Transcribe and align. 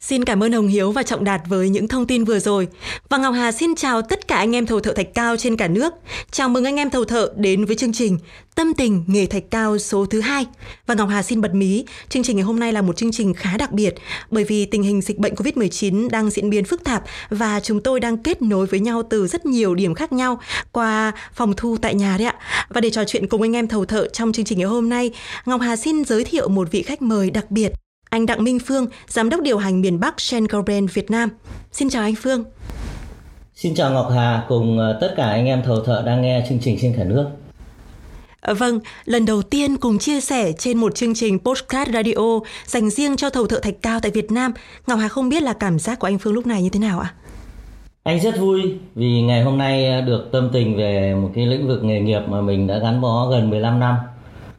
Xin 0.00 0.24
cảm 0.24 0.42
ơn 0.42 0.52
Hồng 0.52 0.68
Hiếu 0.68 0.92
và 0.92 1.02
Trọng 1.02 1.24
Đạt 1.24 1.42
với 1.48 1.68
những 1.68 1.88
thông 1.88 2.06
tin 2.06 2.24
vừa 2.24 2.38
rồi. 2.38 2.68
Và 3.08 3.18
Ngọc 3.18 3.34
Hà 3.34 3.52
xin 3.52 3.74
chào 3.74 4.02
tất 4.02 4.28
cả 4.28 4.36
anh 4.36 4.56
em 4.56 4.66
thầu 4.66 4.80
thợ 4.80 4.92
thạch 4.92 5.14
cao 5.14 5.36
trên 5.36 5.56
cả 5.56 5.68
nước. 5.68 5.94
Chào 6.30 6.48
mừng 6.48 6.64
anh 6.64 6.76
em 6.76 6.90
thầu 6.90 7.04
thợ 7.04 7.32
đến 7.36 7.64
với 7.64 7.76
chương 7.76 7.92
trình 7.92 8.18
Tâm 8.54 8.74
tình 8.74 9.04
nghề 9.06 9.26
thạch 9.26 9.42
cao 9.50 9.78
số 9.78 10.06
thứ 10.06 10.20
hai. 10.20 10.46
Và 10.86 10.94
Ngọc 10.94 11.08
Hà 11.08 11.22
xin 11.22 11.40
bật 11.40 11.54
mí, 11.54 11.84
chương 12.08 12.22
trình 12.22 12.36
ngày 12.36 12.42
hôm 12.42 12.60
nay 12.60 12.72
là 12.72 12.82
một 12.82 12.96
chương 12.96 13.12
trình 13.12 13.34
khá 13.34 13.56
đặc 13.56 13.72
biệt 13.72 13.94
bởi 14.30 14.44
vì 14.44 14.64
tình 14.64 14.82
hình 14.82 15.00
dịch 15.00 15.18
bệnh 15.18 15.34
Covid-19 15.34 16.08
đang 16.10 16.30
diễn 16.30 16.50
biến 16.50 16.64
phức 16.64 16.84
tạp 16.84 17.02
và 17.30 17.60
chúng 17.60 17.80
tôi 17.80 18.00
đang 18.00 18.18
kết 18.18 18.42
nối 18.42 18.66
với 18.66 18.80
nhau 18.80 19.02
từ 19.10 19.26
rất 19.26 19.46
nhiều 19.46 19.74
điểm 19.74 19.94
khác 19.94 20.12
nhau 20.12 20.40
qua 20.72 21.12
phòng 21.34 21.52
thu 21.56 21.76
tại 21.82 21.94
nhà 21.94 22.16
đấy 22.18 22.26
ạ. 22.26 22.34
Và 22.68 22.80
để 22.80 22.90
trò 22.90 23.04
chuyện 23.04 23.28
cùng 23.28 23.42
anh 23.42 23.56
em 23.56 23.68
thầu 23.68 23.84
thợ 23.84 24.08
trong 24.12 24.32
chương 24.32 24.44
trình 24.44 24.58
ngày 24.58 24.68
hôm 24.68 24.88
nay, 24.88 25.10
Ngọc 25.46 25.60
Hà 25.60 25.76
xin 25.76 26.04
giới 26.04 26.24
thiệu 26.24 26.48
một 26.48 26.68
vị 26.70 26.82
khách 26.82 27.02
mời 27.02 27.30
đặc 27.30 27.50
biệt 27.50 27.72
anh 28.10 28.26
Đặng 28.26 28.44
Minh 28.44 28.58
Phương, 28.58 28.86
Giám 29.06 29.28
đốc 29.28 29.40
điều 29.42 29.58
hành 29.58 29.80
miền 29.80 30.00
Bắc 30.00 30.20
Schenker 30.20 30.64
Brand 30.64 30.92
Việt 30.92 31.10
Nam. 31.10 31.28
Xin 31.72 31.90
chào 31.90 32.02
anh 32.02 32.14
Phương. 32.14 32.44
Xin 33.54 33.74
chào 33.74 33.90
Ngọc 33.90 34.08
Hà 34.14 34.44
cùng 34.48 34.78
ờ, 34.78 34.98
tất 35.00 35.14
cả 35.16 35.24
anh 35.30 35.46
em 35.46 35.62
thầu 35.62 35.80
thợ 35.80 36.02
đang 36.06 36.22
nghe 36.22 36.44
chương 36.48 36.58
trình 36.62 36.78
trên 36.80 36.94
cả 36.96 37.04
nước. 37.04 37.26
À, 38.40 38.54
vâng, 38.54 38.80
lần 39.04 39.26
đầu 39.26 39.42
tiên 39.42 39.76
cùng 39.76 39.98
chia 39.98 40.20
sẻ 40.20 40.52
trên 40.52 40.78
một 40.78 40.94
chương 40.94 41.14
trình 41.14 41.38
postcard 41.38 41.92
radio 41.92 42.40
dành 42.64 42.90
riêng 42.90 43.16
cho 43.16 43.30
thầu 43.30 43.46
thợ 43.46 43.60
thạch 43.60 43.74
cao 43.82 44.00
tại 44.00 44.10
Việt 44.10 44.32
Nam. 44.32 44.52
Ngọc 44.86 44.98
Hà 44.98 45.08
không 45.08 45.28
biết 45.28 45.42
là 45.42 45.52
cảm 45.52 45.78
giác 45.78 45.98
của 45.98 46.06
anh 46.06 46.18
Phương 46.18 46.34
lúc 46.34 46.46
này 46.46 46.62
như 46.62 46.68
thế 46.70 46.80
nào 46.80 47.00
ạ? 47.00 47.14
Anh 48.02 48.20
rất 48.20 48.38
vui 48.38 48.74
vì 48.94 49.22
ngày 49.22 49.42
hôm 49.42 49.58
nay 49.58 49.86
ờ, 49.86 50.00
được 50.00 50.28
tâm 50.32 50.50
tình 50.52 50.76
về 50.76 51.14
một 51.14 51.30
cái 51.34 51.46
lĩnh 51.46 51.68
vực 51.68 51.84
nghề 51.84 52.00
nghiệp 52.00 52.20
mà 52.28 52.40
mình 52.40 52.66
đã 52.66 52.78
gắn 52.78 53.00
bó 53.00 53.28
gần 53.30 53.50
15 53.50 53.80
năm. 53.80 53.96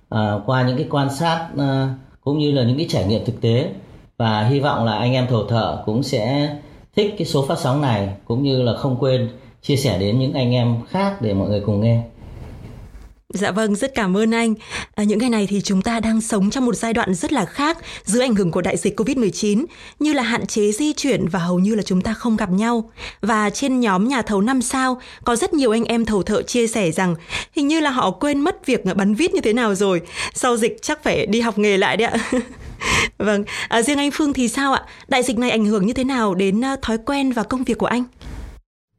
À, 0.09 0.33
qua 0.45 0.63
những 0.63 0.77
cái 0.77 0.87
quan 0.89 1.09
sát 1.15 1.47
cũng 2.23 2.37
như 2.37 2.51
là 2.51 2.63
những 2.63 2.77
cái 2.77 2.85
trải 2.89 3.05
nghiệm 3.05 3.25
thực 3.25 3.41
tế 3.41 3.69
và 4.17 4.43
hy 4.43 4.59
vọng 4.59 4.85
là 4.85 4.93
anh 4.93 5.13
em 5.13 5.27
thầu 5.27 5.43
thợ 5.43 5.83
cũng 5.85 6.03
sẽ 6.03 6.49
thích 6.95 7.15
cái 7.17 7.27
số 7.27 7.45
phát 7.45 7.59
sóng 7.59 7.81
này, 7.81 8.09
cũng 8.25 8.43
như 8.43 8.61
là 8.61 8.73
không 8.73 8.97
quên 8.99 9.29
chia 9.61 9.75
sẻ 9.75 9.99
đến 9.99 10.19
những 10.19 10.33
anh 10.33 10.51
em 10.51 10.75
khác 10.89 11.21
để 11.21 11.33
mọi 11.33 11.49
người 11.49 11.61
cùng 11.61 11.81
nghe. 11.81 12.03
Dạ 13.33 13.51
vâng, 13.51 13.75
rất 13.75 13.95
cảm 13.95 14.17
ơn 14.17 14.31
anh. 14.31 14.53
À, 14.95 15.03
những 15.03 15.19
ngày 15.19 15.29
này 15.29 15.47
thì 15.49 15.61
chúng 15.61 15.81
ta 15.81 15.99
đang 15.99 16.21
sống 16.21 16.49
trong 16.49 16.65
một 16.65 16.75
giai 16.75 16.93
đoạn 16.93 17.13
rất 17.13 17.33
là 17.33 17.45
khác 17.45 17.77
dưới 18.03 18.21
ảnh 18.21 18.35
hưởng 18.35 18.51
của 18.51 18.61
đại 18.61 18.77
dịch 18.77 18.99
Covid-19, 18.99 19.65
như 19.99 20.13
là 20.13 20.23
hạn 20.23 20.45
chế 20.45 20.71
di 20.71 20.93
chuyển 20.93 21.27
và 21.27 21.39
hầu 21.39 21.59
như 21.59 21.75
là 21.75 21.83
chúng 21.83 22.01
ta 22.01 22.13
không 22.13 22.37
gặp 22.37 22.51
nhau. 22.51 22.91
Và 23.21 23.49
trên 23.49 23.79
nhóm 23.79 24.07
nhà 24.07 24.21
thầu 24.21 24.41
năm 24.41 24.61
sao, 24.61 25.01
có 25.23 25.35
rất 25.35 25.53
nhiều 25.53 25.71
anh 25.71 25.83
em 25.83 26.05
thầu 26.05 26.23
thợ 26.23 26.41
chia 26.41 26.67
sẻ 26.67 26.91
rằng 26.91 27.15
hình 27.55 27.67
như 27.67 27.79
là 27.79 27.89
họ 27.89 28.11
quên 28.11 28.41
mất 28.41 28.65
việc 28.65 28.81
bắn 28.95 29.13
vít 29.13 29.33
như 29.33 29.41
thế 29.41 29.53
nào 29.53 29.75
rồi. 29.75 30.01
Sau 30.33 30.57
dịch 30.57 30.77
chắc 30.81 31.03
phải 31.03 31.25
đi 31.25 31.41
học 31.41 31.57
nghề 31.57 31.77
lại 31.77 31.97
đấy 31.97 32.07
ạ. 32.07 32.17
vâng, 33.17 33.43
à, 33.67 33.81
riêng 33.81 33.97
anh 33.97 34.11
Phương 34.13 34.33
thì 34.33 34.47
sao 34.47 34.73
ạ? 34.73 34.83
Đại 35.07 35.23
dịch 35.23 35.37
này 35.37 35.49
ảnh 35.49 35.65
hưởng 35.65 35.85
như 35.85 35.93
thế 35.93 36.03
nào 36.03 36.33
đến 36.33 36.65
à, 36.65 36.75
thói 36.81 36.97
quen 36.97 37.31
và 37.31 37.43
công 37.43 37.63
việc 37.63 37.77
của 37.77 37.85
anh? 37.85 38.03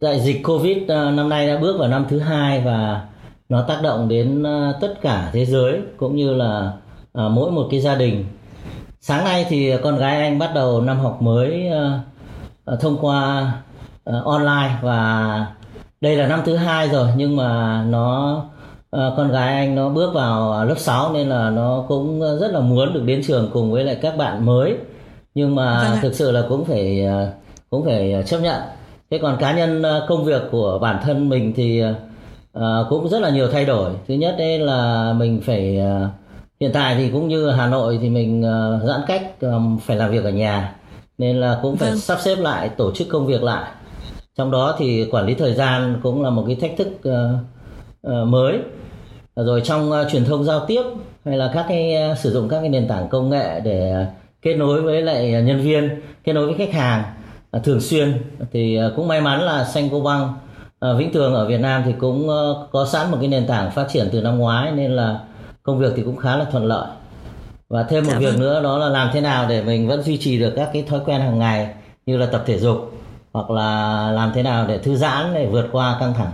Đại 0.00 0.20
dịch 0.25 0.42
Covid 0.44 0.77
à, 0.89 1.11
năm 1.11 1.28
nay 1.28 1.47
đã 1.47 1.59
bước 1.61 1.77
vào 1.78 1.89
năm 1.89 2.06
thứ 2.11 2.19
hai 2.19 2.62
và 2.65 3.00
nó 3.51 3.62
tác 3.62 3.83
động 3.83 4.09
đến 4.09 4.43
ờ, 4.43 4.73
tất 4.81 4.95
cả 5.03 5.31
thế 5.33 5.47
giới 5.47 5.81
cũng 5.97 6.17
như 6.17 6.34
là 6.34 6.73
ờ, 7.12 7.29
mỗi 7.29 7.51
một 7.51 7.69
cái 7.70 7.81
gia 7.81 7.95
đình. 7.95 8.25
Sáng 9.01 9.25
nay 9.25 9.47
thì 9.48 9.73
con 9.83 9.97
gái 9.97 10.20
anh 10.20 10.39
bắt 10.39 10.51
đầu 10.55 10.81
năm 10.81 10.98
học 10.98 11.23
mới 11.23 11.69
ờ, 12.65 12.77
thông 12.81 12.98
qua 13.01 13.53
online 14.25 14.71
và 14.83 15.47
đây 16.01 16.17
là 16.17 16.27
năm 16.27 16.43
thứ 16.45 16.56
hai 16.56 16.89
rồi 16.89 17.09
nhưng 17.17 17.37
mà 17.37 17.83
nó 17.89 18.43
con 18.93 19.31
gái 19.33 19.55
anh 19.55 19.75
nó 19.75 19.89
bước 19.89 20.15
vào 20.15 20.65
lớp 20.65 20.78
6 20.78 21.12
nên 21.12 21.28
là 21.28 21.51
nó 21.51 21.84
cũng 21.89 22.21
rất 22.21 22.53
là 22.53 22.61
muốn 22.61 22.93
được 22.93 23.03
đến 23.05 23.23
trường 23.27 23.51
cùng 23.53 23.73
với 23.73 23.84
lại 23.84 23.98
các 24.03 24.17
bạn 24.17 24.47
mới. 24.47 24.77
Nhưng 25.34 25.55
mà 25.55 25.89
vâng 25.91 25.98
thực 26.03 26.15
sự 26.15 26.31
là 26.31 26.43
cũng 26.48 26.65
phải 26.65 27.06
cũng 27.71 27.84
phải 27.84 28.23
chấp 28.27 28.39
nhận. 28.39 28.61
Thế 29.11 29.19
còn 29.23 29.37
cá 29.41 29.53
nhân 29.53 29.83
công 30.09 30.25
việc 30.25 30.43
của 30.51 30.78
bản 30.83 31.01
thân 31.05 31.28
mình 31.28 31.53
thì 31.56 31.83
à, 32.53 32.79
cũng 32.89 33.09
rất 33.09 33.20
là 33.20 33.31
nhiều 33.31 33.48
thay 33.48 33.65
đổi. 33.65 33.91
Thứ 34.09 34.15
nhất 34.15 34.34
đấy 34.38 34.59
là 34.59 35.12
mình 35.12 35.41
phải 35.44 35.78
à, 35.78 36.09
hiện 36.61 36.71
tại 36.72 36.94
thì 36.94 37.11
cũng 37.11 37.28
như 37.28 37.50
hà 37.50 37.66
nội 37.66 37.99
thì 38.03 38.11
mình 38.11 38.43
à, 38.44 38.78
giãn 38.87 39.00
cách 39.06 39.22
à, 39.41 39.49
phải 39.87 39.97
làm 39.97 40.11
việc 40.11 40.25
ở 40.25 40.31
nhà. 40.31 40.77
Nên 41.19 41.37
là 41.37 41.59
cũng 41.62 41.77
phải 41.77 41.91
vâng. 41.91 41.99
sắp 41.99 42.19
xếp 42.21 42.37
lại 42.37 42.69
tổ 42.69 42.93
chức 42.94 43.09
công 43.09 43.27
việc 43.27 43.43
lại. 43.43 43.71
Trong 44.37 44.50
đó 44.50 44.77
thì 44.78 45.09
quản 45.11 45.27
lý 45.27 45.34
thời 45.34 45.55
gian 45.55 46.00
cũng 46.03 46.22
là 46.22 46.31
một 46.31 46.44
cái 46.47 46.56
thách 46.56 46.77
thức 46.77 46.88
uh, 46.88 47.37
uh, 48.06 48.28
mới. 48.28 48.59
Rồi 49.37 49.61
trong 49.65 49.91
uh, 49.91 50.12
truyền 50.12 50.25
thông 50.25 50.44
giao 50.44 50.67
tiếp 50.67 50.82
hay 51.25 51.37
là 51.37 51.50
các 51.55 51.67
cái 51.69 51.94
uh, 52.11 52.19
sử 52.19 52.31
dụng 52.31 52.49
các 52.49 52.61
cái 52.61 52.69
nền 52.69 52.88
tảng 52.88 53.09
công 53.09 53.31
nghệ 53.31 53.61
để 53.61 53.94
uh, 54.03 54.09
kết 54.43 54.55
nối 54.55 54.82
với 54.82 55.03
lại 55.03 55.31
nhân 55.31 55.61
viên 55.61 56.00
kết 56.25 56.32
nối 56.32 56.47
với 56.47 56.55
khách 56.55 56.72
hàng 56.72 57.03
uh, 57.56 57.65
thường 57.65 57.81
xuyên 57.81 58.22
thì 58.53 58.81
uh, 58.87 58.97
cũng 58.97 59.09
may 59.09 59.21
mắn 59.21 59.43
là 59.43 59.65
Saint 59.65 59.93
Gobain 59.93 60.28
à, 60.81 60.93
Vĩnh 60.93 61.13
Tường 61.13 61.35
ở 61.35 61.47
Việt 61.47 61.61
Nam 61.61 61.83
thì 61.87 61.93
cũng 61.99 62.29
uh, 62.29 62.71
có 62.73 62.87
sẵn 62.87 63.11
một 63.11 63.17
cái 63.21 63.29
nền 63.29 63.47
tảng 63.47 63.71
phát 63.71 63.87
triển 63.93 64.09
từ 64.13 64.23
năm 64.23 64.39
ngoái 64.39 64.73
nên 64.73 64.91
là 64.97 65.21
công 65.63 65.79
việc 65.79 65.93
thì 65.97 66.03
cũng 66.03 66.17
khá 66.17 66.37
là 66.37 66.45
thuận 66.45 66.65
lợi 66.65 66.89
và 67.69 67.83
thêm 67.83 68.05
một 68.05 68.13
dạ 68.13 68.19
việc 68.19 68.31
vâng. 68.31 68.41
nữa 68.41 68.63
đó 68.63 68.79
là 68.79 68.89
làm 68.89 69.11
thế 69.13 69.21
nào 69.21 69.47
để 69.49 69.63
mình 69.63 69.89
vẫn 69.89 70.03
duy 70.03 70.17
trì 70.17 70.39
được 70.39 70.53
các 70.57 70.71
cái 70.73 70.83
thói 70.83 71.01
quen 71.07 71.21
hàng 71.21 71.39
ngày 71.39 71.75
như 72.07 72.17
là 72.17 72.27
tập 72.27 72.43
thể 72.47 72.59
dục 72.59 72.93
hoặc 73.33 73.51
là 73.51 74.11
làm 74.13 74.33
thế 74.35 74.43
nào 74.43 74.67
để 74.67 74.79
thư 74.79 74.97
giãn 74.97 75.35
để 75.35 75.47
vượt 75.47 75.69
qua 75.73 75.97
căng 76.01 76.15
thẳng 76.15 76.33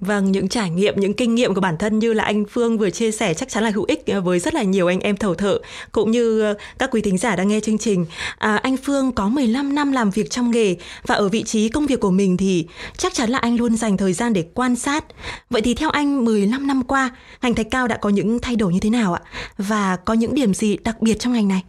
Vâng, 0.00 0.32
những 0.32 0.48
trải 0.48 0.70
nghiệm, 0.70 1.00
những 1.00 1.14
kinh 1.14 1.34
nghiệm 1.34 1.54
của 1.54 1.60
bản 1.60 1.76
thân 1.76 1.98
như 1.98 2.12
là 2.12 2.24
anh 2.24 2.44
Phương 2.50 2.78
vừa 2.78 2.90
chia 2.90 3.10
sẻ 3.10 3.34
chắc 3.34 3.48
chắn 3.48 3.64
là 3.64 3.70
hữu 3.70 3.84
ích 3.88 4.06
ờ, 4.06 4.20
với 4.20 4.38
rất 4.38 4.54
là 4.54 4.62
nhiều 4.62 4.86
anh 4.86 5.00
em 5.00 5.16
thầu 5.16 5.34
thợ 5.34 5.58
cũng 5.92 6.10
như 6.10 6.40
ờ, 6.40 6.54
các 6.78 6.90
quý 6.92 7.00
thính 7.00 7.18
giả 7.18 7.36
đang 7.36 7.48
nghe 7.48 7.60
chương 7.60 7.78
trình. 7.78 8.06
À, 8.38 8.56
anh 8.56 8.76
Phương 8.76 9.12
có 9.12 9.28
15 9.28 9.74
năm 9.74 9.92
làm 9.92 10.10
việc 10.10 10.30
trong 10.30 10.50
nghề 10.50 10.76
và 11.06 11.14
ở 11.14 11.28
vị 11.28 11.42
trí 11.42 11.68
công 11.68 11.86
việc 11.86 12.00
của 12.00 12.10
mình 12.10 12.36
thì 12.36 12.66
chắc 12.96 13.14
chắn 13.14 13.30
là 13.30 13.38
anh 13.38 13.56
luôn 13.56 13.76
dành 13.76 13.96
thời 13.96 14.12
gian 14.12 14.32
để 14.32 14.44
quan 14.54 14.76
sát. 14.76 15.04
Vậy 15.50 15.62
thì 15.62 15.74
theo 15.74 15.90
anh 15.90 16.24
15 16.24 16.66
năm 16.66 16.82
qua, 16.82 17.10
ngành 17.42 17.54
thạch 17.54 17.70
cao 17.70 17.88
đã 17.88 17.96
có 17.96 18.08
những 18.08 18.38
thay 18.40 18.56
đổi 18.56 18.72
như 18.72 18.80
thế 18.80 18.90
nào 18.90 19.14
ạ? 19.14 19.20
Và 19.58 19.96
có 19.96 20.14
những 20.14 20.34
điểm 20.34 20.54
gì 20.54 20.76
đặc 20.76 21.00
biệt 21.00 21.20
trong 21.20 21.32
ngành 21.32 21.48
này? 21.48 21.62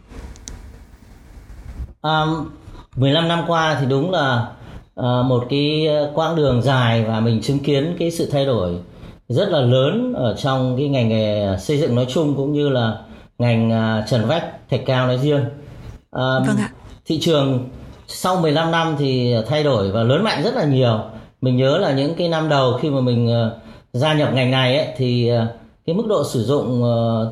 Um, 2.02 2.50
15 2.96 3.28
năm 3.28 3.44
qua 3.46 3.76
thì 3.80 3.86
đúng 3.86 4.10
là 4.10 4.46
một 5.02 5.44
cái 5.48 5.86
ờ, 5.86 6.10
quãng 6.14 6.36
đường 6.36 6.62
dài 6.62 7.04
và 7.04 7.20
mình 7.20 7.42
chứng 7.42 7.58
kiến 7.58 7.96
cái 7.98 8.10
sự 8.10 8.28
thay 8.32 8.46
đổi 8.46 8.76
rất 9.28 9.48
là 9.48 9.60
lớn 9.60 10.14
ở 10.16 10.34
trong 10.34 10.76
cái 10.76 10.88
ngành 10.88 11.08
nghề 11.08 11.56
xây 11.58 11.78
dựng 11.78 11.94
nói 11.94 12.06
chung 12.08 12.34
cũng 12.36 12.52
như 12.52 12.68
là 12.68 12.98
ngành 13.38 13.70
ờ, 13.70 14.02
trần 14.10 14.26
vách 14.26 14.68
thạch 14.70 14.80
cao 14.86 15.06
nói 15.06 15.18
riêng. 15.18 15.44
À, 16.10 16.38
vâng 16.46 16.56
ạ. 16.58 16.70
Thị 17.06 17.18
trường 17.20 17.68
sau 18.06 18.40
15 18.40 18.70
năm 18.70 18.96
thì 18.98 19.34
thay 19.48 19.64
đổi 19.64 19.90
và 19.90 20.02
lớn 20.02 20.24
mạnh 20.24 20.42
rất 20.44 20.54
là 20.54 20.64
nhiều. 20.64 21.00
Mình 21.40 21.56
nhớ 21.56 21.78
là 21.78 21.92
những 21.92 22.14
cái 22.14 22.28
năm 22.28 22.48
đầu 22.48 22.78
khi 22.80 22.90
mà 22.90 23.00
mình 23.00 23.50
gia 23.92 24.14
nhập 24.14 24.34
ngành 24.34 24.50
này 24.50 24.78
ấy, 24.78 24.88
thì 24.96 25.30
cái 25.86 25.96
mức 25.96 26.06
độ 26.08 26.24
sử 26.24 26.44
dụng 26.44 26.82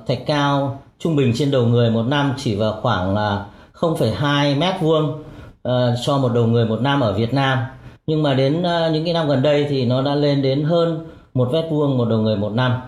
thạch 0.06 0.26
cao 0.26 0.78
trung 0.98 1.16
bình 1.16 1.32
trên 1.36 1.50
đầu 1.50 1.66
người 1.66 1.90
một 1.90 2.02
năm 2.02 2.34
chỉ 2.36 2.54
vào 2.54 2.78
khoảng 2.82 3.14
là 3.14 3.44
0,2 3.74 4.58
mét 4.58 4.74
vuông 4.80 5.22
cho 6.02 6.18
một 6.18 6.32
đầu 6.34 6.46
người 6.46 6.66
một 6.66 6.80
năm 6.80 7.00
ở 7.00 7.12
Việt 7.12 7.34
Nam. 7.34 7.58
Nhưng 8.06 8.22
mà 8.22 8.34
đến 8.34 8.58
uh, 8.58 8.92
những 8.92 9.04
cái 9.04 9.14
năm 9.14 9.28
gần 9.28 9.42
đây 9.42 9.66
thì 9.68 9.84
nó 9.86 10.02
đã 10.02 10.14
lên 10.14 10.42
đến 10.42 10.64
hơn 10.64 11.06
một 11.34 11.48
mét 11.52 11.64
vuông 11.70 11.98
một 11.98 12.04
đầu 12.04 12.18
người 12.18 12.36
một 12.36 12.52
năm. 12.52 12.80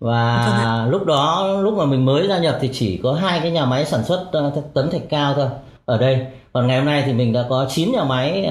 Và 0.00 0.48
vâng 0.64 0.90
lúc 0.90 1.06
đó 1.06 1.46
lúc 1.60 1.74
mà 1.74 1.84
mình 1.84 2.04
mới 2.04 2.28
gia 2.28 2.38
nhập 2.38 2.58
thì 2.60 2.70
chỉ 2.72 3.00
có 3.02 3.12
hai 3.12 3.40
cái 3.40 3.50
nhà 3.50 3.64
máy 3.64 3.84
sản 3.84 4.04
xuất 4.04 4.26
uh, 4.38 4.74
tấm 4.74 4.90
thạch 4.90 5.08
cao 5.08 5.34
thôi 5.34 5.48
ở 5.84 5.98
đây. 5.98 6.26
Còn 6.52 6.66
ngày 6.66 6.76
hôm 6.76 6.86
nay 6.86 7.02
thì 7.06 7.12
mình 7.12 7.32
đã 7.32 7.44
có 7.48 7.66
9 7.70 7.92
nhà 7.92 8.04
máy 8.04 8.50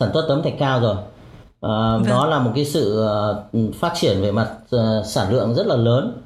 sản 0.00 0.10
xuất 0.12 0.24
tấm 0.28 0.42
thạch 0.42 0.58
cao 0.58 0.80
rồi. 0.80 0.96
Vâng. 1.60 2.04
đó 2.08 2.26
là 2.26 2.38
một 2.38 2.50
cái 2.54 2.64
sự 2.64 3.08
phát 3.74 3.92
triển 3.94 4.22
về 4.22 4.32
mặt 4.32 4.48
sản 5.04 5.32
lượng 5.32 5.54
rất 5.54 5.66
là 5.66 5.76
lớn. 5.76 6.22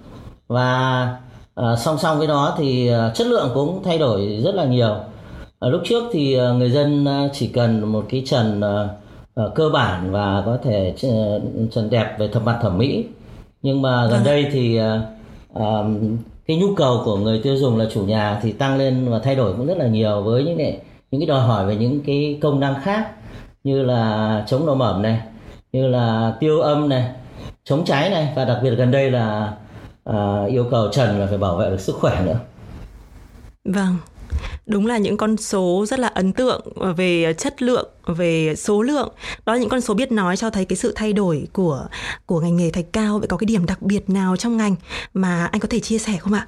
Và 0.48 1.08
song 1.56 1.98
song 1.98 2.18
với 2.18 2.26
đó 2.26 2.54
thì 2.58 2.90
chất 3.14 3.26
lượng 3.26 3.50
cũng 3.54 3.82
thay 3.84 3.98
đổi 3.98 4.40
rất 4.44 4.54
là 4.54 4.64
nhiều 4.64 4.96
ở 5.64 5.70
lúc 5.70 5.82
trước 5.84 6.04
thì 6.12 6.34
ờ, 6.34 6.54
người 6.54 6.70
dân 6.70 7.04
ờ, 7.04 7.28
chỉ 7.32 7.48
cần 7.48 7.92
một 7.92 8.04
cái 8.08 8.22
trần 8.26 8.60
ờ, 9.34 9.52
cơ 9.54 9.68
bản 9.68 10.12
và 10.12 10.42
có 10.46 10.58
thể 10.62 10.94
trần 11.72 11.90
đẹp 11.90 12.16
về 12.18 12.28
thẩm 12.28 12.44
mặt 12.44 12.58
thẩm 12.62 12.78
mỹ. 12.78 13.04
Nhưng 13.62 13.82
mà 13.82 14.06
gần 14.06 14.10
vâng 14.10 14.24
đây 14.24 14.48
thì 14.52 14.78
cái 16.46 16.56
nhu 16.56 16.74
cầu 16.76 17.02
của 17.04 17.16
người 17.16 17.40
tiêu 17.42 17.56
dùng 17.56 17.76
là 17.76 17.86
chủ 17.94 18.04
nhà 18.04 18.40
thì 18.42 18.52
tăng 18.52 18.76
lên 18.76 19.10
và 19.10 19.18
thay 19.18 19.36
đổi 19.36 19.52
cũng 19.56 19.66
rất 19.66 19.78
là 19.78 19.86
nhiều 19.86 20.22
với 20.22 20.44
những 20.44 20.58
cái, 20.58 20.78
những 21.10 21.20
cái 21.20 21.26
đòi 21.26 21.40
hỏi 21.40 21.66
về 21.66 21.76
những 21.76 22.00
cái 22.06 22.38
công 22.42 22.60
năng 22.60 22.74
khác 22.82 23.10
như 23.64 23.82
là 23.82 24.44
chống 24.46 24.66
nổ 24.66 24.74
mẩm 24.74 25.02
này 25.02 25.20
như 25.72 25.86
là 25.86 26.36
tiêu 26.40 26.60
âm 26.60 26.88
này 26.88 27.10
chống 27.64 27.84
cháy 27.84 28.10
này 28.10 28.32
và 28.36 28.44
đặc 28.44 28.58
biệt 28.62 28.70
gần 28.70 28.90
đây 28.90 29.10
là 29.10 29.52
yêu 30.48 30.64
cầu 30.70 30.88
trần 30.92 31.20
là 31.20 31.26
phải 31.26 31.38
bảo 31.38 31.56
vệ 31.56 31.70
được 31.70 31.80
sức 31.80 31.96
khỏe 32.00 32.22
nữa. 32.26 32.38
Vâng 33.64 33.96
đúng 34.66 34.86
là 34.86 34.98
những 34.98 35.16
con 35.16 35.36
số 35.36 35.84
rất 35.88 35.98
là 35.98 36.08
ấn 36.08 36.32
tượng 36.32 36.60
về 36.96 37.34
chất 37.38 37.62
lượng 37.62 37.88
về 38.06 38.54
số 38.56 38.82
lượng. 38.82 39.08
Đó 39.46 39.52
là 39.52 39.58
những 39.58 39.68
con 39.68 39.80
số 39.80 39.94
biết 39.94 40.12
nói 40.12 40.36
cho 40.36 40.50
thấy 40.50 40.64
cái 40.64 40.76
sự 40.76 40.92
thay 40.96 41.12
đổi 41.12 41.46
của 41.52 41.86
của 42.26 42.40
ngành 42.40 42.56
nghề 42.56 42.70
thạch 42.70 42.92
cao. 42.92 43.18
Vậy 43.18 43.28
có 43.28 43.36
cái 43.36 43.46
điểm 43.46 43.66
đặc 43.66 43.82
biệt 43.82 44.10
nào 44.10 44.36
trong 44.36 44.56
ngành 44.56 44.76
mà 45.14 45.48
anh 45.52 45.60
có 45.60 45.68
thể 45.70 45.80
chia 45.80 45.98
sẻ 45.98 46.12
không 46.20 46.32
ạ? 46.32 46.46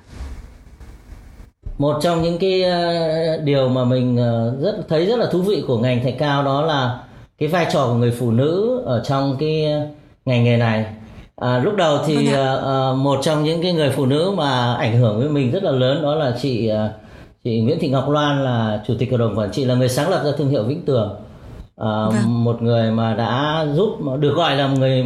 Một 1.79 1.99
trong 2.03 2.23
những 2.23 2.39
cái 2.39 2.63
uh, 2.63 3.45
điều 3.45 3.69
mà 3.69 3.85
mình 3.85 4.15
uh, 4.15 4.63
rất 4.63 4.77
thấy 4.89 5.07
rất 5.07 5.19
là 5.19 5.27
thú 5.33 5.43
vị 5.43 5.65
của 5.67 5.79
ngành 5.79 6.05
thạch 6.05 6.15
cao 6.19 6.43
đó 6.43 6.63
là 6.63 7.01
cái 7.39 7.49
vai 7.49 7.67
trò 7.73 7.87
của 7.87 7.95
người 7.95 8.11
phụ 8.11 8.31
nữ 8.31 8.83
ở 8.87 9.03
trong 9.09 9.37
cái 9.41 9.67
ngành 10.25 10.45
nghề 10.45 10.57
này. 10.57 10.87
À, 11.37 11.59
lúc 11.59 11.77
đầu 11.77 11.99
thì 12.07 12.29
uh, 12.29 12.97
một 12.97 13.19
trong 13.23 13.45
những 13.45 13.63
cái 13.63 13.73
người 13.73 13.91
phụ 13.91 14.07
nữ 14.07 14.33
mà 14.37 14.75
ảnh 14.75 14.99
hưởng 14.99 15.19
với 15.19 15.29
mình 15.29 15.51
rất 15.51 15.63
là 15.63 15.71
lớn 15.71 16.03
đó 16.03 16.15
là 16.15 16.39
chị 16.43 16.71
uh, 16.73 17.06
chị 17.47 17.61
Nguyễn 17.61 17.79
Thị 17.81 17.89
Ngọc 17.89 18.09
Loan 18.09 18.45
là 18.45 18.83
chủ 18.87 18.95
tịch 18.99 19.11
hội 19.11 19.19
đồng 19.19 19.39
quản 19.39 19.51
trị 19.53 19.65
là 19.65 19.75
người 19.75 19.89
sáng 19.89 20.11
lập 20.11 20.23
ra 20.25 20.31
thương 20.37 20.49
hiệu 20.49 20.63
Vĩnh 20.63 20.83
Tường 20.83 21.17
à, 21.77 22.07
vâng. 22.07 22.45
một 22.45 22.63
người 22.63 22.91
mà 22.91 23.15
đã 23.15 23.67
giúp 23.75 23.89
được 24.21 24.35
gọi 24.37 24.57
là 24.57 24.69
người 24.69 25.05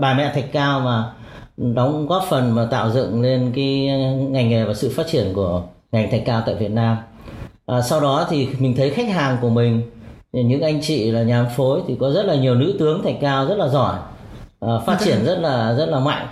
bà 0.00 0.14
mẹ 0.14 0.32
thạch 0.34 0.52
cao 0.52 0.80
mà 0.80 1.12
đóng 1.56 2.06
góp 2.06 2.24
phần 2.28 2.54
mà 2.54 2.64
tạo 2.70 2.90
dựng 2.90 3.22
lên 3.22 3.52
cái 3.54 3.86
ngành 4.30 4.48
nghề 4.48 4.64
và 4.64 4.74
sự 4.74 4.92
phát 4.96 5.06
triển 5.06 5.32
của 5.34 5.62
ngành 5.92 6.10
thạch 6.10 6.22
cao 6.26 6.42
tại 6.46 6.54
Việt 6.54 6.70
Nam 6.70 6.96
à, 7.66 7.80
sau 7.80 8.00
đó 8.00 8.26
thì 8.30 8.48
mình 8.58 8.76
thấy 8.76 8.90
khách 8.90 9.08
hàng 9.08 9.36
của 9.40 9.50
mình 9.50 9.82
những 10.32 10.62
anh 10.62 10.80
chị 10.82 11.10
là 11.10 11.22
nhà 11.22 11.44
phối 11.56 11.80
thì 11.88 11.96
có 12.00 12.10
rất 12.10 12.26
là 12.26 12.34
nhiều 12.34 12.54
nữ 12.54 12.74
tướng 12.78 13.02
thạch 13.02 13.16
cao 13.20 13.46
rất 13.46 13.58
là 13.58 13.68
giỏi 13.68 13.98
à, 14.60 14.78
phát 14.86 14.94
vâng. 14.94 15.02
triển 15.04 15.24
rất 15.24 15.38
là 15.38 15.74
rất 15.74 15.86
là 15.86 16.00
mạnh 16.00 16.26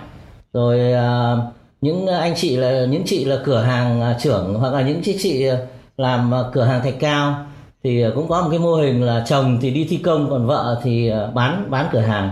rồi 0.53 0.93
à, 0.93 1.37
những 1.81 2.07
ờ, 2.07 2.19
anh 2.19 2.33
chị 2.35 2.57
là 2.57 2.85
những 2.85 3.03
chị 3.05 3.25
là 3.25 3.37
cửa 3.43 3.61
hàng 3.61 4.01
à, 4.01 4.17
trưởng 4.21 4.53
hoặc 4.53 4.73
là 4.73 4.81
những 4.81 5.01
chị 5.03 5.17
chị 5.19 5.45
ờ, 5.45 5.57
làm 5.97 6.31
ờ, 6.31 6.49
cửa 6.53 6.63
hàng 6.63 6.83
thạch 6.83 6.99
cao 6.99 7.45
thì 7.83 8.05
cũng 8.15 8.27
có 8.27 8.41
một 8.41 8.47
cái 8.49 8.59
mô 8.59 8.75
hình 8.75 9.03
là 9.03 9.25
chồng 9.27 9.57
thì 9.61 9.71
đi 9.71 9.87
thi 9.89 9.97
công 9.97 10.29
còn 10.29 10.47
vợ 10.47 10.79
thì 10.83 11.11
bán 11.33 11.67
bán 11.69 11.89
cửa 11.91 11.99
hàng. 11.99 12.31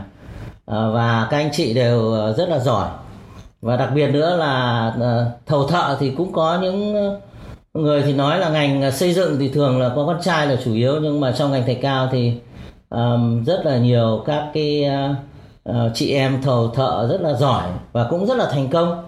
Và 0.66 1.28
các 1.30 1.38
anh 1.38 1.50
chị 1.54 1.74
đều 1.74 2.16
rất 2.38 2.50
là 2.50 2.60
giỏi. 2.60 2.90
Và 3.62 3.76
đặc 3.76 3.90
biệt 3.96 4.08
nữa 4.08 4.38
là 4.38 4.94
thầu 5.46 5.68
thợ 5.68 5.98
thì 6.00 6.12
cũng 6.18 6.34
có 6.34 6.60
những 6.62 6.96
người 7.74 8.02
thì 8.02 8.14
nói 8.14 8.40
là 8.40 8.50
ngành 8.50 8.92
xây 8.92 9.14
dựng 9.14 9.38
thì 9.40 9.50
thường 9.50 9.80
là 9.80 9.90
có 9.96 10.06
con 10.06 10.22
trai 10.22 10.48
là 10.48 10.56
chủ 10.66 10.74
yếu 10.74 11.00
nhưng 11.02 11.20
mà 11.20 11.32
trong 11.32 11.52
ngành 11.52 11.66
thạch 11.68 11.78
cao 11.82 12.10
thì 12.12 12.34
um, 12.90 13.44
rất 13.44 13.66
là 13.66 13.78
nhiều 13.78 14.24
các 14.26 14.44
cái 14.54 14.86
uh, 15.70 15.76
chị 15.94 16.14
em 16.14 16.42
thầu 16.42 16.68
thợ 16.68 17.08
rất 17.10 17.22
là 17.22 17.34
giỏi 17.34 17.64
và 17.92 18.08
cũng 18.10 18.26
rất 18.26 18.38
là 18.38 18.48
thành 18.52 18.70
công 18.70 19.04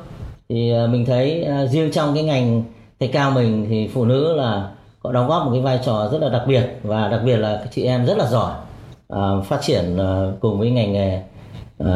thì 0.50 0.72
à, 0.72 0.88
mình 0.88 1.06
thấy 1.06 1.44
à, 1.44 1.66
riêng 1.66 1.92
trong 1.92 2.14
cái 2.16 2.24
ngành 2.24 2.64
thạch 3.00 3.10
cao 3.14 3.32
mình 3.32 3.66
thì 3.70 3.88
phụ 3.94 4.06
nữ 4.06 4.36
là 4.36 4.70
có 5.00 5.12
đóng 5.12 5.28
góp 5.28 5.46
một 5.46 5.52
cái 5.54 5.62
vai 5.62 5.80
trò 5.86 6.10
rất 6.12 6.22
là 6.22 6.30
đặc 6.30 6.44
biệt 6.48 6.64
và 6.84 7.08
đặc 7.08 7.22
biệt 7.26 7.38
là 7.38 7.60
các 7.64 7.70
chị 7.72 7.84
em 7.84 8.06
rất 8.06 8.18
là 8.18 8.26
giỏi 8.30 8.54
uh, 9.14 9.46
phát 9.46 9.62
triển 9.62 9.98
uh, 9.98 10.40
cùng 10.40 10.60
với 10.60 10.72
ngành 10.72 10.94
nghề 10.94 11.22
uh, 11.84 11.88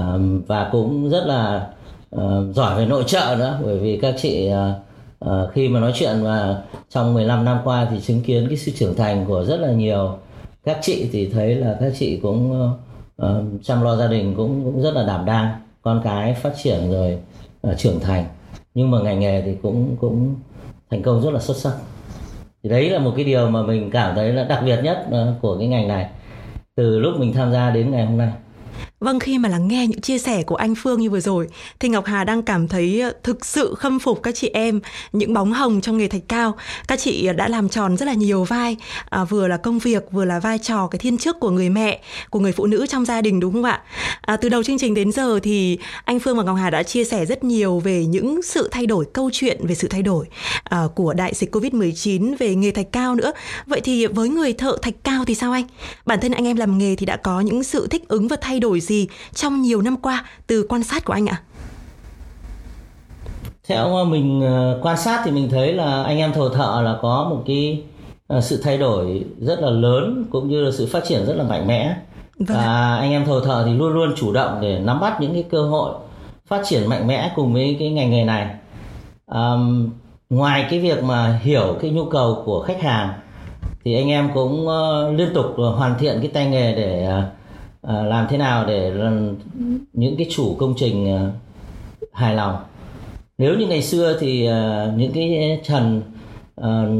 và 0.48 0.70
cũng 0.72 1.10
rất 1.10 1.26
là 1.26 1.68
uh, 2.16 2.56
giỏi 2.56 2.78
về 2.78 2.86
nội 2.86 3.04
trợ 3.08 3.36
nữa. 3.40 3.60
Bởi 3.64 3.78
vì 3.78 4.00
các 4.02 4.16
chị 4.22 4.52
uh, 4.52 5.30
uh, 5.30 5.52
khi 5.54 5.70
mà 5.70 5.80
nói 5.80 5.92
chuyện 5.96 6.24
và 6.24 6.62
trong 6.90 7.14
15 7.14 7.46
năm 7.46 7.60
qua 7.64 7.88
thì 7.92 8.00
chứng 8.00 8.22
kiến 8.22 8.46
cái 8.48 8.58
sự 8.58 8.72
trưởng 8.76 8.96
thành 8.96 9.26
của 9.26 9.44
rất 9.44 9.60
là 9.60 9.72
nhiều 9.72 10.18
các 10.64 10.80
chị 10.82 11.10
thì 11.12 11.30
thấy 11.30 11.56
là 11.56 11.78
các 11.80 11.94
chị 12.00 12.20
cũng 12.22 12.72
uh, 13.22 13.28
chăm 13.64 13.82
lo 13.82 13.96
gia 13.96 14.08
đình 14.08 14.36
cũng 14.36 14.64
cũng 14.64 14.82
rất 14.82 14.96
là 14.96 15.04
đảm 15.04 15.26
đang 15.26 15.62
con 15.82 16.02
cái 16.04 16.34
phát 16.34 16.54
triển 16.64 16.92
rồi 16.92 17.18
uh, 17.68 17.78
trưởng 17.78 18.00
thành 18.00 18.26
nhưng 18.74 18.92
mà 18.92 19.00
ngành 19.02 19.20
nghề 19.20 19.42
thì 19.42 19.56
cũng 19.62 19.98
cũng 20.02 20.36
thành 20.90 21.02
công 21.02 21.22
rất 21.22 21.32
là 21.32 21.40
xuất 21.40 21.58
sắc. 21.58 21.74
Thì 22.64 22.70
đấy 22.70 22.90
là 22.90 23.00
một 23.00 23.14
cái 23.16 23.26
điều 23.26 23.50
mà 23.50 23.64
mình 23.64 23.92
cảm 23.92 24.16
thấy 24.16 24.34
là 24.34 24.44
đặc 24.44 24.64
biệt 24.66 24.80
nhất 24.84 25.06
ờ, 25.12 25.36
của 25.42 25.58
cái 25.58 25.68
ngành 25.68 25.88
này. 25.88 26.10
Từ 26.76 27.00
lúc 27.00 27.14
mình 27.20 27.34
tham 27.34 27.52
gia 27.52 27.70
đến 27.70 27.92
ngày 27.92 28.06
hôm 28.06 28.18
nay. 28.18 28.32
Vâng, 29.04 29.20
khi 29.20 29.38
mà 29.38 29.50
lắng 29.50 29.68
nghe 29.68 29.88
những 29.88 30.02
chia 30.02 30.18
sẻ 30.18 30.44
của 30.44 30.56
anh 30.56 30.76
Phương 30.76 31.02
như 31.02 31.10
vừa 31.10 31.20
rồi 31.20 31.48
thì 31.80 31.90
Ngọc 31.90 32.06
Hà 32.06 32.24
đang 32.24 32.42
cảm 32.42 32.68
thấy 32.68 33.02
ờ, 33.02 33.14
thực 33.24 33.46
sự 33.46 33.76
khâm 33.78 34.00
phục 34.00 34.24
các 34.24 34.36
chị 34.36 34.50
em, 34.54 34.80
những 35.14 35.34
bóng 35.34 35.54
hồng 35.54 35.82
trong 35.82 35.98
nghề 35.98 36.08
thạch 36.08 36.22
cao. 36.28 36.56
Các 36.88 37.00
chị 37.00 37.30
đã 37.36 37.48
làm 37.48 37.70
tròn 37.70 37.98
rất 37.98 38.06
là 38.06 38.14
nhiều 38.14 38.44
vai, 38.44 38.78
à, 39.10 39.24
vừa 39.24 39.48
là 39.48 39.58
công 39.58 39.80
việc, 39.80 40.12
vừa 40.12 40.26
là 40.26 40.40
vai 40.40 40.60
trò 40.60 40.88
cái 40.88 41.00
thiên 41.00 41.18
chức 41.18 41.40
của 41.40 41.50
người 41.50 41.70
mẹ, 41.70 42.02
của 42.30 42.40
người 42.40 42.52
phụ 42.52 42.66
nữ 42.66 42.86
trong 42.90 43.06
gia 43.06 43.22
đình 43.22 43.40
đúng 43.40 43.54
không 43.54 43.64
ạ? 43.64 43.82
À, 44.22 44.38
từ 44.38 44.50
đầu 44.50 44.64
chương 44.64 44.78
trình 44.78 44.94
đến 44.94 45.12
giờ 45.12 45.40
thì 45.44 45.78
anh 46.06 46.20
Phương 46.20 46.38
và 46.38 46.44
Ngọc 46.44 46.58
Hà 46.58 46.70
đã 46.70 46.84
chia 46.84 47.04
sẻ 47.04 47.26
rất 47.26 47.44
nhiều 47.44 47.80
về 47.80 48.06
những 48.06 48.42
sự 48.42 48.70
thay 48.72 48.86
đổi, 48.86 49.06
câu 49.14 49.30
chuyện 49.34 49.68
về 49.68 49.76
sự 49.76 49.88
thay 49.88 50.02
đổi 50.02 50.26
à, 50.64 50.82
của 50.96 51.14
đại 51.14 51.34
dịch 51.36 51.56
Covid-19 51.56 52.36
về 52.40 52.56
nghề 52.56 52.72
thạch 52.72 52.92
cao 52.92 53.16
nữa. 53.16 53.32
Vậy 53.66 53.82
thì 53.84 54.06
với 54.06 54.30
người 54.30 54.54
thợ 54.54 54.78
thạch 54.82 54.96
cao 55.04 55.26
thì 55.26 55.36
sao 55.36 55.52
anh? 55.52 55.66
Bản 56.06 56.20
thân 56.22 56.32
anh 56.32 56.48
em 56.48 56.58
làm 56.58 56.78
nghề 56.78 56.96
thì 56.96 57.06
đã 57.06 57.18
có 57.18 57.42
những 57.42 57.64
sự 57.64 57.88
thích 57.88 58.08
ứng 58.08 58.28
và 58.28 58.38
thay 58.42 58.60
đổi 58.60 58.80
gì 58.80 58.93
gì 58.94 59.08
trong 59.34 59.62
nhiều 59.62 59.82
năm 59.82 59.98
qua 59.98 60.24
từ 60.48 60.66
quan 60.70 60.84
sát 60.84 61.06
của 61.06 61.14
anh 61.14 61.26
ạ? 61.26 61.42
Theo 63.68 64.06
mình 64.06 64.42
ờ, 64.42 64.80
quan 64.82 64.98
sát 64.98 65.22
thì 65.26 65.32
mình 65.32 65.50
thấy 65.50 65.74
là 65.74 66.04
anh 66.04 66.18
em 66.18 66.34
thầu 66.34 66.50
thợ 66.50 66.82
là 66.86 66.98
có 67.02 67.28
một 67.30 67.44
cái 67.46 67.84
ờ, 68.28 68.42
sự 68.42 68.62
thay 68.64 68.78
đổi 68.78 69.26
rất 69.38 69.60
là 69.60 69.70
lớn 69.70 70.26
cũng 70.32 70.50
như 70.50 70.62
là 70.62 70.72
sự 70.72 70.88
phát 70.92 71.04
triển 71.08 71.26
rất 71.26 71.34
là 71.34 71.44
mạnh 71.44 71.68
mẽ. 71.68 71.96
Vâng. 72.40 72.58
Và 72.58 72.96
anh 72.96 73.12
em 73.12 73.26
thầu 73.26 73.40
thợ 73.40 73.64
thì 73.66 73.74
luôn 73.74 73.94
luôn 73.94 74.14
chủ 74.18 74.34
động 74.34 74.58
để 74.62 74.80
nắm 74.80 75.00
bắt 75.00 75.22
những 75.22 75.34
cái 75.34 75.44
cơ 75.44 75.62
hội 75.62 75.94
phát 76.48 76.62
triển 76.66 76.90
mạnh 76.90 77.08
mẽ 77.08 77.32
cùng 77.36 77.54
với 77.54 77.76
cái 77.80 77.90
ngành 77.90 78.12
nghề 78.12 78.24
này. 78.24 78.56
Um, 79.26 79.90
ngoài 80.30 80.68
cái 80.70 80.80
việc 80.80 81.04
mà 81.04 81.40
hiểu 81.44 81.78
cái 81.82 81.92
nhu 81.92 82.06
cầu 82.06 82.44
của 82.46 82.62
khách 82.62 82.82
hàng 82.82 83.14
thì 83.84 83.96
anh 83.96 84.10
em 84.10 84.30
cũng 84.34 84.68
uh, 84.68 85.20
liên 85.20 85.34
tục 85.34 85.46
hoàn 85.78 86.00
thiện 86.00 86.20
cái 86.22 86.28
tay 86.34 86.46
nghề 86.46 86.76
để 86.76 87.10
uh, 87.18 87.24
À, 87.88 88.04
làm 88.04 88.28
thế 88.30 88.38
nào 88.38 88.66
để 88.66 88.92
những 89.94 90.18
cái 90.18 90.28
chủ 90.30 90.56
công 90.60 90.74
trình 90.78 91.16
à, 91.16 91.32
hài 92.14 92.36
lòng? 92.36 92.56
Nếu 93.38 93.56
như 93.58 93.68
ngày 93.68 93.82
xưa 93.82 94.18
thì 94.20 94.46
à, 94.46 94.92
những 94.96 95.12
cái 95.14 95.62
trần 95.64 96.02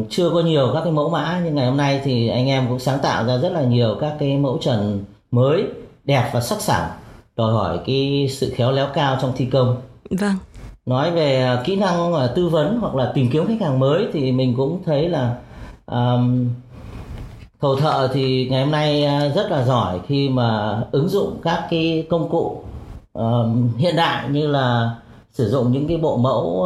chưa 0.10 0.30
có 0.30 0.42
nhiều 0.42 0.72
các 0.74 0.82
cái 0.84 0.94
mẫu 0.94 1.10
mã 1.10 1.42
nhưng 1.46 1.56
ngày 1.56 1.68
hôm 1.68 1.78
nay 1.78 2.02
thì 2.04 2.28
anh 2.28 2.48
em 2.48 2.68
cũng 2.70 2.80
sáng 2.80 3.00
tạo 3.04 3.26
ra 3.26 3.38
rất 3.38 3.52
là 3.52 3.64
nhiều 3.64 3.98
các 4.02 4.16
cái 4.20 4.38
mẫu 4.38 4.58
trần 4.62 5.04
mới 5.32 5.64
đẹp 6.04 6.30
và 6.34 6.42
sắc 6.42 6.62
sảo 6.62 6.90
đòi 7.36 7.54
hỏi 7.54 7.80
cái 7.86 8.28
sự 8.32 8.54
khéo 8.56 8.72
léo 8.72 8.88
cao 8.94 9.18
trong 9.22 9.32
thi 9.36 9.46
công. 9.46 9.78
Vâng. 10.10 10.36
Nói 10.86 11.12
về 11.12 11.58
kỹ 11.66 11.76
năng 11.76 12.14
tư 12.36 12.50
vấn 12.50 12.78
hoặc 12.82 12.96
là 12.96 13.12
tìm 13.16 13.30
kiếm 13.32 13.48
khách 13.48 13.62
hàng 13.62 13.80
mới 13.80 14.08
thì 14.14 14.32
mình 14.32 14.54
cũng 14.58 14.84
thấy 14.86 15.10
là 15.10 15.36
um, 15.86 16.50
thầu 17.64 17.76
thợ 17.76 18.10
thì 18.14 18.48
ngày 18.52 18.64
hôm 18.64 18.72
nay 18.72 19.06
à, 19.06 19.30
rất 19.36 19.52
là 19.52 19.66
giỏi 19.66 20.00
khi 20.08 20.30
mà 20.30 20.82
ứng 20.92 21.10
dụng 21.10 21.38
các 21.44 21.68
cái 21.70 22.08
công 22.10 22.30
cụ 22.30 22.64
uh, 23.20 23.24
hiện 23.78 23.96
đại 23.96 24.30
như 24.30 24.48
là 24.48 24.96
sử 25.32 25.50
dụng 25.50 25.72
những 25.72 25.88
cái 25.88 25.98
bộ 25.98 26.18
mẫu 26.18 26.66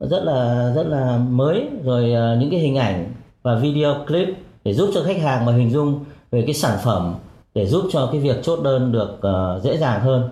uh, 0.00 0.10
rất 0.10 0.24
là 0.24 0.72
rất 0.74 0.86
là 0.86 1.18
mới 1.30 1.68
rồi 1.84 2.04
uh, 2.04 2.40
những 2.40 2.50
cái 2.50 2.60
hình 2.60 2.76
ảnh 2.76 3.12
và 3.42 3.54
video 3.54 3.94
clip 4.06 4.28
để 4.64 4.74
giúp 4.74 4.90
cho 4.94 5.02
khách 5.06 5.22
hàng 5.22 5.44
mà 5.44 5.52
hình 5.52 5.70
dung 5.70 6.04
về 6.30 6.42
cái 6.42 6.54
sản 6.54 6.78
phẩm 6.84 7.14
để 7.54 7.66
giúp 7.66 7.84
cho 7.92 8.08
cái 8.12 8.20
việc 8.20 8.42
chốt 8.42 8.62
đơn 8.62 8.92
được 8.92 9.18
uh, 9.18 9.62
dễ 9.62 9.76
dàng 9.76 10.00
hơn 10.00 10.28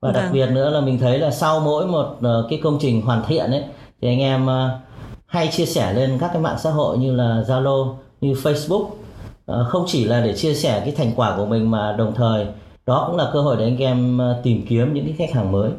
và 0.00 0.12
đặc 0.12 0.24
vâng. 0.24 0.32
biệt 0.32 0.46
nữa 0.46 0.70
là 0.70 0.80
mình 0.80 0.98
thấy 0.98 1.18
là 1.18 1.30
sau 1.30 1.60
mỗi 1.60 1.86
một 1.86 2.16
uh, 2.18 2.50
cái 2.50 2.60
công 2.62 2.78
trình 2.80 3.02
hoàn 3.02 3.22
thiện 3.26 3.50
ấy 3.50 3.64
thì 4.00 4.08
anh 4.08 4.20
em 4.20 4.46
uh, 4.46 4.80
hay 5.26 5.48
chia 5.48 5.66
sẻ 5.66 5.92
lên 5.92 6.18
các 6.20 6.30
cái 6.32 6.42
mạng 6.42 6.58
xã 6.58 6.70
hội 6.70 6.98
như 6.98 7.14
là 7.14 7.44
Zalo 7.48 7.94
như 8.20 8.32
Facebook 8.32 8.86
Ờ, 8.90 8.99
Ờ, 9.46 9.64
không 9.64 9.84
chỉ 9.86 10.04
là 10.04 10.20
để 10.20 10.34
chia 10.34 10.54
sẻ 10.54 10.80
cái 10.84 10.94
thành 10.96 11.12
quả 11.16 11.36
của 11.36 11.46
mình 11.46 11.70
mà 11.70 11.92
đồng 11.92 12.14
thời 12.14 12.46
đó 12.86 13.04
cũng 13.06 13.16
là 13.16 13.30
cơ 13.32 13.40
hội 13.40 13.56
để 13.56 13.64
anh 13.64 13.78
em 13.78 14.18
ờ, 14.18 14.40
tìm 14.42 14.66
kiếm 14.68 14.94
những 14.94 15.04
cái 15.04 15.14
khách 15.18 15.34
hàng 15.34 15.52
mới. 15.52 15.70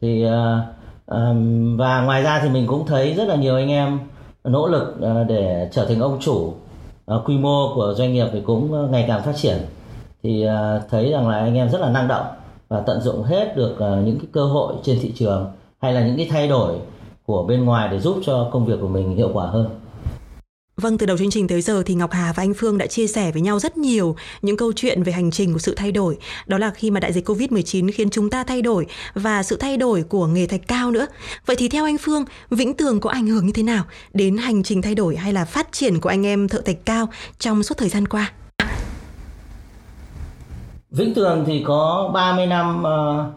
Thì 0.00 0.22
ờ, 0.22 0.60
và 1.76 2.00
ngoài 2.00 2.22
ra 2.22 2.40
thì 2.42 2.48
mình 2.48 2.66
cũng 2.66 2.86
thấy 2.86 3.14
rất 3.14 3.28
là 3.28 3.34
nhiều 3.34 3.56
anh 3.56 3.68
em 3.68 3.98
nỗ 4.44 4.66
lực 4.66 4.96
để 5.28 5.68
trở 5.72 5.84
thành 5.84 6.00
ông 6.00 6.18
chủ 6.20 6.52
quy 7.24 7.38
mô 7.38 7.74
của 7.74 7.94
doanh 7.96 8.12
nghiệp 8.12 8.26
thì 8.32 8.40
cũng 8.40 8.90
ngày 8.90 9.04
càng 9.08 9.22
phát 9.22 9.36
triển. 9.36 9.56
Thì 10.22 10.46
thấy 10.90 11.10
rằng 11.10 11.28
là 11.28 11.38
anh 11.38 11.54
em 11.54 11.70
rất 11.70 11.80
là 11.80 11.90
năng 11.90 12.08
động 12.08 12.26
và 12.68 12.80
tận 12.80 13.00
dụng 13.00 13.22
hết 13.22 13.56
được 13.56 13.76
những 13.80 14.18
cái 14.18 14.28
cơ 14.32 14.44
hội 14.44 14.74
trên 14.82 14.98
thị 15.02 15.12
trường 15.16 15.46
hay 15.80 15.92
là 15.92 16.06
những 16.06 16.16
cái 16.16 16.28
thay 16.30 16.48
đổi 16.48 16.74
của 17.26 17.42
bên 17.42 17.64
ngoài 17.64 17.88
để 17.88 18.00
giúp 18.00 18.16
cho 18.24 18.48
công 18.52 18.66
việc 18.66 18.78
của 18.80 18.88
mình 18.88 19.16
hiệu 19.16 19.30
quả 19.32 19.46
hơn. 19.46 19.68
Vâng, 20.80 20.98
từ 20.98 21.06
đầu 21.06 21.18
chương 21.18 21.30
trình 21.30 21.48
tới 21.48 21.60
giờ 21.60 21.82
thì 21.86 21.94
Ngọc 21.94 22.12
Hà 22.12 22.32
và 22.32 22.42
anh 22.42 22.54
Phương 22.54 22.78
đã 22.78 22.86
chia 22.86 23.06
sẻ 23.06 23.32
với 23.32 23.42
nhau 23.42 23.58
rất 23.58 23.76
nhiều 23.76 24.16
những 24.42 24.56
câu 24.56 24.72
chuyện 24.76 25.02
về 25.02 25.12
hành 25.12 25.30
trình 25.30 25.52
của 25.52 25.58
sự 25.58 25.74
thay 25.74 25.92
đổi. 25.92 26.18
Đó 26.46 26.58
là 26.58 26.70
khi 26.70 26.90
mà 26.90 27.00
đại 27.00 27.12
dịch 27.12 27.28
Covid-19 27.28 27.90
khiến 27.94 28.10
chúng 28.10 28.30
ta 28.30 28.44
thay 28.44 28.62
đổi 28.62 28.86
và 29.14 29.42
sự 29.42 29.56
thay 29.56 29.76
đổi 29.76 30.02
của 30.02 30.26
nghề 30.26 30.46
thạch 30.46 30.68
cao 30.68 30.90
nữa. 30.90 31.06
Vậy 31.46 31.56
thì 31.56 31.68
theo 31.68 31.84
anh 31.84 31.98
Phương, 31.98 32.24
Vĩnh 32.50 32.74
Tường 32.74 33.00
có 33.00 33.10
ảnh 33.10 33.26
hưởng 33.26 33.46
như 33.46 33.52
thế 33.52 33.62
nào 33.62 33.84
đến 34.12 34.36
hành 34.36 34.62
trình 34.62 34.82
thay 34.82 34.94
đổi 34.94 35.16
hay 35.16 35.32
là 35.32 35.44
phát 35.44 35.68
triển 35.72 36.00
của 36.00 36.08
anh 36.08 36.26
em 36.26 36.48
thợ 36.48 36.60
thạch 36.60 36.84
cao 36.84 37.08
trong 37.38 37.62
suốt 37.62 37.78
thời 37.78 37.88
gian 37.88 38.08
qua? 38.08 38.32
Vĩnh 40.90 41.14
Tường 41.14 41.44
thì 41.46 41.62
có 41.66 42.10
30 42.14 42.46
năm 42.46 42.82
ờ, 42.82 43.30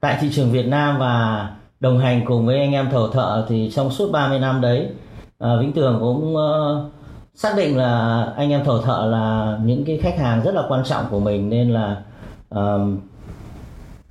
tại 0.00 0.18
thị 0.20 0.28
trường 0.34 0.52
Việt 0.52 0.66
Nam 0.66 0.98
và 0.98 1.48
đồng 1.80 1.98
hành 1.98 2.24
cùng 2.26 2.46
với 2.46 2.58
anh 2.58 2.72
em 2.72 2.88
thầu 2.90 3.08
thợ 3.08 3.46
thì 3.48 3.70
trong 3.74 3.90
suốt 3.90 4.12
30 4.12 4.38
năm 4.38 4.60
đấy 4.60 4.88
à, 5.38 5.56
Vĩnh 5.60 5.72
Tường 5.72 5.96
cũng 6.00 6.36
uh, 6.36 6.92
xác 7.34 7.56
định 7.56 7.76
là 7.76 8.22
anh 8.36 8.50
em 8.50 8.64
thầu 8.64 8.82
thợ 8.82 9.06
là 9.06 9.58
những 9.64 9.84
cái 9.84 9.98
khách 9.98 10.18
hàng 10.18 10.42
rất 10.42 10.54
là 10.54 10.62
quan 10.68 10.84
trọng 10.84 11.04
của 11.10 11.20
mình 11.20 11.50
nên 11.50 11.70
là 11.70 12.02
um, 12.50 13.00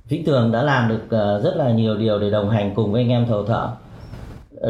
Vĩnh 0.08 0.24
Tường 0.24 0.52
đã 0.52 0.62
làm 0.62 0.88
được 0.88 1.04
uh, 1.04 1.44
rất 1.44 1.56
là 1.56 1.70
nhiều 1.70 1.96
điều 1.96 2.18
để 2.18 2.30
đồng 2.30 2.50
hành 2.50 2.74
cùng 2.74 2.92
với 2.92 3.02
anh 3.02 3.10
em 3.10 3.26
thầu 3.26 3.44
thợ. 3.44 3.68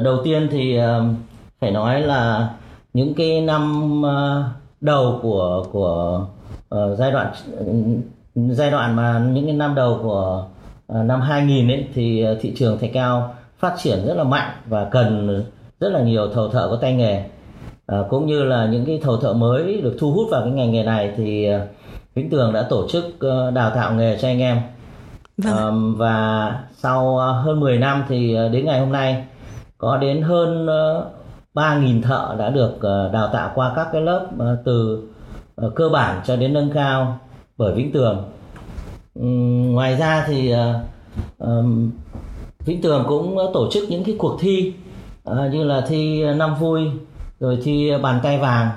Đầu 0.03 0.17
tiên 0.25 0.49
thì 0.51 0.79
um, 0.79 1.15
phải 1.61 1.71
nói 1.71 2.01
là 2.01 2.55
những 2.95 3.15
cái 3.15 3.41
năm 3.41 3.93
uh, 4.03 4.45
đầu 4.81 5.19
của 5.23 5.67
của 5.73 6.27
uh, 6.75 6.99
giai 6.99 7.11
đoạn 7.11 7.33
giai 8.35 8.71
đoạn 8.71 8.97
mà 8.97 9.19
những 9.19 9.45
cái 9.45 9.55
năm 9.55 9.75
đầu 9.75 9.99
của 10.03 10.47
uh, 10.93 11.05
năm 11.05 11.21
2000 11.21 11.69
ấy 11.69 11.89
thì 11.95 12.27
thị 12.41 12.53
trường 12.57 12.79
thạch 12.79 12.91
cao 12.93 13.35
phát 13.59 13.75
triển 13.83 14.07
rất 14.07 14.15
là 14.17 14.25
mạnh 14.25 14.51
và 14.67 14.85
cần 14.85 15.45
rất 15.81 15.89
là 15.89 16.01
nhiều 16.01 16.29
thầu 16.29 16.49
thợ 16.49 16.69
có 16.71 16.77
tay 16.77 16.95
nghề 16.95 17.25
à, 17.87 17.99
cũng 18.11 18.27
như 18.27 18.45
là 18.45 18.67
những 18.67 18.85
cái 18.85 19.01
thầu 19.03 19.17
thợ 19.17 19.33
mới 19.33 19.81
được 19.81 19.97
thu 20.01 20.13
hút 20.13 20.27
vào 20.31 20.41
cái 20.41 20.51
ngành 20.51 20.73
nghề 20.73 20.83
này 20.83 21.13
thì 21.17 21.49
Vĩnh 22.15 22.31
Tường 22.31 22.53
đã 22.53 22.63
tổ 22.63 22.89
chức 22.89 23.05
đào 23.55 23.71
tạo 23.75 23.95
nghề 23.95 24.19
cho 24.21 24.29
anh 24.29 24.41
em 24.41 24.61
vâng. 25.39 25.57
à, 25.57 25.71
và 25.97 26.59
sau 26.77 27.17
hơn 27.17 27.61
10 27.61 27.79
năm 27.79 28.05
thì 28.09 28.37
đến 28.53 28.65
ngày 28.65 28.81
hôm 28.81 28.93
nay 28.93 29.25
có 29.79 29.97
đến 29.97 30.23
hơn 30.23 30.67
3.000 31.55 32.03
thợ 32.03 32.37
đã 32.39 32.51
được 32.51 32.79
đào 33.13 33.31
tạo 33.33 33.53
qua 33.55 33.73
các 33.77 33.89
cái 33.93 34.01
lớp 34.01 34.27
từ 34.65 35.03
cơ 35.75 35.89
bản 35.89 36.21
cho 36.27 36.37
đến 36.37 36.53
nâng 36.53 36.71
cao 36.71 37.19
bởi 37.57 37.75
Vĩnh 37.75 37.93
Tường. 37.93 38.25
Ngoài 39.75 39.97
ra 39.97 40.25
thì 40.27 40.55
Vĩnh 42.65 42.83
Tường 42.83 43.05
cũng 43.09 43.39
tổ 43.55 43.71
chức 43.71 43.85
những 43.89 44.05
cái 44.05 44.17
cuộc 44.19 44.37
thi 44.41 44.73
như 45.25 45.65
là 45.65 45.81
thi 45.89 46.25
năm 46.37 46.55
vui 46.55 46.91
rồi 47.41 47.59
thi 47.65 47.93
bàn 48.03 48.21
tay 48.23 48.39
vàng 48.39 48.71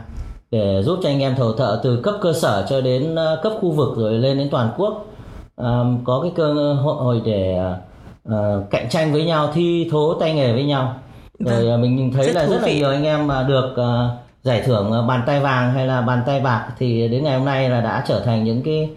để 0.51 0.83
giúp 0.83 0.99
cho 1.03 1.09
anh 1.09 1.19
em 1.19 1.35
thầu 1.35 1.53
thợ 1.53 1.79
từ 1.83 2.01
cấp 2.03 2.15
cơ 2.21 2.33
sở 2.33 2.65
cho 2.69 2.81
đến 2.81 3.15
cấp 3.43 3.53
khu 3.61 3.71
vực 3.71 3.97
rồi 3.97 4.13
lên 4.13 4.37
đến 4.37 4.47
toàn 4.51 4.69
quốc. 4.77 5.05
Có 6.03 6.19
cái 6.21 6.31
cơ 6.35 6.73
hội 6.73 7.21
để 7.25 7.59
cạnh 8.69 8.89
tranh 8.89 9.13
với 9.13 9.25
nhau 9.25 9.49
thi 9.53 9.87
thố 9.91 10.13
tay 10.13 10.33
nghề 10.33 10.53
với 10.53 10.63
nhau. 10.63 10.95
Rồi 11.39 11.65
vâng. 11.65 11.81
mình 11.81 12.11
thấy 12.13 12.25
rất 12.25 12.35
là 12.35 12.45
rất 12.45 12.61
là 12.61 12.73
nhiều 12.73 12.89
anh 12.89 13.03
em 13.03 13.27
mà 13.27 13.43
được 13.43 13.75
giải 14.43 14.61
thưởng 14.65 15.07
bàn 15.07 15.21
tay 15.25 15.39
vàng 15.39 15.73
hay 15.73 15.87
là 15.87 16.01
bàn 16.01 16.21
tay 16.25 16.39
bạc 16.39 16.67
thì 16.77 17.07
đến 17.07 17.23
ngày 17.23 17.37
hôm 17.37 17.45
nay 17.45 17.69
là 17.69 17.81
đã 17.81 18.03
trở 18.07 18.19
thành 18.19 18.43
những 18.43 18.61
cái 18.61 18.89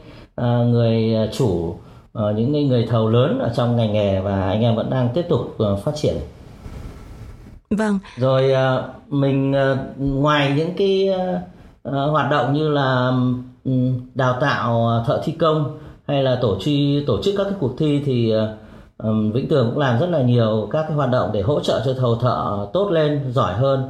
người 0.64 1.14
chủ 1.32 1.74
những 2.14 2.52
cái 2.52 2.64
người 2.64 2.86
thầu 2.90 3.08
lớn 3.08 3.38
ở 3.38 3.50
trong 3.56 3.76
ngành 3.76 3.92
nghề 3.92 4.20
và 4.20 4.48
anh 4.48 4.62
em 4.62 4.76
vẫn 4.76 4.90
đang 4.90 5.08
tiếp 5.14 5.26
tục 5.28 5.56
phát 5.84 5.92
triển 5.96 6.14
vâng 7.70 7.98
rồi 8.16 8.52
uh, 8.52 9.12
mình 9.12 9.54
uh, 9.72 9.78
ngoài 9.98 10.52
những 10.56 10.74
cái 10.76 11.08
uh, 11.88 12.10
hoạt 12.10 12.30
động 12.30 12.52
như 12.52 12.68
là 12.68 13.06
um, 13.64 14.00
đào 14.14 14.38
tạo 14.40 14.90
thợ 15.06 15.22
thi 15.24 15.32
công 15.32 15.78
hay 16.06 16.22
là 16.22 16.38
tổ 16.42 16.58
chức 16.60 16.74
tổ 17.06 17.22
chức 17.22 17.34
các 17.36 17.44
cái 17.44 17.54
cuộc 17.60 17.78
thi 17.78 18.02
thì 18.06 18.32
Vĩnh 19.32 19.48
Tường 19.48 19.70
cũng 19.70 19.78
làm 19.78 20.00
rất 20.00 20.06
là 20.10 20.22
nhiều 20.22 20.68
các 20.70 20.82
cái 20.82 20.96
hoạt 20.96 21.10
động 21.10 21.30
để 21.32 21.42
hỗ 21.42 21.60
trợ 21.60 21.82
cho 21.84 21.94
thầu 21.94 22.16
thợ 22.16 22.66
tốt 22.72 22.90
lên, 22.90 23.32
giỏi 23.32 23.54
hơn. 23.54 23.88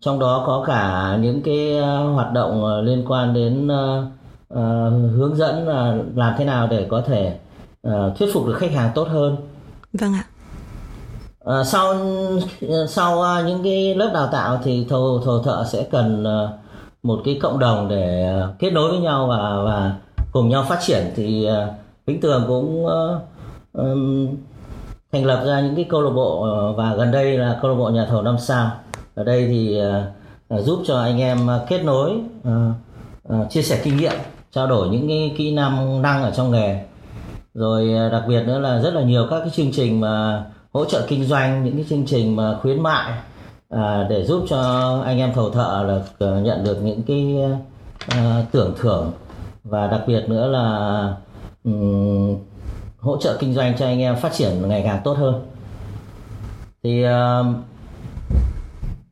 trong 0.00 0.18
đó 0.18 0.44
có 0.46 0.64
cả 0.66 1.16
những 1.20 1.42
cái 1.42 1.78
ờ, 1.78 2.08
hoạt 2.08 2.32
động 2.32 2.64
ờ, 2.64 2.82
liên 2.82 3.04
quan 3.08 3.34
đến 3.34 3.68
hướng 5.16 5.36
dẫn 5.36 5.68
làm 6.16 6.34
thế 6.38 6.44
nào 6.44 6.66
để 6.66 6.86
có 6.90 7.02
thể 7.06 7.38
thuyết 8.18 8.28
phục 8.34 8.46
được 8.46 8.56
khách 8.56 8.72
hàng 8.72 8.90
tốt 8.94 9.08
hơn. 9.08 9.36
Vâng 9.92 10.12
ạ 10.12 10.24
à, 11.48 11.64
sau 11.64 11.94
ờ, 12.68 12.86
sau 12.86 13.18
uh, 13.18 13.46
những 13.46 13.64
cái 13.64 13.94
lớp 13.94 14.10
đào 14.14 14.28
tạo 14.32 14.58
thì 14.64 14.86
thầu 14.88 15.20
thầu 15.24 15.42
thợ 15.42 15.64
sẽ 15.68 15.86
cần 15.90 16.22
uh, 16.22 16.50
một 17.02 17.20
cái 17.24 17.38
cộng 17.42 17.58
đồng 17.58 17.88
để 17.88 18.34
uh, 18.44 18.58
kết 18.58 18.70
nối 18.70 18.90
với 18.90 19.00
nhau 19.00 19.26
và 19.26 19.62
và 19.64 19.94
cùng 20.32 20.48
nhau 20.48 20.64
phát 20.68 20.78
triển 20.86 21.12
thì 21.16 21.48
uh, 21.50 21.74
Vĩnh 22.06 22.20
Tường 22.20 22.44
cũng 22.48 22.84
uh, 22.84 22.90
um, 23.72 24.28
thành 25.12 25.24
lập 25.24 25.42
ra 25.46 25.60
những 25.60 25.76
cái 25.76 25.84
câu 25.88 26.02
lạc 26.02 26.10
bộ 26.10 26.46
uh, 26.70 26.76
và 26.76 26.94
gần 26.94 27.10
đây 27.10 27.38
là 27.38 27.58
câu 27.62 27.70
lạc 27.70 27.76
bộ 27.76 27.90
nhà 27.90 28.06
thầu 28.10 28.22
năm 28.22 28.38
sao. 28.38 28.70
Ở 29.14 29.24
đây 29.24 29.46
thì 29.48 29.80
uh, 30.54 30.64
giúp 30.64 30.82
cho 30.86 31.00
anh 31.00 31.20
em 31.20 31.38
kết 31.68 31.84
nối 31.84 32.10
uh, 32.48 32.74
uh, 33.34 33.50
chia 33.50 33.62
sẻ 33.62 33.80
kinh 33.84 33.96
nghiệm 33.96 34.16
trao 34.52 34.66
đổi 34.66 34.88
những 34.88 35.08
cái 35.08 35.34
kỹ 35.38 35.54
năng 35.54 36.02
năng 36.02 36.22
ở 36.22 36.30
trong 36.30 36.50
nghề. 36.50 36.80
Rồi 37.54 38.10
đặc 38.12 38.22
biệt 38.28 38.42
nữa 38.46 38.58
là 38.58 38.78
rất 38.78 38.94
là 38.94 39.02
nhiều 39.02 39.26
các 39.30 39.40
cái 39.40 39.50
chương 39.50 39.72
trình 39.72 40.00
mà 40.00 40.44
hỗ 40.78 40.84
trợ 40.84 41.06
kinh 41.08 41.24
doanh 41.24 41.64
những 41.64 41.76
cái 41.76 41.84
chương 41.90 42.06
trình 42.06 42.36
mà 42.36 42.58
khuyến 42.62 42.82
mại 42.82 43.12
à, 43.70 44.06
để 44.10 44.24
giúp 44.24 44.44
cho 44.48 44.60
anh 45.04 45.18
em 45.18 45.32
thầu 45.34 45.50
thợ 45.50 46.02
là 46.18 46.40
nhận 46.40 46.64
được 46.64 46.78
những 46.82 47.02
cái 47.02 47.36
uh, 48.06 48.52
tưởng 48.52 48.74
thưởng. 48.78 49.12
Và 49.64 49.86
đặc 49.86 50.00
biệt 50.06 50.24
nữa 50.28 50.46
là 50.48 50.66
um, 51.64 52.36
hỗ 52.98 53.16
trợ 53.16 53.36
kinh 53.40 53.54
doanh 53.54 53.76
cho 53.78 53.86
anh 53.86 54.00
em 54.00 54.16
phát 54.16 54.32
triển 54.32 54.68
ngày 54.68 54.82
càng 54.84 55.00
tốt 55.04 55.16
hơn. 55.18 55.46
Thì 56.82 57.04
uh, 57.06 57.46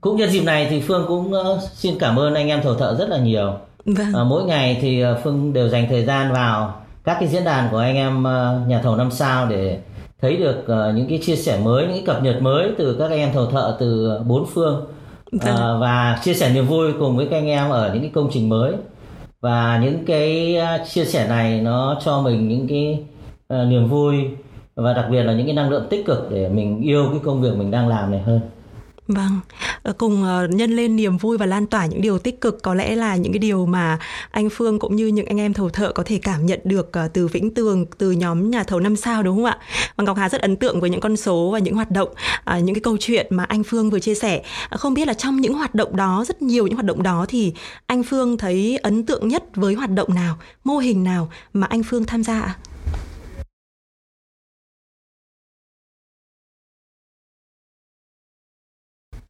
cũng 0.01 0.17
nhân 0.17 0.31
dịp 0.31 0.45
này 0.45 0.67
thì 0.71 0.81
phương 0.81 1.05
cũng 1.09 1.33
uh, 1.33 1.63
xin 1.75 1.99
cảm 1.99 2.19
ơn 2.19 2.35
anh 2.35 2.49
em 2.49 2.63
thầu 2.63 2.75
thợ 2.75 2.97
rất 2.99 3.09
là 3.09 3.19
nhiều. 3.19 3.53
Vâng. 3.85 4.13
uh, 4.21 4.27
mỗi 4.27 4.45
ngày 4.45 4.79
thì 4.81 5.05
uh, 5.05 5.19
phương 5.25 5.53
đều 5.53 5.69
dành 5.69 5.87
thời 5.89 6.05
gian 6.05 6.33
vào 6.33 6.75
các 7.05 7.17
cái 7.21 7.29
diễn 7.29 7.45
đàn 7.45 7.69
của 7.71 7.79
anh 7.79 7.97
em 7.97 8.23
nhà 8.69 8.81
thầu 8.83 8.97
năm 8.97 9.11
sao 9.11 9.47
để 9.47 9.79
thấy 10.21 10.37
được 10.37 10.59
uh, 10.61 10.95
những 10.95 11.07
cái 11.09 11.19
chia 11.23 11.37
sẻ 11.37 11.61
mới 11.65 11.83
những 11.83 11.93
cái 11.93 12.03
cập 12.07 12.23
nhật 12.23 12.43
mới 12.43 12.71
từ 12.79 12.97
các 12.99 13.11
anh 13.11 13.19
em 13.19 13.33
thầu 13.33 13.47
thợ 13.47 13.77
từ 13.81 14.19
bốn 14.27 14.47
phương. 14.47 14.87
Uh, 15.37 15.43
và 15.81 16.19
chia 16.25 16.35
sẻ 16.35 16.51
niềm 16.55 16.67
vui 16.67 16.93
cùng 16.99 17.17
với 17.17 17.27
các 17.31 17.37
anh 17.37 17.47
em 17.47 17.71
ở 17.71 17.91
những 17.93 18.03
cái 18.03 18.11
công 18.15 18.29
trình 18.33 18.49
mới. 18.49 18.73
Và 19.41 19.81
những 19.83 20.05
cái 20.07 20.59
chia 20.89 21.05
sẻ 21.05 21.29
này 21.29 21.61
nó 21.61 22.01
cho 22.05 22.21
mình 22.21 22.49
những 22.49 22.69
cái 22.69 23.05
uh, 23.55 23.69
niềm 23.69 23.89
vui 23.89 24.17
và 24.75 24.93
đặc 24.93 25.07
biệt 25.11 25.23
là 25.23 25.33
những 25.33 25.47
cái 25.47 25.55
năng 25.55 25.71
lượng 25.71 25.87
tích 25.91 26.07
cực 26.07 26.31
để 26.31 26.49
mình 26.49 26.81
yêu 26.81 27.07
cái 27.11 27.21
công 27.25 27.43
việc 27.43 27.57
mình 27.57 27.71
đang 27.71 27.89
làm 27.89 28.11
này 28.11 28.21
hơn 28.21 28.41
Vâng, 29.09 29.41
ờ, 29.83 29.93
cùng 29.93 30.25
ờ, 30.25 30.49
nhân 30.49 30.77
lên 30.77 30.97
niềm 30.97 31.17
vui 31.17 31.39
và 31.39 31.47
lan 31.47 31.67
tỏa 31.67 31.87
những 31.87 32.01
điều 32.01 32.19
tích 32.19 32.41
cực 32.41 32.63
có 32.63 32.75
lẽ 32.75 32.97
là 32.97 33.17
những 33.17 33.33
cái 33.33 33.39
điều 33.39 33.67
mà 33.67 33.99
anh 34.31 34.49
Phương 34.51 34.79
cũng 34.79 34.97
như 34.97 35.07
những 35.07 35.27
anh 35.27 35.41
em 35.41 35.53
thầu 35.53 35.69
thợ 35.69 35.93
có 35.93 36.03
thể 36.07 36.19
cảm 36.23 36.47
nhận 36.47 36.61
được 36.65 36.93
ờ, 36.93 37.09
từ 37.09 37.27
Vĩnh 37.29 37.55
Tường, 37.55 37.87
từ 37.99 38.11
nhóm 38.11 38.51
nhà 38.51 38.65
thầu 38.65 38.81
năm 38.81 38.97
sao 38.97 39.23
đúng 39.23 39.37
không 39.37 39.45
ạ? 39.45 39.59
Và 39.97 40.05
Ngọc 40.05 40.17
Hà 40.17 40.29
rất 40.29 40.41
ấn 40.41 40.57
tượng 40.57 40.81
với 40.81 40.91
những 40.91 41.01
con 41.01 41.17
số 41.17 41.51
và 41.53 41.59
những 41.59 41.75
hoạt 41.75 41.91
động, 41.91 42.09
những 42.63 42.75
cái 42.75 42.81
câu 42.81 42.97
chuyện 43.01 43.27
mà 43.31 43.45
anh 43.45 43.65
Phương 43.65 43.91
vừa 43.91 44.01
chia 44.01 44.15
sẻ. 44.15 44.43
Không 44.71 44.95
biết 44.95 45.09
là 45.09 45.15
trong 45.15 45.41
những 45.41 45.55
hoạt 45.55 45.75
động 45.75 45.97
đó, 45.97 46.25
rất 46.29 46.43
nhiều 46.43 46.67
những 46.67 46.75
hoạt 46.75 46.87
động 46.87 47.03
đó 47.03 47.27
thì 47.29 47.53
anh 47.87 48.03
Phương 48.03 48.39
thấy 48.39 48.79
ấn 48.83 49.07
tượng 49.07 49.29
nhất 49.29 49.45
với 49.55 49.75
hoạt 49.75 49.91
động 49.91 50.15
nào, 50.15 50.37
mô 50.65 50.79
hình 50.79 51.05
nào 51.05 51.29
mà 51.53 51.67
anh 51.67 51.83
Phương 51.83 52.05
tham 52.05 52.25
gia 52.25 52.41
ạ? 52.41 52.55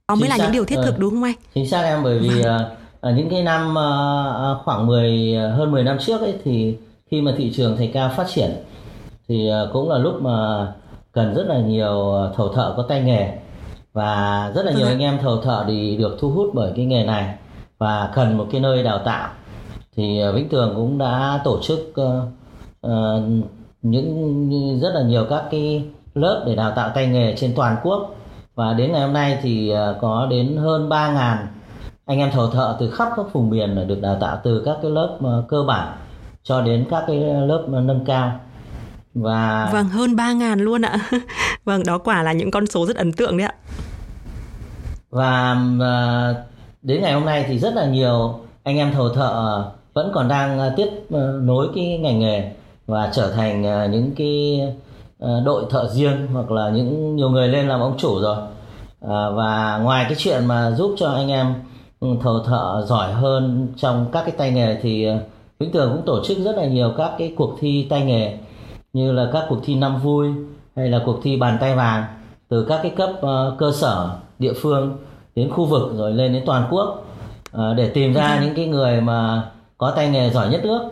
Đó 0.09 0.15
mới 0.15 0.29
là 0.29 0.37
những 0.37 0.53
điều 0.53 0.65
thiết 0.65 0.77
thực 0.85 0.95
ừ. 0.95 1.01
đúng 1.01 1.11
không 1.11 1.23
anh? 1.23 1.35
Chính 1.55 1.69
xác 1.69 1.83
em 1.83 2.03
bởi 2.03 2.19
vì 2.19 2.43
vâng. 2.43 2.61
uh, 3.09 3.17
những 3.17 3.31
cái 3.31 3.43
năm 3.43 3.71
uh, 3.71 4.65
khoảng 4.65 4.87
10 4.87 5.37
hơn 5.37 5.73
10 5.73 5.85
năm 5.85 5.99
trước 6.01 6.21
ấy 6.21 6.35
thì 6.45 6.77
khi 7.11 7.21
mà 7.21 7.35
thị 7.37 7.53
trường 7.57 7.77
thạch 7.77 7.89
cao 7.93 8.11
phát 8.17 8.27
triển 8.35 8.51
thì 9.29 9.51
cũng 9.73 9.91
là 9.91 9.99
lúc 9.99 10.23
mà 10.23 10.67
cần 11.13 11.35
rất 11.35 11.47
là 11.47 11.59
nhiều 11.59 12.15
thầu 12.37 12.53
thợ 12.53 12.75
có 12.77 12.83
tay 12.89 13.01
nghề 13.01 13.39
và 13.93 14.53
rất 14.55 14.65
là 14.65 14.73
nhiều 14.73 14.87
anh 14.87 14.99
em 14.99 15.19
thầu 15.23 15.41
thợ 15.41 15.65
thì 15.69 15.97
được 15.97 16.17
thu 16.21 16.31
hút 16.31 16.51
bởi 16.55 16.73
cái 16.77 16.85
nghề 16.85 17.05
này 17.05 17.35
và 17.79 18.11
cần 18.15 18.39
một 18.39 18.47
cái 18.53 18.61
nơi 18.61 18.83
đào 18.83 18.99
tạo 18.99 19.29
thì 19.97 20.21
Vĩnh 20.35 20.49
Tường 20.49 20.73
cũng 20.77 20.99
đã 20.99 21.41
tổ 21.45 21.61
chức 21.63 21.93
uh, 22.01 22.07
uh, 22.87 23.23
những 23.83 24.81
rất 24.83 24.91
là 24.95 25.03
nhiều 25.03 25.27
các 25.31 25.45
cái 25.51 25.85
lớp 26.15 26.45
để 26.47 26.55
đào 26.55 26.73
tạo 26.77 26.91
tay 26.95 27.07
nghề 27.07 27.37
trên 27.37 27.53
toàn 27.57 27.77
quốc 27.83 28.15
và 28.57 28.73
đến 28.73 28.93
ngày 28.93 29.03
hôm 29.03 29.13
nay 29.13 29.39
thì 29.43 29.71
ờ, 29.71 29.99
có 30.01 30.27
đến 30.31 30.57
hơn 30.57 30.89
3.000 30.89 31.37
anh 32.07 32.19
em 32.19 32.31
thầu 32.31 32.51
thợ 32.51 32.77
từ 32.81 32.91
khắp 32.91 33.09
các 33.17 33.27
vùng 33.33 33.51
miền 33.51 33.89
được 33.89 34.01
đào 34.03 34.17
tạo 34.21 34.41
từ 34.45 34.63
các 34.65 34.77
cái 34.83 34.91
lớp 34.91 35.19
ờ, 35.23 35.45
cơ 35.49 35.63
bản 35.63 35.97
cho 36.43 36.61
đến 36.61 36.87
các 36.91 37.05
cái 37.07 37.17
lớp 37.47 37.65
nâng 37.69 38.05
cao. 38.07 38.41
Và 39.15 39.69
vâng 39.73 39.89
hơn 39.89 40.11
3.000 40.11 40.59
luôn 40.59 40.83
ạ. 40.83 40.99
Vâng 41.65 41.83
đó 41.87 41.99
quả 41.99 42.23
là 42.23 42.33
những 42.33 42.51
con 42.51 42.67
số 42.67 42.87
rất 42.87 42.97
ấn 42.97 43.13
tượng 43.13 43.37
đấy 43.39 43.47
ạ. 43.47 43.55
Và 45.11 45.57
ờ, 45.81 46.35
đến 46.83 47.03
ngày 47.03 47.13
hôm 47.13 47.25
nay 47.25 47.45
thì 47.49 47.59
rất 47.59 47.75
là 47.75 47.87
nhiều 47.87 48.41
anh 48.63 48.77
em 48.77 48.93
thầu 48.93 49.09
thợ 49.09 49.65
vẫn 49.95 50.11
còn 50.15 50.29
đang 50.29 50.71
tiếp 50.77 50.89
nối 51.41 51.69
cái 51.75 51.99
ngành 51.99 52.19
nghề 52.21 52.53
và 52.87 53.11
trở 53.15 53.33
thành 53.33 53.63
những 53.91 54.15
cái 54.17 54.61
Ờ, 54.61 54.96
đội 55.18 55.64
thợ 55.70 55.88
riêng 55.88 56.26
hoặc 56.32 56.50
là 56.50 56.70
những 56.70 57.16
nhiều 57.16 57.30
người 57.30 57.49
lên 57.49 57.68
làm 57.68 57.80
ông 57.80 57.94
chủ 57.99 58.20
rồi. 58.20 58.37
À, 59.00 59.30
và 59.30 59.78
ngoài 59.82 60.04
cái 60.08 60.14
chuyện 60.18 60.46
mà 60.46 60.70
giúp 60.70 60.94
cho 60.99 61.11
anh 61.11 61.28
em 61.28 61.54
ừ, 62.00 62.08
thợ 62.23 62.42
thợ 62.46 62.85
giỏi 62.87 63.12
hơn 63.12 63.68
trong 63.76 64.06
các 64.12 64.23
cái 64.23 64.35
tay 64.38 64.50
nghề 64.50 64.78
thì 64.82 65.04
ờ, 65.04 65.18
Vĩnh 65.58 65.73
Tường 65.73 65.92
cũng 65.92 66.06
tổ 66.06 66.25
chức 66.25 66.38
rất 66.38 66.56
là 66.56 66.66
nhiều 66.66 66.92
các 66.96 67.12
cái 67.18 67.35
cuộc 67.37 67.56
thi 67.61 67.87
tay 67.90 68.02
nghề 68.02 68.38
như 68.92 69.12
là 69.12 69.30
các 69.32 69.46
cuộc 69.49 69.58
thi 69.64 69.75
năm 69.75 70.00
vui 70.02 70.28
hay 70.76 70.88
là 70.88 71.00
cuộc 71.06 71.20
thi 71.23 71.37
bàn 71.37 71.58
tay 71.61 71.75
vàng 71.75 72.04
từ 72.49 72.64
các 72.64 72.80
cái 72.82 72.92
cấp 72.96 73.11
uh, 73.11 73.58
cơ 73.58 73.73
sở 73.73 74.11
địa 74.38 74.52
phương 74.52 74.96
đến 75.35 75.50
khu 75.50 75.64
vực 75.64 75.92
rồi 75.94 76.12
lên 76.12 76.32
đến 76.32 76.42
toàn 76.46 76.66
quốc 76.70 77.04
uh, 77.56 77.76
để 77.76 77.88
tìm 77.88 78.14
ra 78.14 78.40
những 78.44 78.54
cái 78.54 78.66
người 78.66 79.00
mà 79.00 79.42
có 79.78 79.90
tay 79.90 80.08
nghề 80.08 80.30
giỏi 80.30 80.49
nhất 80.49 80.61
nước. 80.64 80.82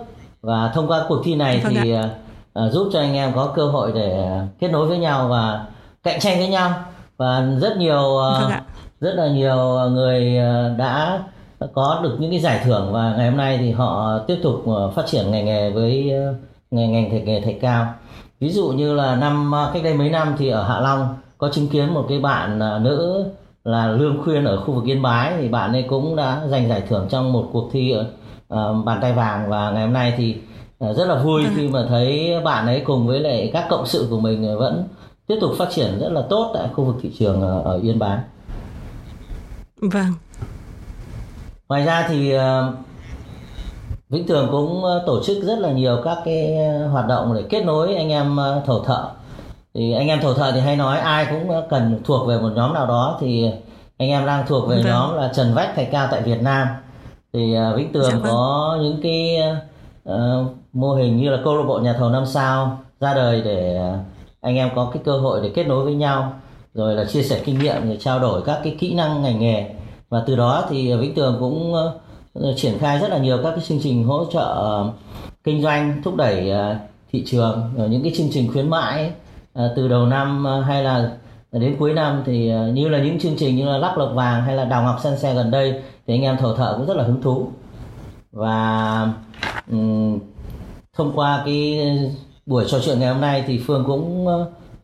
Và 0.42 0.72
thông 0.74 0.88
qua 0.88 1.04
cuộc 1.08 1.22
thi 1.24 1.34
này 1.34 1.60
vâng 1.64 1.74
thì 1.82 1.94
uh, 1.94 2.00
uh, 2.58 2.72
giúp 2.72 2.90
cho 2.92 3.00
anh 3.00 3.14
em 3.14 3.32
có 3.34 3.52
cơ 3.54 3.66
hội 3.66 3.92
để 3.94 4.40
kết 4.60 4.68
nối 4.68 4.86
với 4.86 4.98
nhau 4.98 5.28
và 5.28 5.66
cạnh 6.02 6.20
tranh 6.20 6.38
với 6.38 6.48
nhau. 6.48 6.70
Và 7.16 7.48
rất 7.60 7.76
nhiều 7.76 8.20
uh, 8.46 8.52
rất 9.00 9.14
là 9.14 9.28
nhiều 9.28 9.56
người 9.90 10.36
đã 10.78 11.22
có 11.74 12.00
được 12.02 12.16
những 12.18 12.30
cái 12.30 12.40
giải 12.40 12.60
thưởng 12.64 12.92
và 12.92 13.14
ngày 13.16 13.28
hôm 13.28 13.36
nay 13.36 13.58
thì 13.58 13.70
họ 13.70 14.18
tiếp 14.18 14.40
tục 14.42 14.64
phát 14.94 15.06
triển 15.06 15.30
ngành 15.30 15.44
nghề 15.44 15.70
với 15.70 16.12
ngành 16.70 16.92
ngành 16.92 17.10
thạch 17.10 17.24
nghề 17.24 17.40
thạch 17.40 17.56
cao 17.60 17.94
ví 18.40 18.50
dụ 18.50 18.68
như 18.68 18.94
là 18.94 19.16
năm 19.16 19.52
cách 19.72 19.82
đây 19.84 19.94
mấy 19.94 20.10
năm 20.10 20.34
thì 20.38 20.48
ở 20.48 20.62
Hạ 20.62 20.80
Long 20.80 21.14
có 21.38 21.48
chứng 21.52 21.68
kiến 21.68 21.94
một 21.94 22.06
cái 22.08 22.18
bạn 22.18 22.58
nữ 22.58 23.24
là 23.64 23.86
Lương 23.86 24.22
Khuyên 24.24 24.44
ở 24.44 24.56
khu 24.56 24.74
vực 24.74 24.84
Yên 24.84 25.02
Bái 25.02 25.32
thì 25.40 25.48
bạn 25.48 25.72
ấy 25.72 25.82
cũng 25.82 26.16
đã 26.16 26.40
giành 26.46 26.68
giải 26.68 26.82
thưởng 26.88 27.06
trong 27.10 27.32
một 27.32 27.48
cuộc 27.52 27.68
thi 27.72 27.92
ở 27.92 28.06
uh, 28.54 28.84
bàn 28.84 28.98
tay 29.00 29.12
vàng. 29.12 29.50
Và 29.50 29.70
ngày 29.70 29.82
hôm 29.82 29.92
nay 29.92 30.14
thì 30.16 30.36
rất 30.92 31.04
là 31.04 31.22
vui 31.22 31.44
vâng. 31.44 31.52
khi 31.56 31.68
mà 31.68 31.86
thấy 31.88 32.32
bạn 32.44 32.66
ấy 32.66 32.82
cùng 32.86 33.06
với 33.06 33.20
lại 33.20 33.50
các 33.52 33.66
cộng 33.70 33.86
sự 33.86 34.06
của 34.10 34.20
mình 34.20 34.58
vẫn 34.58 34.88
tiếp 35.26 35.36
tục 35.40 35.50
phát 35.58 35.68
triển 35.70 35.98
rất 36.00 36.08
là 36.12 36.22
tốt 36.30 36.50
tại 36.54 36.68
khu 36.74 36.84
vực 36.84 36.96
thị 37.02 37.12
trường 37.18 37.42
ở, 37.42 37.62
ở 37.62 37.80
Yên 37.82 37.98
Bái. 37.98 38.18
Vâng. 39.80 40.12
Ngoài 41.68 41.84
ra 41.84 42.06
thì 42.08 42.32
Vĩnh 44.08 44.26
Tường 44.26 44.48
cũng 44.50 44.82
tổ 45.06 45.22
chức 45.24 45.44
rất 45.44 45.58
là 45.58 45.72
nhiều 45.72 46.00
các 46.04 46.18
cái 46.24 46.56
hoạt 46.92 47.06
động 47.06 47.34
để 47.34 47.42
kết 47.50 47.64
nối 47.64 47.94
anh 47.94 48.08
em 48.08 48.36
thầu 48.66 48.84
thợ 48.84 49.10
thì 49.74 49.92
anh 49.92 50.08
em 50.08 50.20
thổ 50.20 50.34
thợ 50.34 50.52
thì 50.52 50.60
hay 50.60 50.76
nói 50.76 50.98
ai 50.98 51.26
cũng 51.30 51.50
cần 51.70 52.00
thuộc 52.04 52.28
về 52.28 52.38
một 52.38 52.50
nhóm 52.54 52.74
nào 52.74 52.86
đó 52.86 53.18
thì 53.20 53.50
anh 53.98 54.08
em 54.08 54.26
đang 54.26 54.46
thuộc 54.46 54.68
về 54.68 54.76
vâng. 54.76 54.86
nhóm 54.86 55.14
là 55.14 55.32
trần 55.34 55.54
vách 55.54 55.76
thạch 55.76 55.88
cao 55.90 56.08
tại 56.10 56.22
Việt 56.22 56.42
Nam 56.42 56.68
thì 57.32 57.56
Vĩnh 57.76 57.92
Tường 57.92 58.10
dạ 58.10 58.18
vâng. 58.18 58.22
có 58.24 58.78
những 58.82 59.00
cái 59.02 59.38
uh, 60.08 60.52
mô 60.74 60.94
hình 60.94 61.16
như 61.16 61.30
là 61.30 61.38
câu 61.44 61.56
lạc 61.56 61.64
bộ 61.68 61.78
nhà 61.78 61.92
thầu 61.92 62.10
năm 62.10 62.26
sao 62.26 62.78
ra 63.00 63.14
đời 63.14 63.42
để 63.44 63.76
à, 63.76 63.98
anh 64.40 64.56
em 64.56 64.70
có 64.74 64.90
cái 64.94 65.02
cơ 65.04 65.18
hội 65.18 65.40
để 65.42 65.50
kết 65.54 65.64
nối 65.64 65.84
với 65.84 65.94
nhau 65.94 66.32
rồi 66.74 66.94
là 66.94 67.04
chia 67.04 67.22
sẻ 67.22 67.42
kinh 67.44 67.58
nghiệm 67.58 67.88
để 67.88 67.96
trao 67.96 68.20
đổi 68.20 68.42
các 68.42 68.60
cái 68.64 68.76
kỹ 68.78 68.94
năng 68.94 69.22
ngành 69.22 69.40
nghề. 69.40 69.74
Và 70.08 70.22
từ 70.26 70.36
đó 70.36 70.64
thì 70.70 70.96
Vĩnh 70.96 71.14
Tường 71.14 71.36
cũng 71.40 71.74
ờ, 72.34 72.54
triển 72.56 72.78
khai 72.78 72.98
rất 72.98 73.10
là 73.10 73.18
nhiều 73.18 73.38
các 73.42 73.50
cái 73.50 73.64
chương 73.64 73.80
trình 73.82 74.04
hỗ 74.04 74.24
trợ 74.32 74.44
ờ, 74.44 74.92
kinh 75.44 75.62
doanh 75.62 76.02
thúc 76.04 76.16
đẩy 76.16 76.50
ờ, 76.50 76.76
thị 77.12 77.24
trường 77.26 77.62
rồi 77.76 77.88
những 77.88 78.02
cái 78.02 78.12
chương 78.16 78.28
trình 78.32 78.52
khuyến 78.52 78.70
mãi 78.70 79.12
từ 79.76 79.88
đầu 79.88 80.06
năm 80.06 80.44
hay 80.66 80.82
là 80.82 81.10
đến 81.52 81.76
cuối 81.78 81.92
năm 81.92 82.22
thì 82.26 82.52
như 82.74 82.88
là 82.88 82.98
những 82.98 83.20
chương 83.20 83.36
trình 83.36 83.56
như 83.56 83.64
là 83.64 83.78
lắc 83.78 83.98
lộc 83.98 84.10
vàng 84.14 84.42
hay 84.42 84.56
là 84.56 84.64
đào 84.64 84.82
ngọc 84.82 84.96
sân 85.02 85.18
xe 85.18 85.34
gần 85.34 85.50
đây 85.50 85.82
thì 86.06 86.14
anh 86.14 86.22
em 86.22 86.36
thầu 86.36 86.54
thợ 86.54 86.74
cũng 86.76 86.86
rất 86.86 86.96
là 86.96 87.04
hứng 87.04 87.22
thú. 87.22 87.48
Và 88.32 89.08
um, 89.70 90.18
thông 90.96 91.12
qua 91.14 91.42
cái 91.44 91.80
buổi 92.46 92.64
trò 92.68 92.78
chuyện 92.84 93.00
ngày 93.00 93.12
hôm 93.12 93.20
nay 93.20 93.44
thì 93.46 93.60
phương 93.66 93.84
cũng 93.86 94.26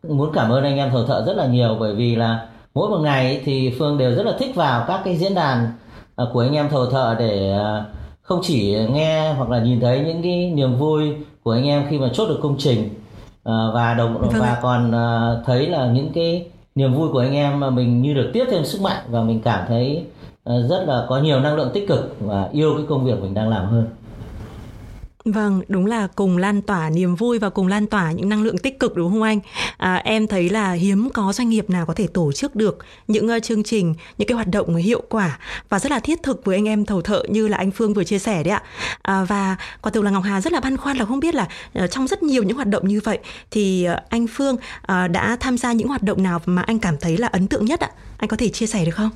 muốn 0.08 0.30
cảm 0.32 0.50
ơn 0.50 0.64
anh 0.64 0.76
em 0.76 0.90
thầu 0.90 1.04
thợ 1.04 1.24
rất 1.26 1.36
là 1.36 1.46
nhiều 1.46 1.76
bởi 1.80 1.94
vì 1.94 2.16
là 2.16 2.48
mỗi 2.74 2.90
một 2.90 2.98
ngày 2.98 3.40
thì 3.44 3.74
phương 3.78 3.98
đều 3.98 4.14
rất 4.14 4.26
là 4.26 4.32
thích 4.38 4.54
vào 4.54 4.84
các 4.88 5.00
cái 5.04 5.16
diễn 5.16 5.34
đàn 5.34 5.72
của 6.32 6.40
anh 6.40 6.52
em 6.52 6.68
thầu 6.68 6.86
thợ 6.86 7.16
để 7.18 7.58
không 8.22 8.40
chỉ 8.42 8.76
nghe 8.90 9.32
hoặc 9.32 9.50
là 9.50 9.58
nhìn 9.58 9.80
thấy 9.80 10.00
những 10.00 10.22
cái 10.22 10.50
niềm 10.54 10.78
vui 10.78 11.14
của 11.42 11.52
anh 11.52 11.64
em 11.64 11.86
khi 11.90 11.98
mà 11.98 12.08
chốt 12.12 12.28
được 12.28 12.38
công 12.42 12.56
trình 12.58 12.88
và 13.44 13.94
đồng 13.98 14.18
vâng 14.18 14.30
và 14.40 14.58
còn 14.62 14.90
uh, 14.90 15.46
thấy 15.46 15.66
là 15.66 15.86
những 15.86 16.12
cái 16.12 16.46
niềm 16.74 16.94
vui 16.94 17.08
của 17.12 17.18
anh 17.18 17.34
em 17.34 17.60
mà 17.60 17.70
mình 17.70 18.02
như 18.02 18.14
được 18.14 18.30
tiếp 18.32 18.44
thêm 18.50 18.64
sức 18.64 18.80
mạnh 18.80 19.02
và 19.08 19.22
mình 19.22 19.40
cảm 19.40 19.64
thấy 19.68 20.04
uh, 20.50 20.70
rất 20.70 20.84
là 20.86 21.06
có 21.08 21.18
nhiều 21.18 21.40
năng 21.40 21.56
lượng 21.56 21.70
tích 21.74 21.88
cực 21.88 22.16
và 22.20 22.48
yêu 22.52 22.74
cái 22.76 22.86
công 22.88 23.04
việc 23.04 23.22
mình 23.22 23.34
đang 23.34 23.48
làm 23.48 23.66
hơn. 23.66 23.86
Vâng, 25.24 25.62
đúng 25.68 25.86
là 25.86 26.08
cùng 26.16 26.36
lan 26.36 26.62
tỏa 26.62 26.90
niềm 26.90 27.14
vui 27.14 27.38
và 27.38 27.50
cùng 27.50 27.66
lan 27.66 27.86
tỏa 27.86 28.12
những 28.12 28.28
năng 28.28 28.42
lượng 28.42 28.58
tích 28.58 28.80
cực 28.80 28.96
đúng 28.96 29.10
không 29.10 29.22
anh? 29.22 29.40
À, 29.76 29.94
em 29.94 30.26
thấy 30.26 30.50
là 30.50 30.72
hiếm 30.72 31.10
có 31.10 31.32
doanh 31.32 31.48
nghiệp 31.48 31.70
nào 31.70 31.86
có 31.86 31.94
thể 31.94 32.06
tổ 32.06 32.32
chức 32.32 32.56
được 32.56 32.78
những 33.08 33.36
uh, 33.36 33.42
chương 33.42 33.62
trình, 33.62 33.94
những 34.18 34.28
cái 34.28 34.34
hoạt 34.34 34.46
động 34.48 34.74
hiệu 34.74 35.02
quả 35.08 35.38
và 35.68 35.78
rất 35.78 35.92
là 35.92 36.00
thiết 36.00 36.22
thực 36.22 36.44
với 36.44 36.56
anh 36.56 36.68
em 36.68 36.84
thầu 36.84 37.02
thợ 37.02 37.22
như 37.28 37.48
là 37.48 37.56
anh 37.56 37.70
Phương 37.70 37.94
vừa 37.94 38.04
chia 38.04 38.18
sẻ 38.18 38.42
đấy 38.42 38.52
ạ. 38.52 38.62
À, 39.02 39.24
và 39.24 39.56
quả 39.82 39.92
thực 39.92 40.04
là 40.04 40.10
Ngọc 40.10 40.22
Hà 40.24 40.40
rất 40.40 40.52
là 40.52 40.60
băn 40.60 40.76
khoăn 40.76 40.96
là 40.96 41.04
không 41.04 41.20
biết 41.20 41.34
là 41.34 41.48
uh, 41.84 41.90
trong 41.90 42.06
rất 42.06 42.22
nhiều 42.22 42.42
những 42.42 42.56
hoạt 42.56 42.68
động 42.68 42.88
như 42.88 43.00
vậy 43.04 43.18
thì 43.50 43.86
uh, 43.90 43.96
anh 44.08 44.26
Phương 44.26 44.54
uh, 44.54 45.10
đã 45.10 45.36
tham 45.40 45.58
gia 45.58 45.72
những 45.72 45.88
hoạt 45.88 46.02
động 46.02 46.22
nào 46.22 46.40
mà 46.46 46.62
anh 46.62 46.78
cảm 46.78 46.96
thấy 47.00 47.16
là 47.16 47.28
ấn 47.28 47.46
tượng 47.46 47.64
nhất 47.64 47.80
ạ? 47.80 47.90
Anh 48.16 48.28
có 48.28 48.36
thể 48.36 48.48
chia 48.48 48.66
sẻ 48.66 48.84
được 48.84 48.94
không? 48.94 49.10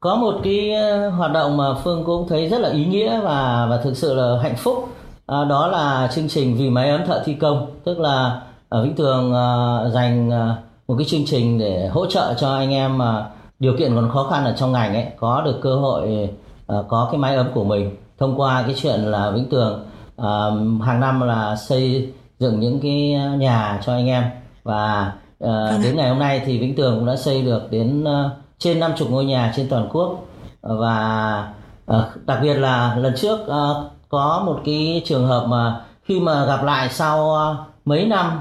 Có 0.00 0.16
một 0.16 0.40
cái 0.44 0.70
hoạt 1.16 1.32
động 1.32 1.56
mà 1.56 1.64
Phương 1.84 2.02
cũng 2.06 2.26
thấy 2.28 2.48
rất 2.48 2.58
là 2.58 2.70
ý 2.70 2.84
nghĩa 2.84 3.20
và 3.20 3.66
và 3.70 3.80
thực 3.84 3.96
sự 3.96 4.14
là 4.14 4.38
hạnh 4.42 4.56
phúc 4.56 4.88
à, 5.26 5.44
đó 5.44 5.66
là 5.66 6.10
chương 6.14 6.28
trình 6.28 6.56
vì 6.56 6.70
máy 6.70 6.90
ấm 6.90 7.06
thợ 7.06 7.22
thi 7.24 7.34
công. 7.34 7.66
Tức 7.84 8.00
là 8.00 8.42
ở 8.68 8.84
Vĩnh 8.84 8.94
Tường 8.94 9.34
à, 9.34 9.78
dành 9.88 10.30
à, 10.30 10.56
một 10.88 10.94
cái 10.98 11.06
chương 11.06 11.26
trình 11.26 11.58
để 11.58 11.88
hỗ 11.88 12.06
trợ 12.06 12.34
cho 12.34 12.54
anh 12.56 12.70
em 12.70 12.98
mà 12.98 13.26
điều 13.58 13.76
kiện 13.78 13.94
còn 13.94 14.10
khó 14.10 14.28
khăn 14.30 14.44
ở 14.44 14.54
trong 14.58 14.72
ngành 14.72 14.94
ấy 14.94 15.06
có 15.18 15.42
được 15.44 15.58
cơ 15.62 15.74
hội 15.74 16.28
à, 16.66 16.76
có 16.88 17.08
cái 17.12 17.18
máy 17.18 17.36
ấm 17.36 17.46
của 17.54 17.64
mình. 17.64 17.96
Thông 18.18 18.40
qua 18.40 18.62
cái 18.62 18.74
chuyện 18.82 19.00
là 19.00 19.30
Vĩnh 19.30 19.48
Tường 19.50 19.86
à, 20.16 20.50
hàng 20.82 21.00
năm 21.00 21.20
là 21.20 21.56
xây 21.56 22.12
dựng 22.38 22.60
những 22.60 22.80
cái 22.80 23.10
nhà 23.38 23.80
cho 23.84 23.92
anh 23.92 24.06
em. 24.06 24.24
Và 24.62 25.12
à, 25.40 25.78
đến 25.82 25.96
ngày 25.96 26.08
hôm 26.08 26.18
nay 26.18 26.42
thì 26.46 26.58
Vĩnh 26.58 26.74
Tường 26.74 26.94
cũng 26.96 27.06
đã 27.06 27.16
xây 27.16 27.42
được 27.42 27.70
đến 27.70 28.04
uh, 28.04 28.30
trên 28.58 28.80
50 28.80 29.08
ngôi 29.10 29.24
nhà 29.24 29.52
trên 29.56 29.68
toàn 29.68 29.88
quốc. 29.92 30.24
Và 30.62 31.48
uh, 31.90 32.02
đặc 32.26 32.38
biệt 32.42 32.54
là 32.54 32.96
lần 32.96 33.14
trước 33.16 33.40
uh, 33.40 33.93
có 34.14 34.42
một 34.46 34.60
cái 34.64 35.02
trường 35.04 35.26
hợp 35.26 35.46
mà 35.48 35.80
khi 36.04 36.20
mà 36.20 36.44
gặp 36.44 36.64
lại 36.64 36.88
sau 36.90 37.26
uh, 37.26 37.56
mấy 37.84 38.06
năm 38.06 38.40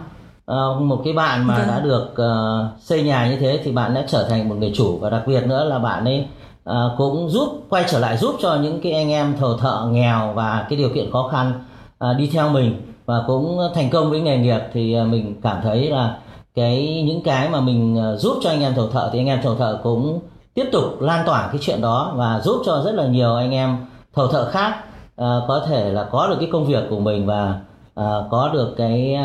uh, 0.51 0.81
một 0.81 1.01
cái 1.03 1.13
bạn 1.13 1.47
mà 1.47 1.57
vâng. 1.57 1.67
đã 1.67 1.79
được 1.79 2.13
uh, 2.13 2.81
xây 2.81 3.03
nhà 3.03 3.29
như 3.29 3.37
thế 3.39 3.59
thì 3.63 3.71
bạn 3.71 3.93
đã 3.93 4.05
trở 4.07 4.27
thành 4.29 4.49
một 4.49 4.55
người 4.55 4.71
chủ. 4.75 4.97
Và 5.01 5.09
đặc 5.09 5.21
biệt 5.27 5.47
nữa 5.47 5.63
là 5.63 5.79
bạn 5.79 6.05
ấy 6.05 6.27
cũng 6.97 7.29
giúp 7.29 7.63
quay 7.69 7.83
trở 7.89 7.99
lại 7.99 8.17
giúp 8.17 8.35
cho 8.41 8.55
những 8.55 8.81
cái 8.81 8.91
anh 8.91 9.09
em 9.09 9.37
thầu 9.39 9.57
thợ 9.57 9.87
nghèo 9.91 10.33
và 10.35 10.65
cái 10.69 10.77
điều 10.77 10.89
kiện 10.95 11.11
khó 11.11 11.29
khăn 11.31 11.63
đi 12.17 12.29
theo 12.33 12.49
mình. 12.49 12.93
Và 13.05 13.23
cũng 13.27 13.59
thành 13.75 13.89
công 13.89 14.09
với 14.09 14.21
nghề 14.21 14.37
nghiệp 14.37 14.59
thì 14.73 14.95
mình 15.03 15.41
cảm 15.41 15.57
thấy 15.63 15.89
là 15.89 16.17
cái 16.55 17.03
những 17.07 17.23
cái 17.23 17.49
mà 17.49 17.59
mình 17.59 18.13
giúp 18.17 18.37
cho 18.43 18.49
anh 18.49 18.61
em 18.61 18.73
thầu 18.75 18.87
thợ 18.87 19.09
thì 19.13 19.19
anh 19.19 19.27
em 19.27 19.41
thầu 19.43 19.55
thợ 19.55 19.79
cũng 19.83 20.19
tiếp 20.53 20.69
tục 20.71 21.01
lan 21.01 21.25
tỏa 21.25 21.47
cái 21.47 21.57
chuyện 21.61 21.81
đó 21.81 22.11
và 22.15 22.39
giúp 22.43 22.61
cho 22.65 22.81
rất 22.85 22.95
là 22.95 23.05
nhiều 23.05 23.35
anh 23.35 23.51
em 23.51 23.77
thầu 24.15 24.27
thợ 24.27 24.49
khác 24.51 24.75
Ờ, 25.15 25.45
có 25.47 25.65
thể 25.67 25.91
là 25.91 26.07
có 26.11 26.27
được 26.27 26.35
cái 26.39 26.49
công 26.51 26.65
việc 26.65 26.83
của 26.89 26.99
mình 26.99 27.25
và 27.25 27.59
ờ, 27.93 28.27
có 28.31 28.49
được 28.53 28.73
cái 28.77 29.17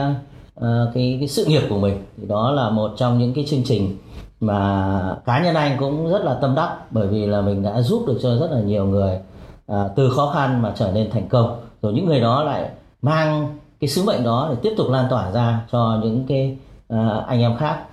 ờ, 0.54 0.90
cái 0.94 1.16
cái 1.20 1.28
sự 1.28 1.44
nghiệp 1.44 1.62
của 1.68 1.78
mình. 1.78 2.04
Thì 2.16 2.26
đó 2.26 2.50
là 2.50 2.70
một 2.70 2.90
trong 2.96 3.18
những 3.18 3.34
cái 3.34 3.44
chương 3.48 3.64
trình 3.64 3.96
mà 4.40 5.16
cá 5.24 5.44
nhân 5.44 5.54
anh 5.54 5.76
cũng 5.78 6.10
rất 6.10 6.24
là 6.24 6.34
tâm 6.34 6.54
đắc 6.54 6.76
bởi 6.90 7.06
vì 7.06 7.26
là 7.26 7.40
mình 7.40 7.62
đã 7.62 7.82
giúp 7.82 8.04
được 8.06 8.18
cho 8.22 8.36
rất 8.36 8.50
là 8.50 8.60
nhiều 8.60 8.86
người 8.86 9.18
à, 9.66 9.88
từ 9.96 10.10
khó 10.10 10.32
khăn 10.34 10.62
mà 10.62 10.72
trở 10.76 10.92
nên 10.92 11.10
thành 11.10 11.28
công. 11.28 11.60
Rồi 11.82 11.92
những 11.92 12.06
người 12.06 12.20
đó 12.20 12.44
lại 12.44 12.70
mang 13.02 13.58
cái 13.80 13.88
sứ 13.88 14.04
mệnh 14.04 14.24
đó 14.24 14.46
để 14.50 14.56
tiếp 14.62 14.74
tục 14.76 14.90
lan 14.90 15.06
tỏa 15.10 15.30
ra 15.30 15.60
cho 15.72 15.98
những 16.02 16.26
cái 16.28 16.56
à, 16.88 17.24
anh 17.26 17.40
em 17.40 17.56
khác. 17.56 17.84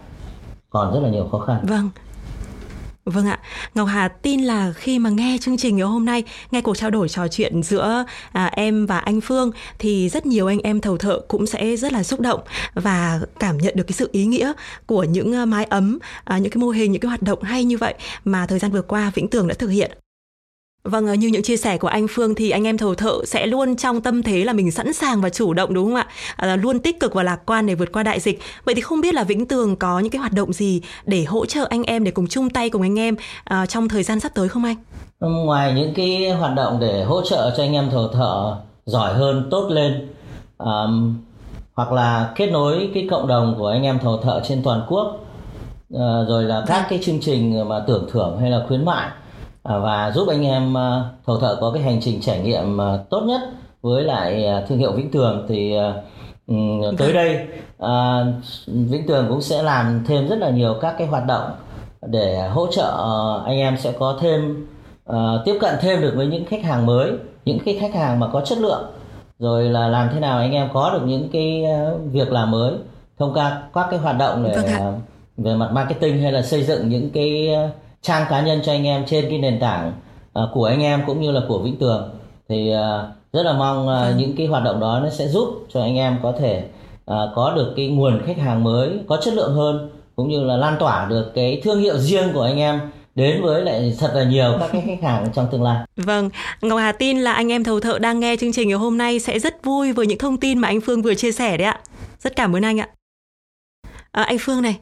Còn 0.69 0.93
rất 0.93 0.99
là 1.03 1.09
nhiều 1.09 1.27
khó 1.31 1.39
khăn. 1.39 1.59
Vâng, 1.63 1.89
Vâng 3.05 3.25
ạ, 3.27 3.39
Ngọc 3.75 3.87
Hà 3.87 4.07
tin 4.07 4.41
là 4.41 4.73
khi 4.73 4.99
mà 4.99 5.09
nghe 5.09 5.37
chương 5.41 5.57
trình 5.57 5.77
ngày 5.77 5.87
hôm 5.87 6.05
nay, 6.05 6.23
nghe 6.51 6.61
cuộc 6.61 6.77
trao 6.77 6.89
đổi 6.89 7.09
trò 7.09 7.27
chuyện 7.27 7.63
giữa 7.63 8.05
à, 8.31 8.45
em 8.45 8.85
và 8.85 8.99
anh 8.99 9.21
Phương 9.21 9.51
thì 9.79 10.09
rất 10.09 10.25
nhiều 10.25 10.47
anh 10.47 10.59
em 10.59 10.81
thầu 10.81 10.97
thợ 10.97 11.19
cũng 11.27 11.45
sẽ 11.45 11.75
rất 11.77 11.93
là 11.93 12.03
xúc 12.03 12.19
động 12.19 12.39
và 12.73 13.19
cảm 13.39 13.57
nhận 13.57 13.75
được 13.75 13.83
cái 13.83 13.93
sự 13.93 14.09
ý 14.11 14.25
nghĩa 14.25 14.53
của 14.85 15.03
những 15.03 15.35
à, 15.35 15.45
mái 15.45 15.65
ấm, 15.65 15.99
à, 16.23 16.37
những 16.37 16.51
cái 16.51 16.61
mô 16.61 16.69
hình, 16.69 16.91
những 16.91 17.01
cái 17.01 17.09
hoạt 17.09 17.21
động 17.21 17.43
hay 17.43 17.63
như 17.63 17.77
vậy 17.77 17.93
mà 18.23 18.45
thời 18.47 18.59
gian 18.59 18.71
vừa 18.71 18.81
qua 18.81 19.11
Vĩnh 19.15 19.27
Tường 19.27 19.47
đã 19.47 19.53
thực 19.53 19.67
hiện. 19.69 19.91
Vâng, 20.85 21.19
như 21.19 21.27
những 21.27 21.43
chia 21.43 21.57
sẻ 21.57 21.77
của 21.77 21.87
anh 21.87 22.07
Phương 22.09 22.35
thì 22.35 22.49
anh 22.49 22.67
em 22.67 22.77
thầu 22.77 22.95
thợ 22.95 23.25
sẽ 23.25 23.45
luôn 23.47 23.75
trong 23.75 24.01
tâm 24.01 24.23
thế 24.23 24.43
là 24.43 24.53
mình 24.53 24.71
sẵn 24.71 24.93
sàng 24.93 25.21
và 25.21 25.29
chủ 25.29 25.53
động 25.53 25.73
đúng 25.73 25.85
không 25.85 25.95
ạ? 25.95 26.07
À, 26.35 26.55
luôn 26.55 26.79
tích 26.79 26.99
cực 26.99 27.13
và 27.13 27.23
lạc 27.23 27.39
quan 27.45 27.65
để 27.65 27.75
vượt 27.75 27.91
qua 27.91 28.03
đại 28.03 28.19
dịch. 28.19 28.39
Vậy 28.65 28.75
thì 28.75 28.81
không 28.81 29.01
biết 29.01 29.13
là 29.13 29.23
Vĩnh 29.23 29.45
Tường 29.45 29.75
có 29.75 29.99
những 29.99 30.11
cái 30.11 30.19
hoạt 30.19 30.33
động 30.33 30.53
gì 30.53 30.81
để 31.05 31.23
hỗ 31.23 31.45
trợ 31.45 31.67
anh 31.69 31.83
em 31.83 32.03
để 32.03 32.11
cùng 32.11 32.27
chung 32.27 32.49
tay 32.49 32.69
cùng 32.69 32.81
anh 32.81 32.99
em 32.99 33.15
à, 33.43 33.65
trong 33.65 33.89
thời 33.89 34.03
gian 34.03 34.19
sắp 34.19 34.31
tới 34.35 34.49
không 34.49 34.63
anh? 34.63 34.75
Ngoài 35.19 35.73
những 35.73 35.93
cái 35.95 36.31
hoạt 36.31 36.55
động 36.55 36.77
để 36.79 37.03
hỗ 37.03 37.21
trợ 37.21 37.53
cho 37.57 37.63
anh 37.63 37.73
em 37.73 37.89
thầu 37.91 38.07
thợ 38.07 38.55
giỏi 38.85 39.13
hơn, 39.13 39.47
tốt 39.51 39.69
lên, 39.71 40.07
um, 40.57 41.17
hoặc 41.73 41.91
là 41.91 42.33
kết 42.35 42.47
nối 42.47 42.89
cái 42.93 43.07
cộng 43.11 43.27
đồng 43.27 43.55
của 43.57 43.67
anh 43.67 43.83
em 43.83 43.99
thầu 43.99 44.17
thợ 44.17 44.41
trên 44.47 44.63
toàn 44.63 44.81
quốc, 44.87 45.07
uh, 45.93 45.99
rồi 46.27 46.43
là 46.43 46.63
các 46.67 46.79
vâng. 46.79 46.85
cái 46.89 46.99
chương 47.03 47.19
trình 47.21 47.69
mà 47.69 47.79
tưởng 47.87 48.07
thưởng 48.11 48.37
hay 48.41 48.49
là 48.49 48.65
khuyến 48.67 48.85
mại 48.85 49.09
và 49.65 50.11
giúp 50.15 50.27
anh 50.29 50.45
em 50.45 50.73
thầu 51.25 51.39
thợ 51.39 51.57
có 51.61 51.71
cái 51.71 51.83
hành 51.83 51.99
trình 52.01 52.21
trải 52.21 52.39
nghiệm 52.39 52.81
à, 52.81 52.97
tốt 53.09 53.21
nhất 53.21 53.41
với 53.81 54.03
lại 54.03 54.45
thương 54.67 54.77
hiệu 54.77 54.91
Vĩnh 54.91 55.11
Tường 55.11 55.45
thì 55.49 55.75
ừ, 56.47 56.55
tới 56.97 57.13
đây 57.13 57.47
Vĩnh 58.67 59.07
Tường 59.07 59.25
cũng 59.29 59.41
sẽ 59.41 59.63
làm 59.63 60.03
thêm 60.07 60.27
rất 60.27 60.39
là 60.39 60.49
nhiều 60.49 60.75
các 60.81 60.95
cái 60.97 61.07
hoạt 61.07 61.25
động 61.25 61.51
để 62.01 62.47
hỗ 62.47 62.67
trợ 62.67 62.91
anh 63.45 63.57
em 63.57 63.77
sẽ 63.77 63.91
có 63.91 64.17
thêm 64.21 64.67
tiếp 65.45 65.57
cận 65.61 65.75
thêm 65.81 66.01
được 66.01 66.13
với 66.15 66.27
những 66.27 66.45
khách 66.45 66.63
hàng 66.63 66.85
mới 66.85 67.11
những 67.45 67.59
cái 67.65 67.77
khách 67.81 67.93
hàng 67.93 68.19
mà 68.19 68.27
có 68.33 68.41
chất 68.41 68.57
lượng. 68.57 68.83
Rồi 69.39 69.63
là 69.63 69.87
làm 69.87 70.09
thế 70.13 70.19
nào 70.19 70.37
anh 70.37 70.51
em 70.51 70.69
có 70.73 70.89
được 70.93 71.01
những 71.05 71.29
cái 71.33 71.63
việc 72.11 72.31
làm 72.31 72.51
mới 72.51 72.73
thông 73.19 73.33
qua 73.33 73.63
các 73.73 73.87
cái 73.91 73.99
hoạt 73.99 74.17
động 74.17 74.43
để 74.43 74.55
vâng 74.55 75.01
về 75.37 75.55
mặt 75.55 75.69
marketing 75.71 76.21
hay 76.21 76.31
là 76.31 76.41
xây 76.41 76.63
dựng 76.63 76.89
những 76.89 77.09
cái 77.09 77.49
trang 78.05 78.25
cá 78.29 78.41
nhân 78.41 78.61
cho 78.65 78.71
anh 78.71 78.87
em 78.87 79.05
trên 79.05 79.25
cái 79.29 79.37
nền 79.37 79.59
tảng 79.59 79.93
uh, 80.39 80.49
của 80.53 80.65
anh 80.65 80.81
em 80.83 81.03
cũng 81.07 81.21
như 81.21 81.31
là 81.31 81.41
của 81.47 81.59
Vĩnh 81.59 81.77
Tường 81.77 82.09
thì 82.49 82.73
uh, 82.73 83.05
rất 83.33 83.43
là 83.43 83.53
mong 83.53 83.87
uh, 83.87 84.17
những 84.17 84.35
cái 84.37 84.47
hoạt 84.47 84.63
động 84.63 84.79
đó 84.79 84.99
nó 85.03 85.09
sẽ 85.09 85.27
giúp 85.27 85.65
cho 85.73 85.81
anh 85.81 85.95
em 85.95 86.17
có 86.23 86.33
thể 86.39 86.63
uh, 87.11 87.15
có 87.35 87.53
được 87.55 87.73
cái 87.75 87.87
nguồn 87.87 88.21
khách 88.25 88.37
hàng 88.37 88.63
mới 88.63 88.89
có 89.07 89.17
chất 89.23 89.33
lượng 89.33 89.53
hơn 89.53 89.89
cũng 90.15 90.29
như 90.29 90.43
là 90.43 90.57
lan 90.57 90.75
tỏa 90.79 91.05
được 91.09 91.31
cái 91.35 91.61
thương 91.63 91.81
hiệu 91.81 91.97
riêng 91.97 92.29
của 92.33 92.41
anh 92.41 92.59
em 92.59 92.79
đến 93.15 93.41
với 93.41 93.61
lại 93.61 93.95
thật 93.99 94.11
là 94.15 94.23
nhiều 94.23 94.57
các 94.59 94.69
cái 94.73 94.83
khách 94.85 95.03
hàng 95.03 95.27
trong 95.35 95.47
tương 95.51 95.63
lai. 95.63 95.85
Vâng, 95.95 96.29
Ngọc 96.61 96.79
Hà 96.79 96.91
tin 96.91 97.19
là 97.19 97.33
anh 97.33 97.51
em 97.51 97.63
thầu 97.63 97.79
thợ 97.79 97.99
đang 97.99 98.19
nghe 98.19 98.35
chương 98.35 98.53
trình 98.53 98.69
ngày 98.69 98.77
hôm 98.77 98.97
nay 98.97 99.19
sẽ 99.19 99.39
rất 99.39 99.63
vui 99.63 99.93
với 99.93 100.07
những 100.07 100.17
thông 100.17 100.37
tin 100.37 100.59
mà 100.59 100.67
anh 100.67 100.81
Phương 100.81 101.01
vừa 101.01 101.15
chia 101.15 101.31
sẻ 101.31 101.57
đấy 101.57 101.67
ạ. 101.67 101.79
Rất 102.19 102.35
cảm 102.35 102.55
ơn 102.55 102.65
anh 102.65 102.79
ạ. 102.79 102.87
À, 104.15 104.23
anh 104.23 104.37
Phương 104.39 104.61
này, 104.61 104.77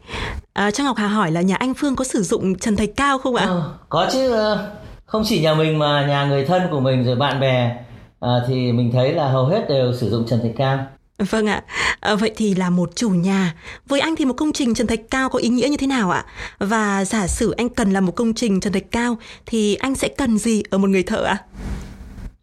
à, 0.53 0.71
cho 0.71 0.83
Ngọc 0.83 0.97
Hà 0.97 1.07
hỏi 1.07 1.31
là 1.31 1.41
nhà 1.41 1.55
anh 1.55 1.73
Phương 1.73 1.95
có 1.95 2.03
sử 2.03 2.23
dụng 2.23 2.55
trần 2.59 2.75
thạch 2.75 2.89
cao 2.95 3.17
không 3.17 3.35
ạ? 3.35 3.45
À, 3.45 3.61
có 3.89 4.09
chứ, 4.11 4.31
ờ, 4.31 4.71
không 5.05 5.23
chỉ 5.25 5.41
nhà 5.41 5.53
mình 5.53 5.79
mà 5.79 6.05
nhà 6.07 6.25
người 6.25 6.45
thân 6.45 6.61
của 6.71 6.79
mình 6.79 7.03
rồi 7.05 7.15
bạn 7.15 7.39
bè 7.39 7.75
à, 8.19 8.31
thì 8.47 8.71
mình 8.71 8.91
thấy 8.91 9.13
là 9.13 9.27
hầu 9.29 9.45
hết 9.45 9.69
đều 9.69 9.93
sử 9.93 10.09
dụng 10.09 10.25
trần 10.27 10.39
thạch 10.41 10.51
cao. 10.57 10.79
Vâng 11.29 11.47
ạ, 11.47 11.63
à, 11.99 12.15
vậy 12.15 12.31
thì 12.35 12.55
là 12.55 12.69
một 12.69 12.95
chủ 12.95 13.09
nhà, 13.09 13.55
với 13.87 13.99
anh 13.99 14.15
thì 14.15 14.25
một 14.25 14.33
công 14.33 14.53
trình 14.53 14.73
trần 14.73 14.87
thạch 14.87 14.99
cao 15.09 15.29
có 15.29 15.39
ý 15.39 15.49
nghĩa 15.49 15.67
như 15.67 15.77
thế 15.77 15.87
nào 15.87 16.11
ạ? 16.11 16.25
Và 16.59 17.05
giả 17.05 17.27
sử 17.27 17.51
anh 17.51 17.69
cần 17.69 17.93
làm 17.93 18.05
một 18.05 18.15
công 18.15 18.33
trình 18.33 18.59
trần 18.59 18.73
thạch 18.73 18.91
cao 18.91 19.17
thì 19.45 19.75
anh 19.75 19.95
sẽ 19.95 20.07
cần 20.07 20.37
gì 20.37 20.63
ở 20.69 20.77
một 20.77 20.89
người 20.89 21.03
thợ 21.03 21.23
ạ? 21.23 21.37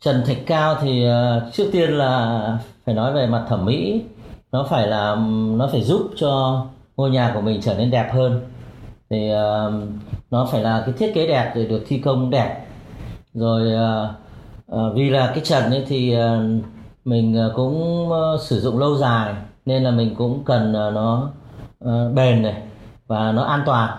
Trần 0.00 0.24
thạch 0.26 0.46
cao 0.46 0.78
thì 0.82 1.04
uh, 1.06 1.54
trước 1.54 1.68
tiên 1.72 1.90
là 1.90 2.40
phải 2.86 2.94
nói 2.94 3.12
về 3.12 3.26
mặt 3.26 3.46
thẩm 3.48 3.64
mỹ, 3.64 4.02
nó 4.52 4.66
phải 4.70 4.86
là 4.86 5.16
nó 5.56 5.68
phải 5.72 5.82
giúp 5.82 6.10
cho 6.16 6.64
ngôi 7.00 7.10
nhà 7.10 7.32
của 7.34 7.40
mình 7.40 7.60
trở 7.62 7.74
nên 7.74 7.90
đẹp 7.90 8.10
hơn. 8.12 8.40
Thì 9.10 9.32
uh, 9.32 9.72
nó 10.30 10.48
phải 10.52 10.62
là 10.62 10.82
cái 10.86 10.94
thiết 10.98 11.14
kế 11.14 11.26
đẹp 11.26 11.52
rồi 11.54 11.66
được 11.66 11.84
thi 11.86 11.98
công 11.98 12.30
đẹp. 12.30 12.66
Rồi 13.34 13.72
uh, 13.74 14.10
uh, 14.74 14.94
vì 14.94 15.10
là 15.10 15.32
cái 15.34 15.44
trần 15.44 15.70
ấy 15.70 15.84
thì 15.88 16.16
uh, 16.16 16.64
mình 17.04 17.50
cũng 17.56 18.08
uh, 18.08 18.40
sử 18.40 18.60
dụng 18.60 18.78
lâu 18.78 18.96
dài 18.96 19.34
nên 19.66 19.84
là 19.84 19.90
mình 19.90 20.14
cũng 20.18 20.44
cần 20.44 20.70
uh, 20.70 20.94
nó 20.94 21.30
bền 22.14 22.42
này 22.42 22.62
và 23.06 23.32
nó 23.32 23.42
an 23.42 23.62
toàn 23.66 23.98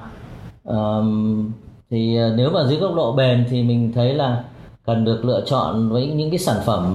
thì 1.90 2.18
nếu 2.36 2.50
mà 2.50 2.64
dưới 2.64 2.80
góc 2.80 2.96
độ 2.96 3.14
bền 3.14 3.46
thì 3.50 3.64
mình 3.64 3.92
thấy 3.96 4.14
là 4.14 4.44
cần 4.86 5.06
được 5.06 5.26
lựa 5.26 5.42
chọn 5.46 5.90
với 5.90 6.08
những 6.08 6.30
cái 6.30 6.40
sản 6.40 6.58
phẩm 6.66 6.94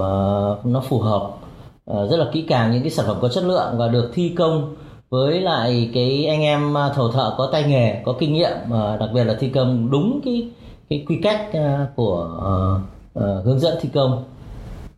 nó 0.65 0.81
phù 0.89 0.99
hợp 0.99 1.31
rất 1.87 2.17
là 2.17 2.27
kỹ 2.33 2.45
càng 2.49 2.73
những 2.73 2.83
cái 2.83 2.91
sản 2.91 3.07
phẩm 3.09 3.17
có 3.21 3.29
chất 3.29 3.45
lượng 3.45 3.75
và 3.77 3.89
được 3.89 4.11
thi 4.15 4.29
công 4.29 4.75
với 5.11 5.41
lại 5.41 5.91
cái 5.95 6.27
anh 6.27 6.43
em 6.43 6.75
thầu 6.95 7.13
thợ 7.13 7.35
có 7.39 7.49
tay 7.53 7.65
nghề 7.65 8.03
có 8.05 8.15
kinh 8.19 8.33
nghiệm 8.33 8.57
đặc 9.01 9.11
biệt 9.15 9.25
là 9.25 9.35
thi 9.41 9.49
công 9.49 9.91
đúng 9.91 10.21
cái 10.25 10.51
cái 10.91 11.05
quy 11.09 11.21
cách 11.23 11.47
của 11.97 12.31
uh, 12.37 13.25
uh, 13.25 13.45
hướng 13.45 13.61
dẫn 13.61 13.79
thi 13.81 13.89
công 13.95 14.25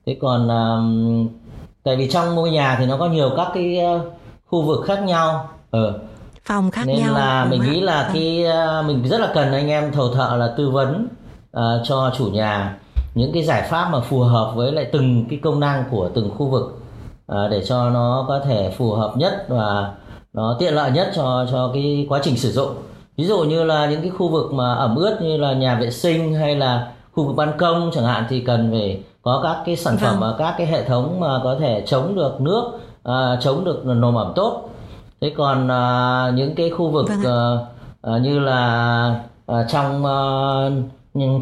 thế 0.07 0.17
còn 0.21 0.49
um, 0.49 1.29
tại 1.83 1.97
vì 1.97 2.11
trong 2.11 2.35
ngôi 2.35 2.51
nhà 2.51 2.77
thì 2.79 2.87
nó 2.87 2.97
có 2.97 3.07
nhiều 3.07 3.31
các 3.37 3.49
cái 3.55 3.81
uh, 3.97 4.03
khu 4.47 4.63
vực 4.63 4.85
khác 4.87 5.03
nhau 5.03 5.49
ừ. 5.71 5.93
phòng 6.45 6.71
khác 6.71 6.83
nên 6.87 6.97
nhau 6.97 7.07
nên 7.07 7.15
là 7.15 7.45
mình 7.45 7.63
nghĩ 7.63 7.81
là 7.81 8.03
vâng. 8.03 8.13
cái 8.15 8.45
uh, 8.81 8.87
mình 8.87 9.09
rất 9.09 9.21
là 9.21 9.31
cần 9.35 9.53
anh 9.53 9.69
em 9.69 9.93
thầu 9.93 10.15
thợ 10.15 10.37
là 10.37 10.55
tư 10.57 10.71
vấn 10.71 11.09
uh, 11.57 11.63
cho 11.85 12.13
chủ 12.19 12.27
nhà 12.27 12.79
những 13.15 13.33
cái 13.33 13.43
giải 13.43 13.69
pháp 13.71 13.89
mà 13.93 14.01
phù 14.01 14.21
hợp 14.21 14.53
với 14.55 14.73
lại 14.73 14.87
từng 14.93 15.25
cái 15.31 15.39
công 15.43 15.61
năng 15.61 15.85
của 15.91 16.11
từng 16.15 16.31
khu 16.39 16.47
vực 16.47 16.78
uh, 17.33 17.51
để 17.51 17.65
cho 17.67 17.91
nó 17.91 18.25
có 18.29 18.41
thể 18.41 18.75
phù 18.77 18.93
hợp 18.93 19.13
nhất 19.17 19.45
và 19.49 19.93
nó 20.33 20.57
tiện 20.59 20.75
lợi 20.75 20.91
nhất 20.91 21.11
cho 21.15 21.47
cho 21.51 21.71
cái 21.75 22.07
quá 22.09 22.21
trình 22.23 22.37
sử 22.37 22.53
dụng. 22.53 22.71
Ví 23.17 23.25
dụ 23.25 23.39
như 23.39 23.65
là 23.65 23.87
những 23.87 24.01
cái 24.01 24.11
khu 24.11 24.29
vực 24.29 24.53
mà 24.53 24.75
ẩm 24.75 24.97
ướt 24.97 25.19
như 25.23 25.37
là 25.37 25.53
nhà 25.53 25.79
vệ 25.81 25.91
sinh 25.91 26.35
hay 26.35 26.57
là 26.57 26.93
khu 27.13 27.25
vực 27.25 27.37
ban 27.37 27.59
công 27.59 27.91
chẳng 27.95 28.05
hạn 28.05 28.25
thì 28.29 28.41
cần 28.41 28.71
phải 28.71 29.03
có 29.23 29.41
các 29.43 29.63
cái 29.67 29.77
sản 29.77 29.97
phẩm 29.97 30.21
vâng. 30.21 30.21
và 30.21 30.37
các 30.39 30.55
cái 30.59 30.67
hệ 30.67 30.85
thống 30.85 31.21
mà 31.21 31.41
có 31.45 31.57
thể 31.61 31.85
chống 31.87 32.15
được 32.15 32.41
nước 32.41 32.63
à, 33.05 33.39
chống 33.41 33.65
được 33.65 33.87
nồm 33.87 34.15
ẩm 34.15 34.33
tốt. 34.35 34.71
Thế 35.21 35.33
còn 35.37 35.69
à, 35.69 36.31
những 36.35 36.55
cái 36.55 36.71
khu 36.71 36.91
vực 36.91 37.07
vâng 37.09 37.25
à, 37.25 38.13
à, 38.13 38.19
như 38.19 38.39
là 38.39 39.21
à, 39.47 39.67
trong 39.69 40.07
à, 40.07 40.21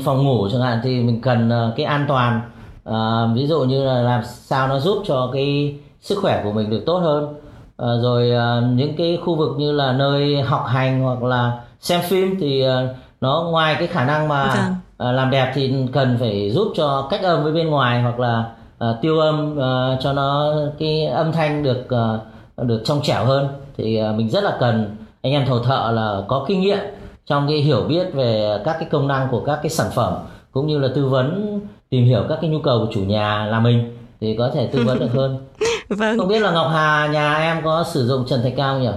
phòng 0.05 0.25
ngủ 0.25 0.49
chẳng 0.53 0.61
hạn 0.61 0.81
thì 0.83 1.03
mình 1.03 1.21
cần 1.21 1.51
à, 1.51 1.73
cái 1.77 1.87
an 1.87 2.05
toàn 2.09 2.41
à, 2.87 3.27
ví 3.35 3.47
dụ 3.47 3.65
như 3.65 3.85
là 3.85 4.03
làm 4.03 4.23
sao 4.25 4.69
nó 4.69 4.79
giúp 4.79 5.03
cho 5.07 5.31
cái 5.33 5.75
sức 6.01 6.19
khỏe 6.23 6.41
của 6.45 6.53
mình 6.53 6.71
được 6.71 6.83
tốt 6.87 6.99
hơn. 6.99 7.35
À, 7.77 7.87
rồi 8.03 8.31
à, 8.31 8.61
những 8.75 8.97
cái 8.97 9.19
khu 9.25 9.35
vực 9.35 9.55
như 9.59 9.73
là 9.73 9.93
nơi 9.93 10.43
học 10.43 10.65
hành 10.67 11.03
hoặc 11.03 11.23
là 11.23 11.61
xem 11.81 12.01
phim 12.09 12.37
thì 12.41 12.63
à, 12.63 12.89
nó 13.21 13.47
ngoài 13.51 13.77
cái 13.79 13.89
khả 13.89 14.05
năng 14.05 14.29
mà 14.29 14.71
à, 14.99 15.13
làm 15.13 15.31
đẹp 15.31 15.53
thì 15.55 15.75
cần 15.93 16.17
phải 16.21 16.51
giúp 16.51 16.73
cho 16.77 17.07
cách 17.11 17.23
âm 17.23 17.43
với 17.43 17.53
bên 17.53 17.71
ngoài 17.71 18.03
hoặc 18.03 18.21
là 18.21 18.45
à, 18.79 18.95
tiêu 19.03 19.19
âm 19.21 19.61
à, 19.61 19.97
cho 20.01 20.13
nó 20.13 20.53
cái 20.79 21.07
âm 21.07 21.33
thanh 21.33 21.63
được 21.63 21.91
à, 21.91 22.19
được 22.57 22.83
trong 22.85 23.01
trẻo 23.03 23.25
hơn. 23.25 23.49
Thì 23.77 23.97
à, 23.97 24.13
mình 24.13 24.29
rất 24.29 24.45
là 24.45 24.57
cần 24.61 24.97
anh 25.23 25.33
em 25.33 25.47
thầu 25.47 25.59
thợ 25.59 25.93
là 25.95 26.23
có 26.29 26.45
kinh 26.49 26.61
nghiệm 26.61 26.79
trong 27.27 27.49
cái 27.49 27.59
hiểu 27.59 27.81
biết 27.89 28.15
về 28.15 28.59
các 28.65 28.77
cái 28.81 28.89
công 28.91 29.09
năng 29.09 29.29
của 29.31 29.41
các 29.47 29.59
cái 29.63 29.71
sản 29.71 29.87
phẩm 29.95 30.15
cũng 30.53 30.67
như 30.67 30.79
là 30.79 30.89
tư 30.95 31.07
vấn 31.07 31.61
tìm 31.91 32.05
hiểu 32.05 32.25
các 32.29 32.39
cái 32.41 32.51
nhu 32.51 32.59
cầu 32.59 32.79
của 32.79 32.93
chủ 32.93 33.01
nhà 33.01 33.47
là 33.47 33.61
mình 33.61 33.97
thì 34.21 34.35
có 34.39 34.51
thể 34.55 34.67
tư 34.73 34.83
vấn 34.85 34.99
được 34.99 35.13
hơn 35.13 35.47
vâng 35.89 36.19
không 36.19 36.29
biết 36.29 36.43
là 36.43 36.51
ngọc 36.53 36.71
hà 36.73 37.07
nhà 37.07 37.35
em 37.35 37.65
có 37.65 37.85
sử 37.93 38.07
dụng 38.07 38.25
trần 38.29 38.43
thạch 38.43 38.55
cao 38.57 38.79
nhỉ 38.79 38.91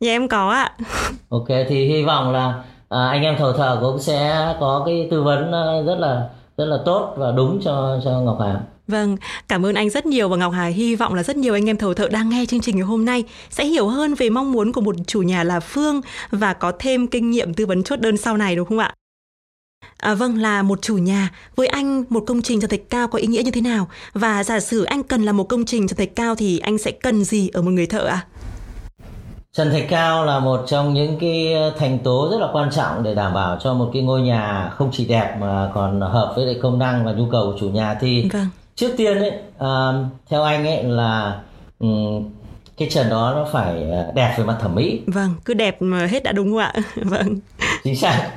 nhà 0.00 0.10
em 0.10 0.28
có 0.28 0.50
ạ 0.50 0.72
ok 1.28 1.48
thì 1.68 1.86
hy 1.86 2.02
vọng 2.04 2.32
là 2.32 2.62
à, 2.88 3.08
anh 3.08 3.22
em 3.22 3.36
thầu 3.38 3.52
thợ 3.52 3.78
cũng 3.80 3.98
sẽ 3.98 4.54
có 4.60 4.82
cái 4.86 5.08
tư 5.10 5.22
vấn 5.22 5.52
ờ, 5.52 5.82
rất 5.86 5.98
là 5.98 6.28
rất 6.56 6.64
là 6.64 6.78
tốt 6.84 7.14
và 7.16 7.32
đúng 7.32 7.60
cho 7.64 8.00
cho 8.04 8.10
Ngọc 8.10 8.38
Hà. 8.40 8.60
Vâng, 8.88 9.16
cảm 9.48 9.66
ơn 9.66 9.74
anh 9.74 9.90
rất 9.90 10.06
nhiều 10.06 10.28
và 10.28 10.36
Ngọc 10.36 10.52
Hà 10.52 10.66
hy 10.66 10.94
vọng 10.94 11.14
là 11.14 11.22
rất 11.22 11.36
nhiều 11.36 11.54
anh 11.54 11.70
em 11.70 11.76
thầu 11.76 11.94
thợ 11.94 12.08
đang 12.08 12.28
nghe 12.28 12.44
chương 12.46 12.60
trình 12.60 12.76
ngày 12.76 12.84
hôm 12.84 13.04
nay 13.04 13.24
sẽ 13.50 13.64
hiểu 13.64 13.88
hơn 13.88 14.14
về 14.14 14.30
mong 14.30 14.52
muốn 14.52 14.72
của 14.72 14.80
một 14.80 14.94
chủ 15.06 15.22
nhà 15.22 15.44
là 15.44 15.60
Phương 15.60 16.00
và 16.30 16.52
có 16.52 16.72
thêm 16.78 17.06
kinh 17.06 17.30
nghiệm 17.30 17.54
tư 17.54 17.66
vấn 17.66 17.82
chốt 17.82 18.00
đơn 18.00 18.16
sau 18.16 18.36
này 18.36 18.56
đúng 18.56 18.68
không 18.68 18.78
ạ? 18.78 18.94
À, 19.96 20.14
vâng 20.14 20.38
là 20.38 20.62
một 20.62 20.82
chủ 20.82 20.96
nhà 20.96 21.30
với 21.56 21.66
anh 21.66 22.04
một 22.08 22.24
công 22.26 22.42
trình 22.42 22.60
trần 22.60 22.70
thạch 22.70 22.90
cao 22.90 23.08
có 23.08 23.18
ý 23.18 23.26
nghĩa 23.26 23.42
như 23.42 23.50
thế 23.50 23.60
nào 23.60 23.88
và 24.12 24.44
giả 24.44 24.60
sử 24.60 24.84
anh 24.84 25.02
cần 25.02 25.22
làm 25.22 25.36
một 25.36 25.44
công 25.44 25.64
trình 25.64 25.88
trần 25.88 25.96
thạch 25.96 26.16
cao 26.16 26.34
thì 26.34 26.58
anh 26.58 26.78
sẽ 26.78 26.90
cần 26.90 27.24
gì 27.24 27.48
ở 27.48 27.62
một 27.62 27.70
người 27.70 27.86
thợ 27.86 28.04
ạ? 28.04 28.14
À? 28.14 28.26
Trần 29.52 29.70
thạch 29.72 29.86
cao 29.88 30.24
là 30.24 30.38
một 30.38 30.64
trong 30.66 30.94
những 30.94 31.18
cái 31.20 31.54
thành 31.78 31.98
tố 31.98 32.28
rất 32.30 32.38
là 32.40 32.48
quan 32.52 32.70
trọng 32.70 33.02
để 33.02 33.14
đảm 33.14 33.34
bảo 33.34 33.58
cho 33.60 33.74
một 33.74 33.90
cái 33.92 34.02
ngôi 34.02 34.20
nhà 34.20 34.70
không 34.74 34.90
chỉ 34.92 35.04
đẹp 35.04 35.36
mà 35.40 35.70
còn 35.74 36.00
hợp 36.00 36.32
với 36.36 36.46
lại 36.46 36.56
công 36.62 36.78
năng 36.78 37.04
và 37.04 37.12
nhu 37.12 37.26
cầu 37.30 37.52
của 37.52 37.58
chủ 37.60 37.68
nhà 37.68 37.94
thì 38.00 38.28
vâng. 38.32 38.46
trước 38.74 38.94
tiên 38.96 39.18
ấy 39.18 39.32
uh, 39.56 40.06
theo 40.30 40.42
anh 40.42 40.66
ấy 40.66 40.82
là 40.84 41.40
um, 41.78 42.30
cái 42.76 42.88
trần 42.90 43.08
đó 43.10 43.32
nó 43.36 43.46
phải 43.52 43.84
đẹp 44.14 44.34
về 44.38 44.44
mặt 44.44 44.56
thẩm 44.60 44.74
mỹ. 44.74 45.00
Vâng, 45.06 45.34
cứ 45.44 45.54
đẹp 45.54 45.82
mà 45.82 46.06
hết 46.06 46.22
đã 46.22 46.32
đúng 46.32 46.50
không 46.50 46.58
ạ? 46.58 46.72
vâng. 46.96 47.38
Chính 47.84 47.96
xác. 47.96 48.30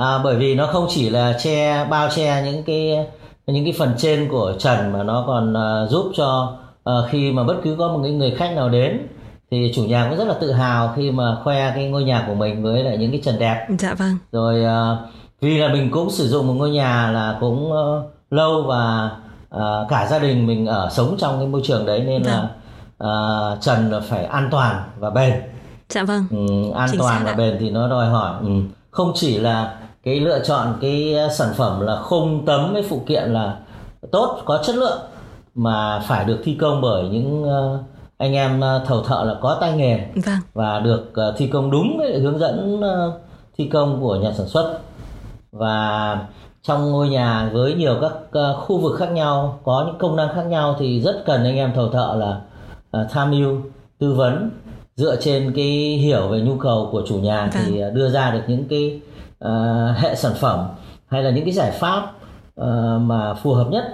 À, 0.00 0.18
bởi 0.24 0.36
vì 0.36 0.54
nó 0.54 0.66
không 0.66 0.86
chỉ 0.90 1.10
là 1.10 1.38
che 1.42 1.84
bao 1.84 2.08
che 2.14 2.42
những 2.42 2.62
cái 2.62 3.06
những 3.46 3.64
cái 3.64 3.74
phần 3.78 3.94
trên 3.98 4.28
của 4.28 4.52
trần 4.58 4.92
mà 4.92 5.02
nó 5.02 5.24
còn 5.26 5.52
uh, 5.52 5.90
giúp 5.90 6.12
cho 6.16 6.52
uh, 6.90 7.10
khi 7.10 7.32
mà 7.32 7.44
bất 7.44 7.54
cứ 7.64 7.76
có 7.78 7.88
một 7.88 8.00
cái 8.02 8.12
người 8.12 8.30
khách 8.30 8.52
nào 8.54 8.68
đến 8.68 9.06
thì 9.50 9.72
chủ 9.74 9.82
nhà 9.82 10.06
cũng 10.08 10.18
rất 10.18 10.28
là 10.28 10.34
tự 10.40 10.52
hào 10.52 10.92
khi 10.96 11.10
mà 11.10 11.36
khoe 11.44 11.72
cái 11.74 11.88
ngôi 11.88 12.04
nhà 12.04 12.24
của 12.26 12.34
mình 12.34 12.62
với 12.62 12.84
lại 12.84 12.96
những 12.96 13.10
cái 13.10 13.20
trần 13.24 13.38
đẹp. 13.38 13.66
Dạ 13.78 13.94
vâng. 13.94 14.18
Rồi 14.32 14.64
uh, 14.64 14.98
vì 15.40 15.58
là 15.58 15.68
mình 15.72 15.90
cũng 15.90 16.10
sử 16.10 16.28
dụng 16.28 16.46
một 16.46 16.54
ngôi 16.54 16.70
nhà 16.70 17.10
là 17.10 17.36
cũng 17.40 17.72
uh, 17.72 18.04
lâu 18.30 18.62
và 18.62 19.10
uh, 19.56 19.88
cả 19.88 20.06
gia 20.10 20.18
đình 20.18 20.46
mình 20.46 20.66
ở 20.66 20.88
sống 20.92 21.16
trong 21.18 21.38
cái 21.38 21.46
môi 21.46 21.60
trường 21.64 21.86
đấy 21.86 22.00
nên 22.00 22.24
dạ. 22.24 22.32
là 22.32 23.52
uh, 23.52 23.60
trần 23.60 23.90
là 23.92 24.00
phải 24.00 24.24
an 24.24 24.48
toàn 24.50 24.82
và 24.98 25.10
bền. 25.10 25.34
Dạ 25.88 26.02
vâng. 26.02 26.24
Ừ, 26.30 26.70
an 26.74 26.88
Chính 26.90 27.00
toàn 27.00 27.24
và 27.24 27.32
bền 27.32 27.56
thì 27.60 27.70
nó 27.70 27.88
đòi 27.88 28.08
hỏi. 28.08 28.34
Ừ, 28.42 28.48
không 28.90 29.12
chỉ 29.14 29.38
là 29.38 29.74
cái 30.02 30.20
lựa 30.20 30.44
chọn 30.44 30.78
cái 30.80 31.16
sản 31.32 31.48
phẩm 31.56 31.80
là 31.80 31.96
khung 32.02 32.46
tấm 32.46 32.72
với 32.72 32.82
phụ 32.82 33.02
kiện 33.06 33.32
là 33.32 33.58
tốt 34.12 34.38
có 34.44 34.62
chất 34.64 34.76
lượng 34.76 34.98
mà 35.54 36.00
phải 36.06 36.24
được 36.24 36.40
thi 36.44 36.54
công 36.60 36.80
bởi 36.80 37.08
những 37.08 37.42
uh, 37.42 37.80
anh 38.18 38.32
em 38.32 38.60
ờ, 38.60 38.84
thầu 38.86 39.02
thợ 39.02 39.24
là 39.24 39.34
có 39.40 39.58
tay 39.60 39.72
nghề 39.72 39.98
vâng. 40.14 40.38
và 40.54 40.80
được 40.80 41.14
ờ, 41.14 41.34
thi 41.36 41.46
công 41.46 41.70
đúng 41.70 41.98
với 41.98 42.20
hướng 42.20 42.38
dẫn 42.38 42.80
ờ, 42.82 43.20
thi 43.58 43.68
công 43.72 44.00
của 44.00 44.16
nhà 44.16 44.32
sản 44.32 44.46
xuất 44.46 44.78
và 45.52 46.18
trong 46.62 46.90
ngôi 46.90 47.08
nhà 47.08 47.50
với 47.52 47.74
nhiều 47.74 47.98
các 48.00 48.12
khu 48.56 48.78
vực 48.78 48.98
khác 48.98 49.12
nhau 49.12 49.60
có 49.64 49.84
những 49.86 49.98
công 49.98 50.16
năng 50.16 50.34
khác 50.34 50.42
nhau 50.42 50.76
thì 50.78 51.00
rất 51.00 51.22
cần 51.26 51.44
anh 51.44 51.56
em 51.56 51.72
thầu 51.74 51.88
thợ 51.88 52.16
là 52.18 52.40
tham 53.10 53.30
mưu 53.30 53.60
tư 53.98 54.12
vấn 54.12 54.50
dựa 54.96 55.16
trên 55.20 55.52
cái 55.56 55.66
hiểu 56.02 56.28
về 56.28 56.40
nhu 56.40 56.56
cầu 56.56 56.88
của 56.92 57.02
chủ 57.08 57.14
nhà 57.14 57.50
vâng. 57.54 57.62
thì 57.66 57.82
đưa 57.94 58.10
ra 58.10 58.30
được 58.30 58.42
những 58.46 58.64
cái 58.68 59.00
uh, 59.44 59.96
hệ 59.96 60.14
sản 60.14 60.32
phẩm 60.40 60.68
hay 61.06 61.22
là 61.22 61.30
những 61.30 61.44
cái 61.44 61.54
giải 61.54 61.70
pháp 61.70 62.12
uh, 62.60 62.66
mà 63.00 63.34
phù 63.34 63.54
hợp 63.54 63.66
nhất? 63.70 63.84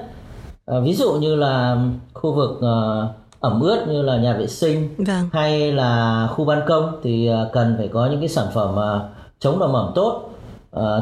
Uh, 0.76 0.84
ví 0.84 0.94
dụ 0.94 1.12
như 1.12 1.36
là 1.36 1.76
khu 2.14 2.32
vực 2.32 2.50
uh, 2.50 3.10
ẩm 3.40 3.60
ướt 3.60 3.84
như 3.88 4.02
là 4.02 4.16
nhà 4.16 4.32
vệ 4.32 4.46
sinh 4.46 4.94
vâng. 4.98 5.28
hay 5.32 5.72
là 5.72 6.26
khu 6.30 6.44
ban 6.44 6.60
công 6.66 7.00
thì 7.02 7.30
cần 7.52 7.74
phải 7.78 7.88
có 7.88 8.06
những 8.06 8.20
cái 8.20 8.28
sản 8.28 8.46
phẩm 8.54 9.00
chống 9.38 9.58
độ 9.58 9.72
ẩm 9.72 9.92
tốt 9.94 10.30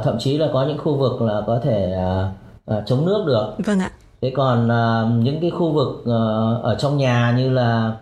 thậm 0.04 0.18
chí 0.18 0.38
là 0.38 0.48
có 0.52 0.64
những 0.64 0.78
khu 0.78 0.96
vực 0.96 1.22
là 1.22 1.42
có 1.46 1.60
thể 1.62 1.96
chống 2.86 3.06
nước 3.06 3.24
được. 3.26 3.54
Vâng 3.66 3.80
ạ. 3.80 3.90
Thế 4.20 4.32
còn 4.36 4.68
những 5.24 5.40
cái 5.40 5.50
khu 5.50 5.72
vực 5.72 6.02
ở 6.62 6.76
trong 6.78 6.96
nhà 6.96 7.34
như 7.38 7.50
là 7.50 7.92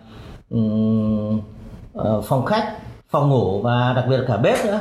phòng 2.25 2.45
khách 2.47 2.79
phòng 3.11 3.29
ngủ 3.29 3.61
và 3.63 3.93
đặc 3.93 4.05
biệt 4.09 4.17
là 4.17 4.25
cả 4.29 4.37
bếp 4.37 4.67
nữa 4.67 4.81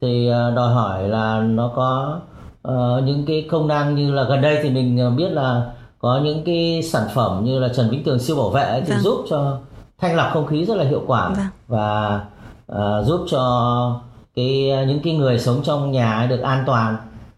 thì 0.00 0.28
đòi 0.56 0.74
hỏi 0.74 1.08
là 1.08 1.40
nó 1.40 1.70
có 1.76 2.18
những 3.04 3.24
cái 3.26 3.46
công 3.50 3.68
năng 3.68 3.94
như 3.94 4.12
là 4.12 4.24
gần 4.24 4.40
đây 4.40 4.58
thì 4.62 4.70
mình 4.70 5.16
biết 5.16 5.28
là 5.30 5.70
có 5.98 6.20
những 6.24 6.44
cái 6.44 6.82
sản 6.82 7.08
phẩm 7.14 7.44
như 7.44 7.58
là 7.58 7.68
trần 7.68 7.90
vĩnh 7.90 8.04
tường 8.04 8.18
siêu 8.18 8.36
bảo 8.36 8.50
vệ 8.50 8.82
thì 8.86 8.92
vâng. 8.92 9.02
giúp 9.02 9.24
cho 9.30 9.58
thanh 9.98 10.16
lọc 10.16 10.30
không 10.32 10.46
khí 10.46 10.64
rất 10.64 10.76
là 10.76 10.84
hiệu 10.84 11.02
quả 11.06 11.28
vâng. 11.28 11.46
và 11.68 12.20
uh, 12.72 13.06
giúp 13.06 13.26
cho 13.30 14.00
cái 14.36 14.72
những 14.86 15.00
cái 15.04 15.16
người 15.16 15.38
sống 15.38 15.60
trong 15.64 15.90
nhà 15.92 16.26
được 16.30 16.40
an 16.40 16.64
toàn 16.66 16.96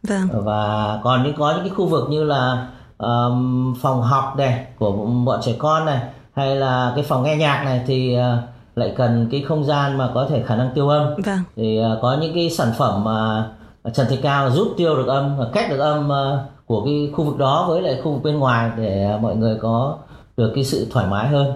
vâng. 0.08 0.28
và 0.44 1.00
còn 1.02 1.22
những 1.22 1.34
có 1.36 1.52
những 1.52 1.60
cái 1.60 1.70
khu 1.70 1.86
vực 1.86 2.10
như 2.10 2.24
là 2.24 2.68
um, 2.98 3.74
phòng 3.74 4.02
học 4.02 4.34
này 4.36 4.66
của 4.78 4.92
bọn 5.24 5.40
trẻ 5.42 5.52
con 5.58 5.84
này 5.84 6.00
hay 6.32 6.56
là 6.56 6.92
cái 6.94 7.04
phòng 7.04 7.22
nghe 7.22 7.36
nhạc 7.36 7.62
này 7.64 7.84
thì 7.86 8.16
uh, 8.18 8.24
lại 8.74 8.92
cần 8.96 9.28
cái 9.30 9.42
không 9.42 9.64
gian 9.64 9.98
mà 9.98 10.10
có 10.14 10.26
thể 10.30 10.42
khả 10.42 10.56
năng 10.56 10.70
tiêu 10.74 10.88
âm 10.88 11.14
vâng. 11.24 11.38
thì 11.56 11.80
uh, 11.80 11.98
có 12.02 12.16
những 12.20 12.34
cái 12.34 12.50
sản 12.50 12.72
phẩm 12.78 13.04
mà 13.04 13.50
trần 13.94 14.06
thạch 14.10 14.18
cao 14.22 14.50
giúp 14.50 14.74
tiêu 14.76 14.96
được 14.96 15.06
âm 15.06 15.36
và 15.38 15.46
cách 15.52 15.70
được 15.70 15.78
âm 15.78 16.10
uh, 16.10 16.38
của 16.66 16.84
cái 16.84 17.10
khu 17.12 17.24
vực 17.24 17.38
đó 17.38 17.66
với 17.68 17.82
lại 17.82 18.00
khu 18.04 18.12
vực 18.12 18.22
bên 18.22 18.38
ngoài 18.38 18.70
để 18.76 19.18
mọi 19.20 19.36
người 19.36 19.58
có 19.60 19.96
được 20.36 20.52
cái 20.54 20.64
sự 20.64 20.86
thoải 20.90 21.06
mái 21.06 21.28
hơn 21.28 21.52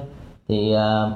thì 0.48 0.74
uh, 0.76 1.12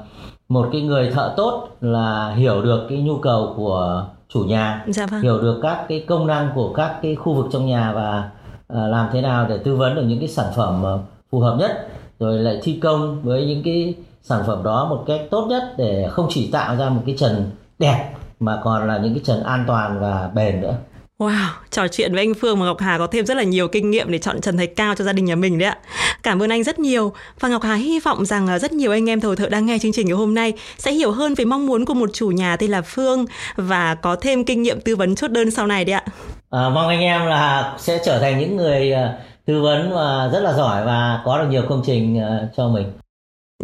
một 0.49 0.69
cái 0.71 0.81
người 0.81 1.11
thợ 1.11 1.33
tốt 1.37 1.67
là 1.81 2.33
hiểu 2.35 2.61
được 2.61 2.85
cái 2.89 2.97
nhu 2.97 3.17
cầu 3.17 3.53
của 3.57 4.05
chủ 4.33 4.39
nhà 4.39 4.85
dạ 4.87 5.05
vâng. 5.05 5.21
hiểu 5.21 5.41
được 5.41 5.59
các 5.61 5.85
cái 5.89 6.05
công 6.07 6.27
năng 6.27 6.49
của 6.55 6.73
các 6.73 6.99
cái 7.01 7.15
khu 7.15 7.33
vực 7.33 7.45
trong 7.51 7.65
nhà 7.65 7.91
và 7.93 8.29
uh, 8.73 8.91
làm 8.91 9.09
thế 9.13 9.21
nào 9.21 9.45
để 9.49 9.57
tư 9.57 9.75
vấn 9.75 9.95
được 9.95 10.03
những 10.05 10.19
cái 10.19 10.27
sản 10.27 10.45
phẩm 10.55 10.83
uh, 10.95 11.01
phù 11.31 11.39
hợp 11.39 11.55
nhất 11.59 11.87
rồi 12.19 12.39
lại 12.39 12.59
thi 12.63 12.79
công 12.81 13.21
với 13.23 13.45
những 13.45 13.63
cái 13.63 13.95
sản 14.23 14.43
phẩm 14.47 14.63
đó 14.63 14.87
một 14.89 15.03
cách 15.07 15.21
tốt 15.31 15.47
nhất 15.49 15.63
để 15.77 16.07
không 16.11 16.27
chỉ 16.29 16.51
tạo 16.51 16.75
ra 16.75 16.89
một 16.89 17.01
cái 17.05 17.15
trần 17.17 17.51
đẹp 17.79 18.11
mà 18.39 18.61
còn 18.63 18.87
là 18.87 18.97
những 18.97 19.13
cái 19.13 19.23
trần 19.25 19.43
an 19.43 19.63
toàn 19.67 19.99
và 19.99 20.31
bền 20.35 20.61
nữa 20.61 20.75
Wow, 21.21 21.47
trò 21.71 21.87
chuyện 21.87 22.13
với 22.13 22.21
anh 22.21 22.33
Phương 22.33 22.59
và 22.59 22.65
Ngọc 22.65 22.79
Hà 22.79 22.97
có 22.97 23.07
thêm 23.07 23.25
rất 23.25 23.37
là 23.37 23.43
nhiều 23.43 23.67
kinh 23.67 23.91
nghiệm 23.91 24.11
để 24.11 24.17
chọn 24.17 24.41
trần 24.41 24.57
thạch 24.57 24.75
cao 24.75 24.95
cho 24.95 25.03
gia 25.03 25.13
đình 25.13 25.25
nhà 25.25 25.35
mình 25.35 25.59
đấy 25.59 25.69
ạ. 25.69 25.77
Cảm 26.23 26.41
ơn 26.41 26.49
anh 26.49 26.63
rất 26.63 26.79
nhiều 26.79 27.13
và 27.39 27.49
Ngọc 27.49 27.63
Hà 27.63 27.75
hy 27.75 27.99
vọng 27.99 28.25
rằng 28.25 28.47
à, 28.47 28.59
rất 28.59 28.73
nhiều 28.73 28.91
anh 28.91 29.09
em 29.09 29.19
thầu 29.19 29.35
thợ 29.35 29.49
đang 29.49 29.65
nghe 29.65 29.77
chương 29.79 29.91
trình 29.91 30.07
ngày 30.07 30.15
hôm 30.15 30.33
nay 30.33 30.53
sẽ 30.77 30.91
hiểu 30.91 31.11
hơn 31.11 31.33
về 31.33 31.45
mong 31.45 31.67
muốn 31.67 31.85
của 31.85 31.93
một 31.93 32.09
chủ 32.13 32.27
nhà 32.27 32.57
tên 32.57 32.71
là 32.71 32.81
Phương 32.81 33.25
và 33.55 33.95
có 33.95 34.15
thêm 34.15 34.45
kinh 34.45 34.63
nghiệm 34.63 34.81
tư 34.81 34.95
vấn 34.95 35.15
chốt 35.15 35.31
đơn 35.31 35.51
sau 35.51 35.67
này 35.67 35.85
đấy 35.85 35.93
ạ. 35.93 36.03
À, 36.49 36.69
mong 36.69 36.87
anh 36.87 37.01
em 37.01 37.25
là 37.25 37.75
sẽ 37.77 37.99
trở 38.05 38.19
thành 38.19 38.39
những 38.39 38.55
người 38.55 38.93
à, 38.93 39.13
tư 39.45 39.61
vấn 39.61 39.91
và 39.93 40.29
rất 40.33 40.39
là 40.39 40.53
giỏi 40.53 40.85
và 40.85 41.21
có 41.25 41.37
được 41.37 41.47
nhiều 41.49 41.63
công 41.69 41.83
trình 41.85 42.19
à, 42.19 42.47
cho 42.57 42.67
mình. 42.67 42.91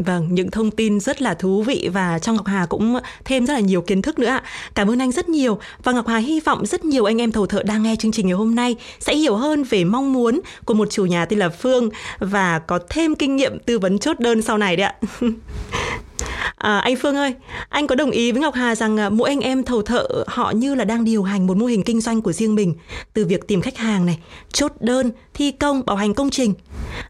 Vâng, 0.06 0.28
những 0.32 0.52
thông 0.52 0.72
tin 0.72 1.00
rất 1.00 1.22
là 1.22 1.34
thú 1.34 1.64
vị 1.64 1.90
và 1.94 2.20
trong 2.20 2.36
Ngọc 2.36 2.46
Hà 2.46 2.66
cũng 2.66 2.98
thêm 3.26 3.46
rất 3.46 3.54
là 3.54 3.60
nhiều 3.60 3.82
kiến 3.82 4.02
thức 4.02 4.20
nữa 4.20 4.28
ạ. 4.28 4.44
Cảm 4.76 4.90
ơn 4.90 5.00
anh 5.00 5.12
rất 5.12 5.30
nhiều 5.30 5.60
và 5.84 5.92
Ngọc 5.92 6.08
Hà 6.08 6.18
hy 6.18 6.40
vọng 6.40 6.66
rất 6.66 6.86
nhiều 6.86 7.06
anh 7.06 7.22
em 7.22 7.32
thầu 7.32 7.46
thợ 7.48 7.64
đang 7.64 7.84
nghe 7.84 7.96
chương 7.96 8.12
trình 8.12 8.28
ngày 8.28 8.36
hôm 8.36 8.56
nay 8.56 8.76
sẽ 9.00 9.16
hiểu 9.16 9.36
hơn 9.36 9.64
về 9.64 9.84
mong 9.84 10.14
muốn 10.14 10.42
của 10.66 10.74
một 10.74 10.90
chủ 10.92 11.06
nhà 11.06 11.26
tên 11.26 11.40
là 11.40 11.50
Phương 11.50 11.90
và 12.20 12.60
có 12.60 12.80
thêm 12.90 13.16
kinh 13.16 13.36
nghiệm 13.36 13.60
tư 13.60 13.80
vấn 13.80 14.00
chốt 14.00 14.20
đơn 14.20 14.42
sau 14.42 14.58
này 14.58 14.76
đấy 14.76 14.88
ạ. 14.88 14.96
À, 16.56 16.78
anh 16.78 16.96
Phương 16.96 17.16
ơi, 17.16 17.34
anh 17.70 17.88
có 17.88 17.96
đồng 17.96 18.12
ý 18.12 18.32
với 18.32 18.42
Ngọc 18.42 18.54
Hà 18.54 18.76
rằng 18.76 19.00
à, 19.00 19.10
mỗi 19.10 19.30
anh 19.30 19.40
em 19.40 19.64
thầu 19.64 19.82
thợ 19.82 20.08
họ 20.28 20.52
như 20.52 20.76
là 20.76 20.84
đang 20.84 21.04
điều 21.04 21.24
hành 21.24 21.48
một 21.48 21.58
mô 21.58 21.66
hình 21.66 21.84
kinh 21.84 22.02
doanh 22.02 22.22
của 22.22 22.32
riêng 22.32 22.56
mình 22.56 22.74
từ 23.14 23.26
việc 23.26 23.48
tìm 23.48 23.62
khách 23.62 23.78
hàng 23.78 24.06
này, 24.06 24.20
chốt 24.54 24.72
đơn, 24.80 25.12
thi 25.34 25.52
công, 25.52 25.86
bảo 25.86 25.96
hành 25.96 26.14
công 26.14 26.30
trình. 26.30 26.54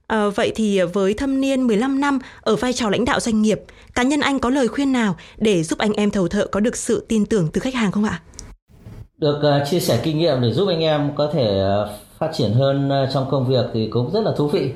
À, 0.07 0.29
vậy 0.35 0.51
thì 0.55 0.81
với 0.81 1.13
thâm 1.13 1.41
niên 1.41 1.67
15 1.67 2.01
năm 2.01 2.19
ở 2.41 2.55
vai 2.55 2.73
trò 2.73 2.89
lãnh 2.89 3.05
đạo 3.05 3.19
doanh 3.19 3.41
nghiệp, 3.41 3.61
cá 3.95 4.03
nhân 4.03 4.19
anh 4.19 4.39
có 4.39 4.49
lời 4.49 4.67
khuyên 4.67 4.91
nào 4.91 5.15
để 5.37 5.63
giúp 5.63 5.79
anh 5.79 5.93
em 5.93 6.11
thầu 6.11 6.27
thợ 6.27 6.47
có 6.47 6.59
được 6.59 6.75
sự 6.75 7.05
tin 7.07 7.25
tưởng 7.25 7.47
từ 7.53 7.59
khách 7.59 7.73
hàng 7.73 7.91
không 7.91 8.03
ạ? 8.03 8.21
Được 9.17 9.37
uh, 9.37 9.69
chia 9.69 9.79
sẻ 9.79 9.99
kinh 10.03 10.17
nghiệm 10.17 10.41
để 10.41 10.53
giúp 10.53 10.67
anh 10.67 10.79
em 10.79 11.11
có 11.15 11.29
thể 11.33 11.63
uh, 11.83 11.89
phát 12.19 12.31
triển 12.33 12.53
hơn 12.53 12.87
uh, 12.87 13.09
trong 13.13 13.27
công 13.31 13.47
việc 13.47 13.65
thì 13.73 13.87
cũng 13.91 14.11
rất 14.13 14.21
là 14.25 14.31
thú 14.37 14.47
vị 14.47 14.71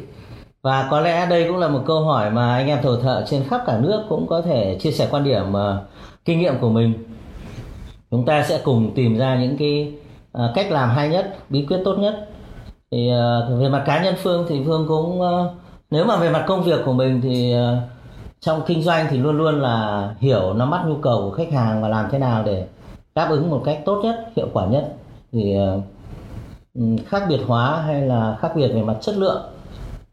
và 0.63 0.87
có 0.91 1.01
lẽ 1.01 1.27
đây 1.29 1.45
cũng 1.47 1.57
là 1.57 1.67
một 1.67 1.81
câu 1.85 2.03
hỏi 2.03 2.31
mà 2.31 2.55
anh 2.55 2.67
em 2.67 2.81
thổ 2.81 2.95
thợ 2.95 3.23
trên 3.27 3.43
khắp 3.49 3.61
cả 3.65 3.77
nước 3.77 4.03
cũng 4.09 4.27
có 4.27 4.41
thể 4.41 4.77
chia 4.79 4.91
sẻ 4.91 5.07
quan 5.11 5.23
điểm 5.23 5.53
uh, 5.53 5.59
kinh 6.25 6.39
nghiệm 6.39 6.59
của 6.61 6.69
mình. 6.69 6.93
Chúng 8.11 8.25
ta 8.25 8.43
sẽ 8.43 8.61
cùng 8.63 8.91
tìm 8.95 9.17
ra 9.17 9.35
những 9.35 9.57
cái 9.57 9.93
uh, 10.37 10.55
cách 10.55 10.71
làm 10.71 10.89
hay 10.89 11.09
nhất 11.09 11.35
bí 11.49 11.65
quyết 11.65 11.81
tốt 11.85 11.95
nhất. 11.95 12.29
Thì 12.91 13.11
uh, 13.11 13.61
về 13.61 13.69
mặt 13.69 13.83
cá 13.85 14.03
nhân 14.03 14.15
phương 14.23 14.45
thì 14.49 14.63
phương 14.65 14.85
cũng 14.87 15.21
uh, 15.21 15.51
nếu 15.91 16.05
mà 16.05 16.17
về 16.17 16.29
mặt 16.29 16.43
công 16.47 16.63
việc 16.63 16.81
của 16.85 16.93
mình 16.93 17.21
thì 17.21 17.55
uh, 17.55 17.77
trong 18.39 18.61
kinh 18.65 18.81
doanh 18.81 19.07
thì 19.09 19.17
luôn 19.17 19.37
luôn 19.37 19.61
là 19.61 20.09
hiểu 20.19 20.53
nắm 20.53 20.69
bắt 20.69 20.81
nhu 20.87 20.95
cầu 20.95 21.21
của 21.21 21.31
khách 21.31 21.51
hàng 21.51 21.81
và 21.81 21.87
làm 21.87 22.07
thế 22.11 22.19
nào 22.19 22.43
để 22.43 22.65
đáp 23.15 23.27
ứng 23.29 23.49
một 23.49 23.61
cách 23.65 23.81
tốt 23.85 24.01
nhất 24.03 24.15
hiệu 24.35 24.47
quả 24.53 24.65
nhất. 24.65 24.93
Thì 25.31 25.57
uh, 25.57 25.83
khác 27.07 27.23
biệt 27.29 27.39
hóa 27.47 27.81
hay 27.85 28.01
là 28.01 28.37
khác 28.41 28.51
biệt 28.55 28.67
về 28.67 28.81
mặt 28.81 28.95
chất 29.01 29.17
lượng 29.17 29.41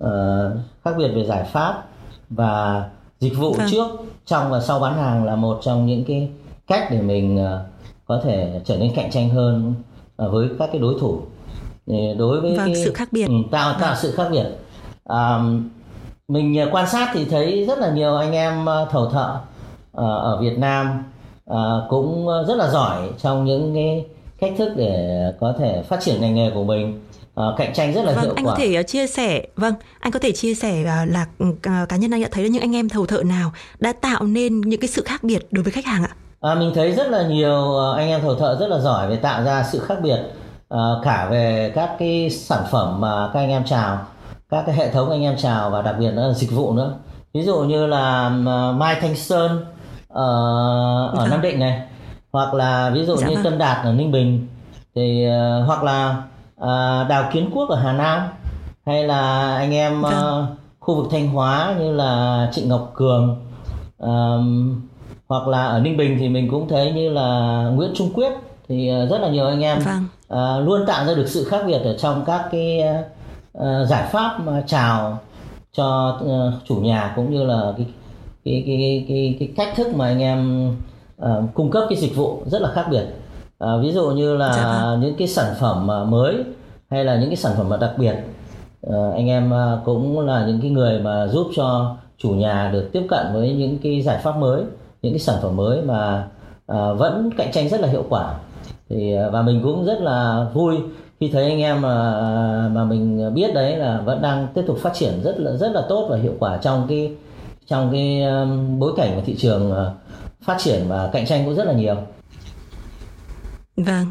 uh, 0.04 0.10
khác 0.84 0.90
biệt 0.98 1.08
về 1.08 1.24
giải 1.24 1.44
pháp 1.44 1.84
và 2.30 2.88
dịch 3.20 3.36
vụ 3.38 3.52
vâng. 3.52 3.66
trước 3.70 3.86
trong 4.26 4.50
và 4.50 4.60
sau 4.60 4.80
bán 4.80 4.96
hàng 4.96 5.24
là 5.24 5.36
một 5.36 5.60
trong 5.62 5.86
những 5.86 6.04
cái 6.04 6.30
cách 6.66 6.88
để 6.90 7.02
mình 7.02 7.44
uh, 7.44 7.60
có 8.06 8.20
thể 8.24 8.60
trở 8.64 8.76
nên 8.76 8.94
cạnh 8.94 9.10
tranh 9.10 9.28
hơn 9.30 9.74
uh, 10.24 10.32
với 10.32 10.48
các 10.58 10.68
cái 10.72 10.80
đối 10.80 10.94
thủ 11.00 11.20
đối 12.18 12.40
với 12.40 12.56
vâng, 12.56 12.66
cái, 12.66 12.84
sự 12.84 12.92
khác 12.92 13.08
biệt 13.12 13.26
ừ, 13.26 13.34
tạo 13.50 13.72
tạo 13.72 13.90
vâng. 13.90 13.98
sự 13.98 14.12
khác 14.12 14.28
biệt 14.30 14.46
uh, 15.12 15.62
mình 16.28 16.68
quan 16.72 16.88
sát 16.88 17.10
thì 17.14 17.24
thấy 17.24 17.64
rất 17.68 17.78
là 17.78 17.90
nhiều 17.90 18.16
anh 18.16 18.32
em 18.32 18.66
thầu 18.90 19.10
thợ 19.10 19.36
ở 19.92 20.38
Việt 20.40 20.58
Nam 20.58 21.04
cũng 21.88 22.26
rất 22.48 22.56
là 22.56 22.70
giỏi 22.70 23.10
trong 23.18 23.44
những 23.44 23.74
cái 23.74 24.06
cách 24.38 24.54
thức 24.58 24.72
để 24.76 25.32
có 25.40 25.54
thể 25.58 25.82
phát 25.82 26.00
triển 26.00 26.20
ngành 26.20 26.34
nghề 26.34 26.50
của 26.50 26.64
mình 26.64 27.00
uh, 27.38 27.56
cạnh 27.56 27.74
tranh 27.74 27.92
rất 27.92 28.04
là 28.04 28.12
vâng, 28.12 28.24
hiệu 28.24 28.32
anh 28.36 28.46
quả. 28.46 28.52
Anh 28.52 28.56
có 28.56 28.64
thể 28.64 28.80
uh, 28.80 28.86
chia 28.86 29.06
sẻ, 29.06 29.42
vâng, 29.56 29.74
anh 30.00 30.12
có 30.12 30.18
thể 30.18 30.32
chia 30.32 30.54
sẻ 30.54 30.80
uh, 30.80 31.12
là 31.12 31.26
uh, 31.48 31.88
cá 31.88 31.96
nhân 31.96 32.10
anh 32.10 32.22
đã 32.22 32.28
thấy 32.32 32.48
những 32.48 32.62
anh 32.62 32.76
em 32.76 32.88
thầu 32.88 33.06
thợ 33.06 33.22
nào 33.22 33.52
đã 33.78 33.92
tạo 33.92 34.24
nên 34.24 34.60
những 34.60 34.80
cái 34.80 34.88
sự 34.88 35.02
khác 35.06 35.24
biệt 35.24 35.46
đối 35.50 35.64
với 35.64 35.72
khách 35.72 35.86
hàng 35.86 36.02
ạ? 36.02 36.10
À, 36.40 36.54
mình 36.54 36.72
thấy 36.74 36.92
rất 36.92 37.10
là 37.10 37.22
nhiều 37.22 37.78
anh 37.96 38.08
em 38.08 38.20
thầu 38.20 38.34
thợ 38.34 38.56
rất 38.60 38.66
là 38.66 38.78
giỏi 38.78 39.08
về 39.08 39.16
tạo 39.16 39.44
ra 39.44 39.64
sự 39.72 39.78
khác 39.78 39.94
biệt 40.02 40.18
cả 41.04 41.28
về 41.30 41.72
các 41.74 41.90
cái 41.98 42.30
sản 42.30 42.62
phẩm 42.70 43.00
mà 43.00 43.30
các 43.32 43.40
anh 43.40 43.50
em 43.50 43.64
chào, 43.64 44.06
các 44.50 44.62
cái 44.66 44.74
hệ 44.74 44.90
thống 44.90 45.10
anh 45.10 45.22
em 45.22 45.36
chào 45.38 45.70
và 45.70 45.82
đặc 45.82 45.94
biệt 45.98 46.10
là 46.10 46.32
dịch 46.32 46.52
vụ 46.52 46.72
nữa. 46.72 46.94
Ví 47.34 47.42
dụ 47.42 47.58
như 47.58 47.86
là 47.86 48.28
Mai 48.76 48.96
Thanh 49.00 49.16
Sơn 49.16 49.66
uh, 50.12 50.14
ở 50.14 51.14
vâng. 51.16 51.30
Nam 51.30 51.40
Định 51.42 51.60
này, 51.60 51.82
hoặc 52.32 52.54
là 52.54 52.90
ví 52.94 53.06
dụ 53.06 53.16
dạ 53.16 53.26
như 53.26 53.34
vâng. 53.34 53.44
Tân 53.44 53.58
Đạt 53.58 53.84
ở 53.84 53.92
Ninh 53.92 54.12
Bình, 54.12 54.46
thì 54.94 55.26
hoặc 55.66 55.82
là 55.82 56.22
à, 56.60 57.04
đào 57.08 57.30
kiến 57.32 57.50
quốc 57.54 57.68
ở 57.68 57.76
hà 57.76 57.92
nam 57.92 58.28
hay 58.86 59.04
là 59.04 59.54
anh 59.56 59.74
em 59.74 60.02
uh, 60.02 60.10
khu 60.80 60.94
vực 60.94 61.06
thanh 61.10 61.28
hóa 61.28 61.74
như 61.78 61.92
là 61.92 62.50
trịnh 62.52 62.68
ngọc 62.68 62.92
cường 62.94 63.36
um, 63.98 64.80
hoặc 65.28 65.48
là 65.48 65.66
ở 65.66 65.80
ninh 65.80 65.96
bình 65.96 66.16
thì 66.20 66.28
mình 66.28 66.48
cũng 66.50 66.68
thấy 66.68 66.92
như 66.92 67.10
là 67.10 67.62
nguyễn 67.74 67.90
trung 67.94 68.10
quyết 68.14 68.32
thì 68.68 68.92
uh, 69.04 69.10
rất 69.10 69.18
là 69.20 69.28
nhiều 69.28 69.46
anh 69.46 69.60
em 69.60 69.78
vâng. 69.78 70.66
luôn 70.66 70.86
tạo 70.86 71.06
ra 71.06 71.14
được 71.14 71.28
sự 71.28 71.44
khác 71.44 71.62
biệt 71.66 71.78
ở 71.84 71.96
trong 71.98 72.24
các 72.26 72.48
cái 72.50 72.82
uh, 73.58 73.88
giải 73.88 74.08
pháp 74.12 74.40
mà 74.40 74.62
chào 74.66 75.18
cho 75.72 76.18
uh, 76.24 76.54
chủ 76.68 76.74
nhà 76.74 77.12
cũng 77.16 77.34
như 77.34 77.44
là 77.44 77.72
cái 77.76 77.86
cái 78.44 78.64
cái 78.66 79.04
cái, 79.08 79.36
cái 79.38 79.48
cách 79.56 79.76
thức 79.76 79.94
mà 79.94 80.06
anh 80.06 80.22
em 80.22 80.68
uh, 81.22 81.28
cung 81.54 81.70
cấp 81.70 81.84
cái 81.88 81.98
dịch 81.98 82.16
vụ 82.16 82.42
rất 82.46 82.62
là 82.62 82.72
khác 82.74 82.86
biệt 82.90 83.06
à, 83.58 83.76
ví 83.82 83.92
dụ 83.92 84.10
như 84.10 84.36
là 84.36 84.52
dạ 84.52 84.82
vâng. 84.82 85.00
những 85.00 85.14
cái 85.18 85.28
sản 85.28 85.54
phẩm 85.60 85.86
mới 86.10 86.44
hay 86.90 87.04
là 87.04 87.16
những 87.16 87.30
cái 87.30 87.36
sản 87.36 87.52
phẩm 87.56 87.80
đặc 87.80 87.92
biệt 87.98 88.14
à, 88.82 88.96
anh 89.14 89.28
em 89.28 89.54
à, 89.54 89.78
cũng 89.84 90.20
là 90.20 90.46
những 90.46 90.60
cái 90.60 90.70
người 90.70 91.00
mà 91.00 91.26
giúp 91.26 91.46
cho 91.56 91.96
chủ 92.18 92.30
nhà 92.30 92.70
được 92.72 92.88
tiếp 92.92 93.06
cận 93.08 93.26
với 93.32 93.54
những 93.54 93.78
cái 93.82 94.02
giải 94.02 94.18
pháp 94.22 94.36
mới 94.36 94.62
những 95.02 95.12
cái 95.12 95.18
sản 95.18 95.36
phẩm 95.42 95.56
mới 95.56 95.82
mà 95.82 96.28
à, 96.66 96.92
vẫn 96.92 97.30
cạnh 97.36 97.52
tranh 97.52 97.68
rất 97.68 97.80
là 97.80 97.88
hiệu 97.88 98.04
quả 98.08 98.34
thì 98.88 99.14
à, 99.14 99.28
và 99.28 99.42
mình 99.42 99.60
cũng 99.62 99.84
rất 99.84 100.00
là 100.00 100.46
vui 100.54 100.76
khi 101.20 101.30
thấy 101.32 101.44
anh 101.44 101.60
em 101.60 101.82
mà 101.82 102.20
mà 102.68 102.84
mình 102.84 103.34
biết 103.34 103.54
đấy 103.54 103.76
là 103.76 104.00
vẫn 104.00 104.22
đang 104.22 104.46
tiếp 104.54 104.62
tục 104.66 104.78
phát 104.78 104.94
triển 104.94 105.22
rất 105.22 105.40
là 105.40 105.52
rất 105.52 105.72
là 105.72 105.82
tốt 105.88 106.06
và 106.10 106.16
hiệu 106.16 106.34
quả 106.38 106.56
trong 106.56 106.86
cái 106.88 107.12
trong 107.66 107.92
cái 107.92 108.22
bối 108.78 108.92
cảnh 108.96 109.14
của 109.14 109.22
thị 109.26 109.36
trường 109.38 109.74
phát 110.42 110.56
triển 110.58 110.84
và 110.88 111.10
cạnh 111.12 111.26
tranh 111.26 111.44
cũng 111.44 111.54
rất 111.54 111.66
là 111.66 111.72
nhiều 111.72 111.96
Vâng. 113.78 114.06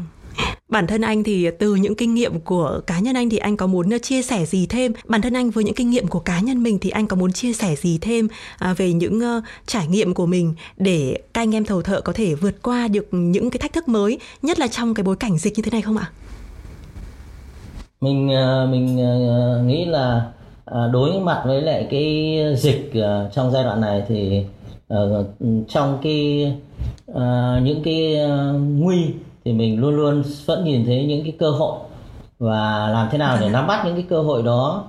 Bản 0.68 0.86
thân 0.86 1.00
anh 1.00 1.24
thì 1.24 1.50
từ 1.58 1.74
những 1.74 1.94
kinh 1.94 2.14
nghiệm 2.14 2.40
của 2.40 2.80
cá 2.86 2.98
nhân 2.98 3.16
anh 3.16 3.30
thì 3.30 3.38
anh 3.38 3.56
có 3.56 3.66
muốn 3.66 3.90
ờ, 3.90 3.98
chia 3.98 4.22
sẻ 4.22 4.46
gì 4.46 4.66
thêm? 4.66 4.92
Bản 5.04 5.22
thân 5.22 5.32
anh 5.32 5.50
với 5.50 5.64
những 5.64 5.74
kinh 5.74 5.90
nghiệm 5.90 6.06
của 6.06 6.18
cá 6.18 6.40
nhân 6.40 6.62
mình 6.62 6.78
thì 6.78 6.90
anh 6.90 7.06
có 7.06 7.16
muốn 7.16 7.32
chia 7.32 7.52
sẻ 7.52 7.74
gì 7.76 7.98
thêm 7.98 8.28
à, 8.58 8.74
về 8.74 8.92
những 8.92 9.20
ờ, 9.20 9.40
trải 9.66 9.86
nghiệm 9.86 10.14
của 10.14 10.26
mình 10.26 10.54
để 10.76 11.18
các 11.34 11.42
anh 11.42 11.54
em 11.54 11.64
thầu 11.64 11.82
thợ 11.82 12.00
có 12.00 12.12
thể 12.12 12.34
vượt 12.34 12.62
qua 12.62 12.88
được 12.88 13.08
những 13.10 13.50
cái 13.50 13.58
thách 13.58 13.72
thức 13.72 13.88
mới, 13.88 14.18
nhất 14.42 14.58
là 14.58 14.68
trong 14.68 14.94
cái 14.94 15.04
bối 15.04 15.16
cảnh 15.16 15.38
dịch 15.38 15.52
như 15.56 15.62
thế 15.62 15.70
này 15.70 15.82
không 15.82 15.96
ạ? 15.96 16.10
mình 18.00 18.28
ờ, 18.28 18.66
mình 18.70 18.96
nghĩ 19.66 19.84
là 19.84 20.32
đối 20.92 21.20
mặt 21.20 21.42
với 21.46 21.62
lại 21.62 21.86
cái 21.90 22.38
dịch 22.56 22.92
trong 23.34 23.50
giai 23.52 23.64
đoạn 23.64 23.80
này 23.80 24.02
thì 24.08 24.44
trong 25.68 25.98
cái 26.02 26.52
những 27.62 27.82
cái 27.84 28.16
nguy 28.60 29.04
thì 29.44 29.52
mình 29.52 29.80
luôn 29.80 29.96
luôn 29.96 30.22
vẫn 30.46 30.64
nhìn 30.64 30.86
thấy 30.86 31.04
những 31.04 31.22
cái 31.22 31.32
cơ 31.38 31.50
hội 31.50 31.78
và 32.38 32.88
làm 32.88 33.08
thế 33.10 33.18
nào 33.18 33.36
để 33.36 33.42
vâng 33.42 33.52
nắm 33.52 33.66
bắt 33.66 33.82
những 33.84 33.94
cái 33.94 34.06
cơ 34.08 34.22
hội 34.22 34.42
đó. 34.42 34.84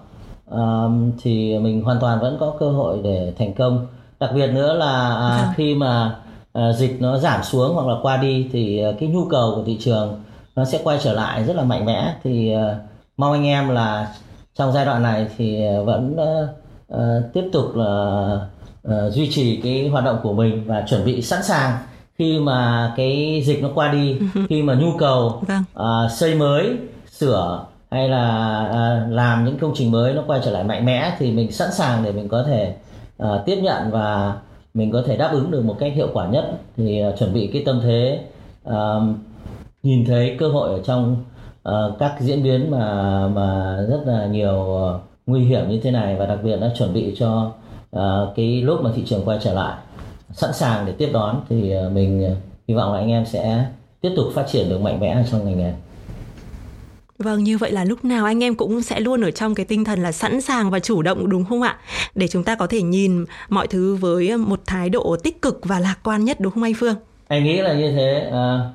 Thì 1.21 1.59
mình 1.59 1.81
hoàn 1.81 1.99
toàn 1.99 2.19
vẫn 2.19 2.37
có 2.39 2.53
cơ 2.59 2.69
hội 2.71 2.99
để 3.03 3.33
thành 3.37 3.53
công. 3.53 3.87
Đặc 4.19 4.29
biệt 4.35 4.47
nữa 4.47 4.73
là 4.73 5.15
à, 5.15 5.53
khi 5.57 5.75
mà 5.75 6.15
à, 6.53 6.73
dịch 6.73 7.01
nó 7.01 7.17
giảm 7.17 7.43
xuống 7.43 7.73
hoặc 7.73 7.87
là 7.87 7.95
qua 8.01 8.17
đi 8.17 8.49
thì 8.51 8.83
à, 8.83 8.91
cái 8.99 9.09
nhu 9.09 9.25
cầu 9.25 9.51
của 9.55 9.63
thị 9.65 9.77
trường 9.79 10.23
nó 10.55 10.65
sẽ 10.65 10.81
quay 10.83 10.97
trở 11.03 11.13
lại 11.13 11.43
rất 11.43 11.55
là 11.55 11.63
mạnh 11.63 11.85
mẽ. 11.85 12.15
Thì 12.23 12.53
à, 12.53 12.77
mong 13.17 13.31
anh 13.31 13.45
em 13.45 13.69
là 13.69 14.15
trong 14.55 14.71
giai 14.71 14.85
đoạn 14.85 15.03
này 15.03 15.27
thì 15.37 15.61
vẫn 15.85 16.15
uh, 16.93 17.33
tiếp 17.33 17.49
tục 17.53 17.75
là 17.75 18.23
uh, 18.87 19.13
duy 19.13 19.29
trì 19.31 19.61
cái 19.63 19.87
hoạt 19.87 20.05
động 20.05 20.17
của 20.23 20.33
mình 20.33 20.63
và 20.65 20.83
chuẩn 20.89 21.05
bị 21.05 21.21
sẵn 21.21 21.43
sàng 21.43 21.77
khi 22.19 22.39
mà 22.39 22.93
cái 22.97 23.43
dịch 23.45 23.61
nó 23.63 23.69
qua 23.75 23.91
đi 23.91 24.19
khi 24.49 24.63
mà 24.63 24.73
nhu 24.73 24.97
cầu 24.97 25.41
uh, 25.79 26.11
xây 26.11 26.35
mới 26.35 26.77
sửa 27.11 27.65
hay 27.91 28.09
là 28.09 28.61
uh, 28.69 29.13
làm 29.13 29.45
những 29.45 29.57
công 29.57 29.71
trình 29.75 29.91
mới 29.91 30.13
nó 30.13 30.23
quay 30.27 30.39
trở 30.45 30.51
lại 30.51 30.63
mạnh 30.63 30.85
mẽ 30.85 31.15
thì 31.19 31.31
mình 31.31 31.51
sẵn 31.51 31.71
sàng 31.73 32.03
để 32.03 32.11
mình 32.11 32.27
có 32.27 32.43
thể 32.43 32.75
uh, 33.23 33.27
tiếp 33.45 33.59
nhận 33.63 33.91
và 33.91 34.33
mình 34.73 34.91
có 34.91 35.03
thể 35.05 35.17
đáp 35.17 35.29
ứng 35.31 35.51
được 35.51 35.65
một 35.65 35.75
cách 35.79 35.93
hiệu 35.95 36.07
quả 36.13 36.27
nhất. 36.27 36.51
Thì 36.77 37.03
uh, 37.09 37.19
chuẩn 37.19 37.33
bị 37.33 37.49
cái 37.53 37.63
tâm 37.65 37.79
thế 37.83 38.23
uh, 38.69 38.73
nhìn 39.83 40.05
thấy 40.05 40.35
cơ 40.39 40.47
hội 40.47 40.69
ở 40.69 40.79
trong 40.83 41.15
uh, 41.69 41.73
các 41.99 42.15
diễn 42.19 42.43
biến 42.43 42.71
mà 42.71 43.27
mà 43.27 43.77
rất 43.89 43.99
là 44.05 44.25
nhiều 44.25 44.55
uh, 44.95 45.01
nguy 45.27 45.41
hiểm 45.41 45.69
như 45.69 45.79
thế 45.83 45.91
này 45.91 46.15
và 46.15 46.25
đặc 46.25 46.39
biệt 46.43 46.57
là 46.57 46.71
chuẩn 46.77 46.93
bị 46.93 47.15
cho 47.19 47.51
uh, 47.95 48.35
cái 48.35 48.61
lúc 48.61 48.81
mà 48.81 48.91
thị 48.95 49.03
trường 49.05 49.25
quay 49.25 49.39
trở 49.41 49.53
lại 49.53 49.75
sẵn 50.33 50.53
sàng 50.53 50.85
để 50.85 50.93
tiếp 50.97 51.09
đón 51.13 51.41
thì 51.49 51.73
uh, 51.85 51.91
mình 51.91 52.35
hy 52.67 52.75
vọng 52.75 52.93
là 52.93 52.99
anh 52.99 53.09
em 53.09 53.25
sẽ 53.25 53.65
tiếp 54.01 54.11
tục 54.15 54.25
phát 54.35 54.45
triển 54.51 54.69
được 54.69 54.81
mạnh 54.81 54.99
mẽ 54.99 55.23
trong 55.31 55.45
ngành 55.45 55.57
nghề 55.57 55.73
Vâng, 57.19 57.43
như 57.43 57.57
vậy 57.57 57.71
là 57.71 57.83
lúc 57.83 58.05
nào 58.05 58.25
anh 58.25 58.43
em 58.43 58.55
cũng 58.55 58.81
sẽ 58.81 58.99
luôn 58.99 59.21
ở 59.21 59.31
trong 59.31 59.55
cái 59.55 59.65
tinh 59.65 59.83
thần 59.83 60.03
là 60.03 60.11
sẵn 60.11 60.41
sàng 60.41 60.71
và 60.71 60.79
chủ 60.79 61.01
động 61.01 61.29
đúng 61.29 61.45
không 61.45 61.61
ạ? 61.61 61.77
Để 62.15 62.27
chúng 62.27 62.43
ta 62.43 62.55
có 62.55 62.67
thể 62.67 62.81
nhìn 62.81 63.25
mọi 63.49 63.67
thứ 63.67 63.95
với 63.95 64.37
một 64.37 64.61
thái 64.65 64.89
độ 64.89 65.17
tích 65.23 65.41
cực 65.41 65.59
và 65.63 65.79
lạc 65.79 65.95
quan 66.03 66.25
nhất 66.25 66.39
đúng 66.39 66.53
không 66.53 66.63
anh 66.63 66.73
Phương? 66.73 66.95
Anh 67.27 67.43
nghĩ 67.43 67.57
là 67.57 67.73
như 67.73 67.91
thế. 67.91 68.29
À, 68.31 68.69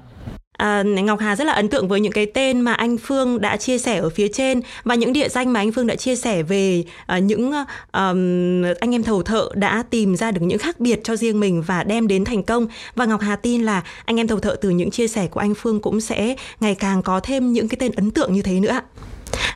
À, 0.56 0.82
Ngọc 0.82 1.20
Hà 1.20 1.36
rất 1.36 1.44
là 1.44 1.52
ấn 1.52 1.68
tượng 1.68 1.88
với 1.88 2.00
những 2.00 2.12
cái 2.12 2.26
tên 2.26 2.60
mà 2.60 2.72
anh 2.72 2.98
Phương 2.98 3.40
đã 3.40 3.56
chia 3.56 3.78
sẻ 3.78 3.98
ở 3.98 4.10
phía 4.10 4.28
trên 4.28 4.60
và 4.84 4.94
những 4.94 5.12
địa 5.12 5.28
danh 5.28 5.52
mà 5.52 5.60
anh 5.60 5.72
Phương 5.72 5.86
đã 5.86 5.96
chia 5.96 6.16
sẻ 6.16 6.42
về 6.42 6.84
uh, 7.16 7.22
những 7.22 7.52
um, 7.92 8.62
anh 8.80 8.94
em 8.94 9.02
thầu 9.02 9.22
thợ 9.22 9.48
đã 9.54 9.84
tìm 9.90 10.16
ra 10.16 10.30
được 10.30 10.40
những 10.42 10.58
khác 10.58 10.80
biệt 10.80 11.00
cho 11.04 11.16
riêng 11.16 11.40
mình 11.40 11.62
và 11.62 11.84
đem 11.84 12.08
đến 12.08 12.24
thành 12.24 12.42
công 12.42 12.66
và 12.94 13.04
Ngọc 13.04 13.20
Hà 13.20 13.36
tin 13.36 13.62
là 13.62 13.82
anh 14.04 14.16
em 14.16 14.26
thầu 14.26 14.40
thợ 14.40 14.56
từ 14.60 14.70
những 14.70 14.90
chia 14.90 15.08
sẻ 15.08 15.26
của 15.26 15.40
anh 15.40 15.54
Phương 15.54 15.80
cũng 15.80 16.00
sẽ 16.00 16.36
ngày 16.60 16.74
càng 16.74 17.02
có 17.02 17.20
thêm 17.20 17.52
những 17.52 17.68
cái 17.68 17.76
tên 17.80 17.92
ấn 17.92 18.10
tượng 18.10 18.32
như 18.32 18.42
thế 18.42 18.60
nữa. 18.60 18.80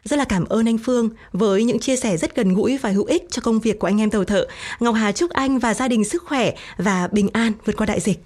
Rất 0.04 0.18
là 0.18 0.24
cảm 0.24 0.44
ơn 0.44 0.68
anh 0.68 0.78
Phương 0.78 1.08
với 1.32 1.64
những 1.64 1.78
chia 1.78 1.96
sẻ 1.96 2.16
rất 2.16 2.36
gần 2.36 2.54
gũi 2.54 2.78
và 2.78 2.90
hữu 2.90 3.04
ích 3.04 3.22
cho 3.30 3.42
công 3.42 3.60
việc 3.60 3.78
của 3.78 3.86
anh 3.86 4.00
em 4.00 4.10
thầu 4.10 4.24
thợ. 4.24 4.46
Ngọc 4.80 4.94
Hà 4.94 5.12
chúc 5.12 5.30
anh 5.30 5.58
và 5.58 5.74
gia 5.74 5.88
đình 5.88 6.04
sức 6.04 6.22
khỏe 6.26 6.52
và 6.76 7.08
bình 7.12 7.28
an 7.32 7.52
vượt 7.64 7.76
qua 7.76 7.86
đại 7.86 8.00
dịch. 8.00 8.18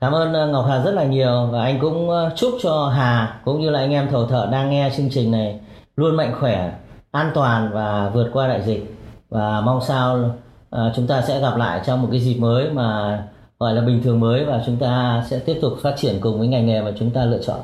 Cảm 0.00 0.12
ơn 0.12 0.32
ờ, 0.32 0.46
Ngọc 0.46 0.66
Hà 0.68 0.82
rất 0.84 0.90
là 0.90 1.04
nhiều 1.04 1.48
và 1.52 1.62
anh 1.62 1.78
cũng 1.80 2.10
ờ, 2.10 2.32
chúc 2.36 2.54
cho 2.62 2.88
Hà 2.88 3.40
cũng 3.44 3.60
như 3.60 3.70
là 3.70 3.78
anh 3.78 3.90
em 3.90 4.08
thầu 4.10 4.26
thợ 4.26 4.48
đang 4.52 4.70
nghe 4.70 4.90
chương 4.96 5.10
trình 5.10 5.30
này 5.30 5.60
luôn 5.96 6.16
mạnh 6.16 6.34
khỏe, 6.40 6.72
an 7.10 7.30
toàn 7.34 7.70
và 7.72 8.10
vượt 8.14 8.30
qua 8.32 8.48
đại 8.48 8.62
dịch 8.66 8.94
và 9.28 9.60
mong 9.60 9.80
sao 9.88 10.34
ờ, 10.70 10.92
chúng 10.96 11.06
ta 11.06 11.22
sẽ 11.28 11.40
gặp 11.40 11.56
lại 11.56 11.80
trong 11.86 12.02
một 12.02 12.08
cái 12.10 12.20
dịp 12.20 12.34
mới 12.34 12.70
mà 12.70 13.18
gọi 13.58 13.74
là 13.74 13.80
bình 13.80 14.02
thường 14.02 14.20
mới 14.20 14.44
và 14.44 14.62
chúng 14.66 14.76
ta 14.76 15.24
sẽ 15.30 15.38
tiếp 15.38 15.58
tục 15.62 15.72
phát 15.82 15.94
triển 15.96 16.20
cùng 16.20 16.38
với 16.38 16.48
ngành 16.48 16.66
nghề 16.66 16.82
mà 16.82 16.92
chúng 16.98 17.10
ta 17.10 17.24
lựa 17.24 17.40
chọn. 17.46 17.60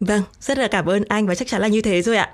Vâng, 0.00 0.22
rất 0.40 0.58
là 0.58 0.68
cảm 0.68 0.86
ơn 0.86 1.02
anh 1.08 1.26
và 1.26 1.34
chắc 1.34 1.48
chắn 1.48 1.60
là 1.60 1.68
như 1.68 1.82
thế 1.82 2.02
rồi 2.02 2.16
ạ. 2.16 2.30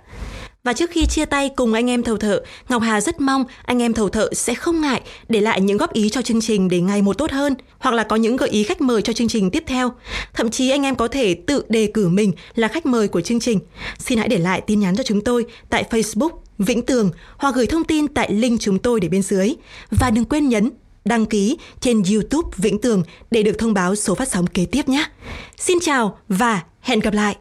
Và 0.65 0.73
trước 0.73 0.91
khi 0.91 1.07
chia 1.07 1.25
tay 1.25 1.49
cùng 1.57 1.73
anh 1.73 1.91
em 1.91 2.03
thầu 2.03 2.17
thợ, 2.17 2.41
Ngọc 2.69 2.83
Hà 2.83 3.01
rất 3.01 3.21
mong 3.21 3.45
anh 3.63 3.83
em 3.83 3.95
thầu 3.95 4.09
thợ 4.09 4.31
sẽ 4.33 4.55
không 4.55 4.81
ngại 4.81 5.01
để 5.29 5.41
lại 5.41 5.61
những 5.61 5.77
góp 5.77 5.93
ý 5.93 6.09
cho 6.09 6.23
chương 6.23 6.41
trình 6.41 6.69
để 6.69 6.81
ngày 6.81 7.03
một 7.03 7.19
tốt 7.19 7.31
hơn, 7.31 7.55
hoặc 7.79 7.95
là 7.95 8.05
có 8.05 8.17
những 8.17 8.37
gợi 8.37 8.49
ý 8.49 8.63
khách 8.63 8.81
mời 8.81 9.03
cho 9.03 9.13
chương 9.13 9.29
trình 9.29 9.51
tiếp 9.51 9.65
theo. 9.67 9.93
Thậm 10.35 10.51
chí 10.51 10.71
anh 10.71 10.83
em 10.83 10.95
có 10.95 11.09
thể 11.09 11.35
tự 11.35 11.65
đề 11.69 11.91
cử 11.95 12.09
mình 12.09 12.33
là 12.55 12.69
khách 12.69 12.87
mời 12.87 13.09
của 13.09 13.21
chương 13.21 13.41
trình. 13.41 13.61
Xin 13.99 14.19
hãy 14.19 14.29
để 14.29 14.39
lại 14.39 14.61
tin 14.61 14.81
nhắn 14.81 14.97
cho 14.97 15.03
chúng 15.03 15.21
tôi 15.21 15.45
tại 15.69 15.85
Facebook 15.91 16.31
Vĩnh 16.59 16.83
Tường 16.83 17.11
hoặc 17.37 17.55
gửi 17.55 17.67
thông 17.67 17.85
tin 17.85 18.09
tại 18.09 18.33
link 18.33 18.61
chúng 18.61 18.79
tôi 18.79 19.01
để 19.01 19.09
bên 19.09 19.23
dưới. 19.23 19.55
Và 19.91 20.11
đừng 20.11 20.25
quên 20.25 20.49
nhấn 20.49 20.71
đăng 21.05 21.27
ký 21.27 21.59
trên 21.81 22.03
YouTube 22.13 22.51
Vĩnh 22.57 22.81
Tường 22.81 23.03
để 23.31 23.43
được 23.43 23.59
thông 23.59 23.75
báo 23.75 23.95
số 23.95 24.15
phát 24.15 24.29
sóng 24.29 24.47
kế 24.47 24.65
tiếp 24.65 24.89
nhé. 24.89 25.05
Xin 25.57 25.79
chào 25.81 26.19
và 26.29 26.63
hẹn 26.81 27.01
gặp 27.01 27.15
lại! 27.15 27.37